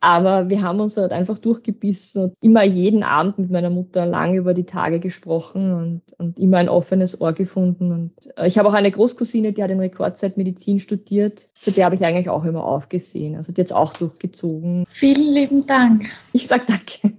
Aber 0.00 0.50
wir 0.50 0.62
haben 0.62 0.80
uns 0.80 0.96
halt 0.96 1.12
einfach 1.12 1.38
durchgebissen 1.38 2.24
und 2.24 2.34
immer 2.40 2.62
jeden 2.64 3.02
Abend 3.02 3.38
mit 3.38 3.50
meiner 3.50 3.70
Mutter 3.70 4.06
lang 4.06 4.34
über 4.34 4.54
die 4.54 4.64
Tage 4.64 5.00
gesprochen 5.00 5.72
und, 5.72 6.02
und 6.18 6.38
immer 6.38 6.58
ein 6.58 6.68
offenes 6.68 7.20
Ohr 7.20 7.32
gefunden. 7.32 7.92
Und 7.92 8.12
äh, 8.36 8.46
ich 8.46 8.58
habe 8.58 8.68
auch 8.68 8.74
eine 8.74 8.90
Großcousine, 8.90 9.52
die 9.52 9.62
hat 9.62 9.70
in 9.70 9.80
Rekordzeit 9.80 10.36
Medizin 10.36 10.78
studiert. 10.78 11.50
Zu 11.54 11.72
der 11.72 11.86
habe 11.86 11.96
ich 11.96 12.04
eigentlich 12.04 12.28
auch 12.28 12.44
immer 12.44 12.64
aufgesehen. 12.64 13.36
Also 13.36 13.52
die 13.52 13.60
hat 13.60 13.66
es 13.66 13.72
auch 13.72 13.94
durchgezogen. 13.94 14.84
Vielen 14.88 15.32
lieben 15.32 15.66
Dank. 15.66 16.06
Ich 16.32 16.46
sag 16.46 16.66
danke. 16.66 17.14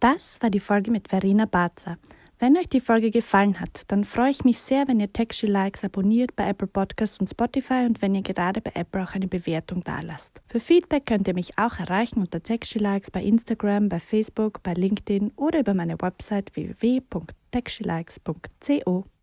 Das 0.00 0.38
war 0.40 0.48
die 0.48 0.60
Folge 0.60 0.90
mit 0.90 1.08
Verena 1.08 1.44
Barzer. 1.44 1.98
Wenn 2.42 2.56
euch 2.56 2.70
die 2.70 2.80
Folge 2.80 3.10
gefallen 3.10 3.60
hat, 3.60 3.82
dann 3.88 4.02
freue 4.02 4.30
ich 4.30 4.44
mich 4.44 4.60
sehr, 4.60 4.88
wenn 4.88 4.98
ihr 4.98 5.12
Texture 5.12 5.52
Likes 5.52 5.84
abonniert 5.84 6.34
bei 6.36 6.48
Apple 6.48 6.68
Podcasts 6.68 7.20
und 7.20 7.28
Spotify 7.28 7.84
und 7.84 8.00
wenn 8.00 8.14
ihr 8.14 8.22
gerade 8.22 8.62
bei 8.62 8.70
Apple 8.72 9.02
auch 9.02 9.14
eine 9.14 9.28
Bewertung 9.28 9.84
dalasst. 9.84 10.40
Für 10.46 10.58
Feedback 10.58 11.04
könnt 11.04 11.28
ihr 11.28 11.34
mich 11.34 11.58
auch 11.58 11.78
erreichen 11.78 12.20
unter 12.20 12.42
Texture 12.42 12.82
Likes 12.82 13.10
bei 13.10 13.22
Instagram, 13.22 13.90
bei 13.90 14.00
Facebook, 14.00 14.62
bei 14.62 14.72
LinkedIn 14.72 15.32
oder 15.36 15.60
über 15.60 15.74
meine 15.74 16.00
Website 16.00 16.56
www.texturelikes.co. 16.56 19.04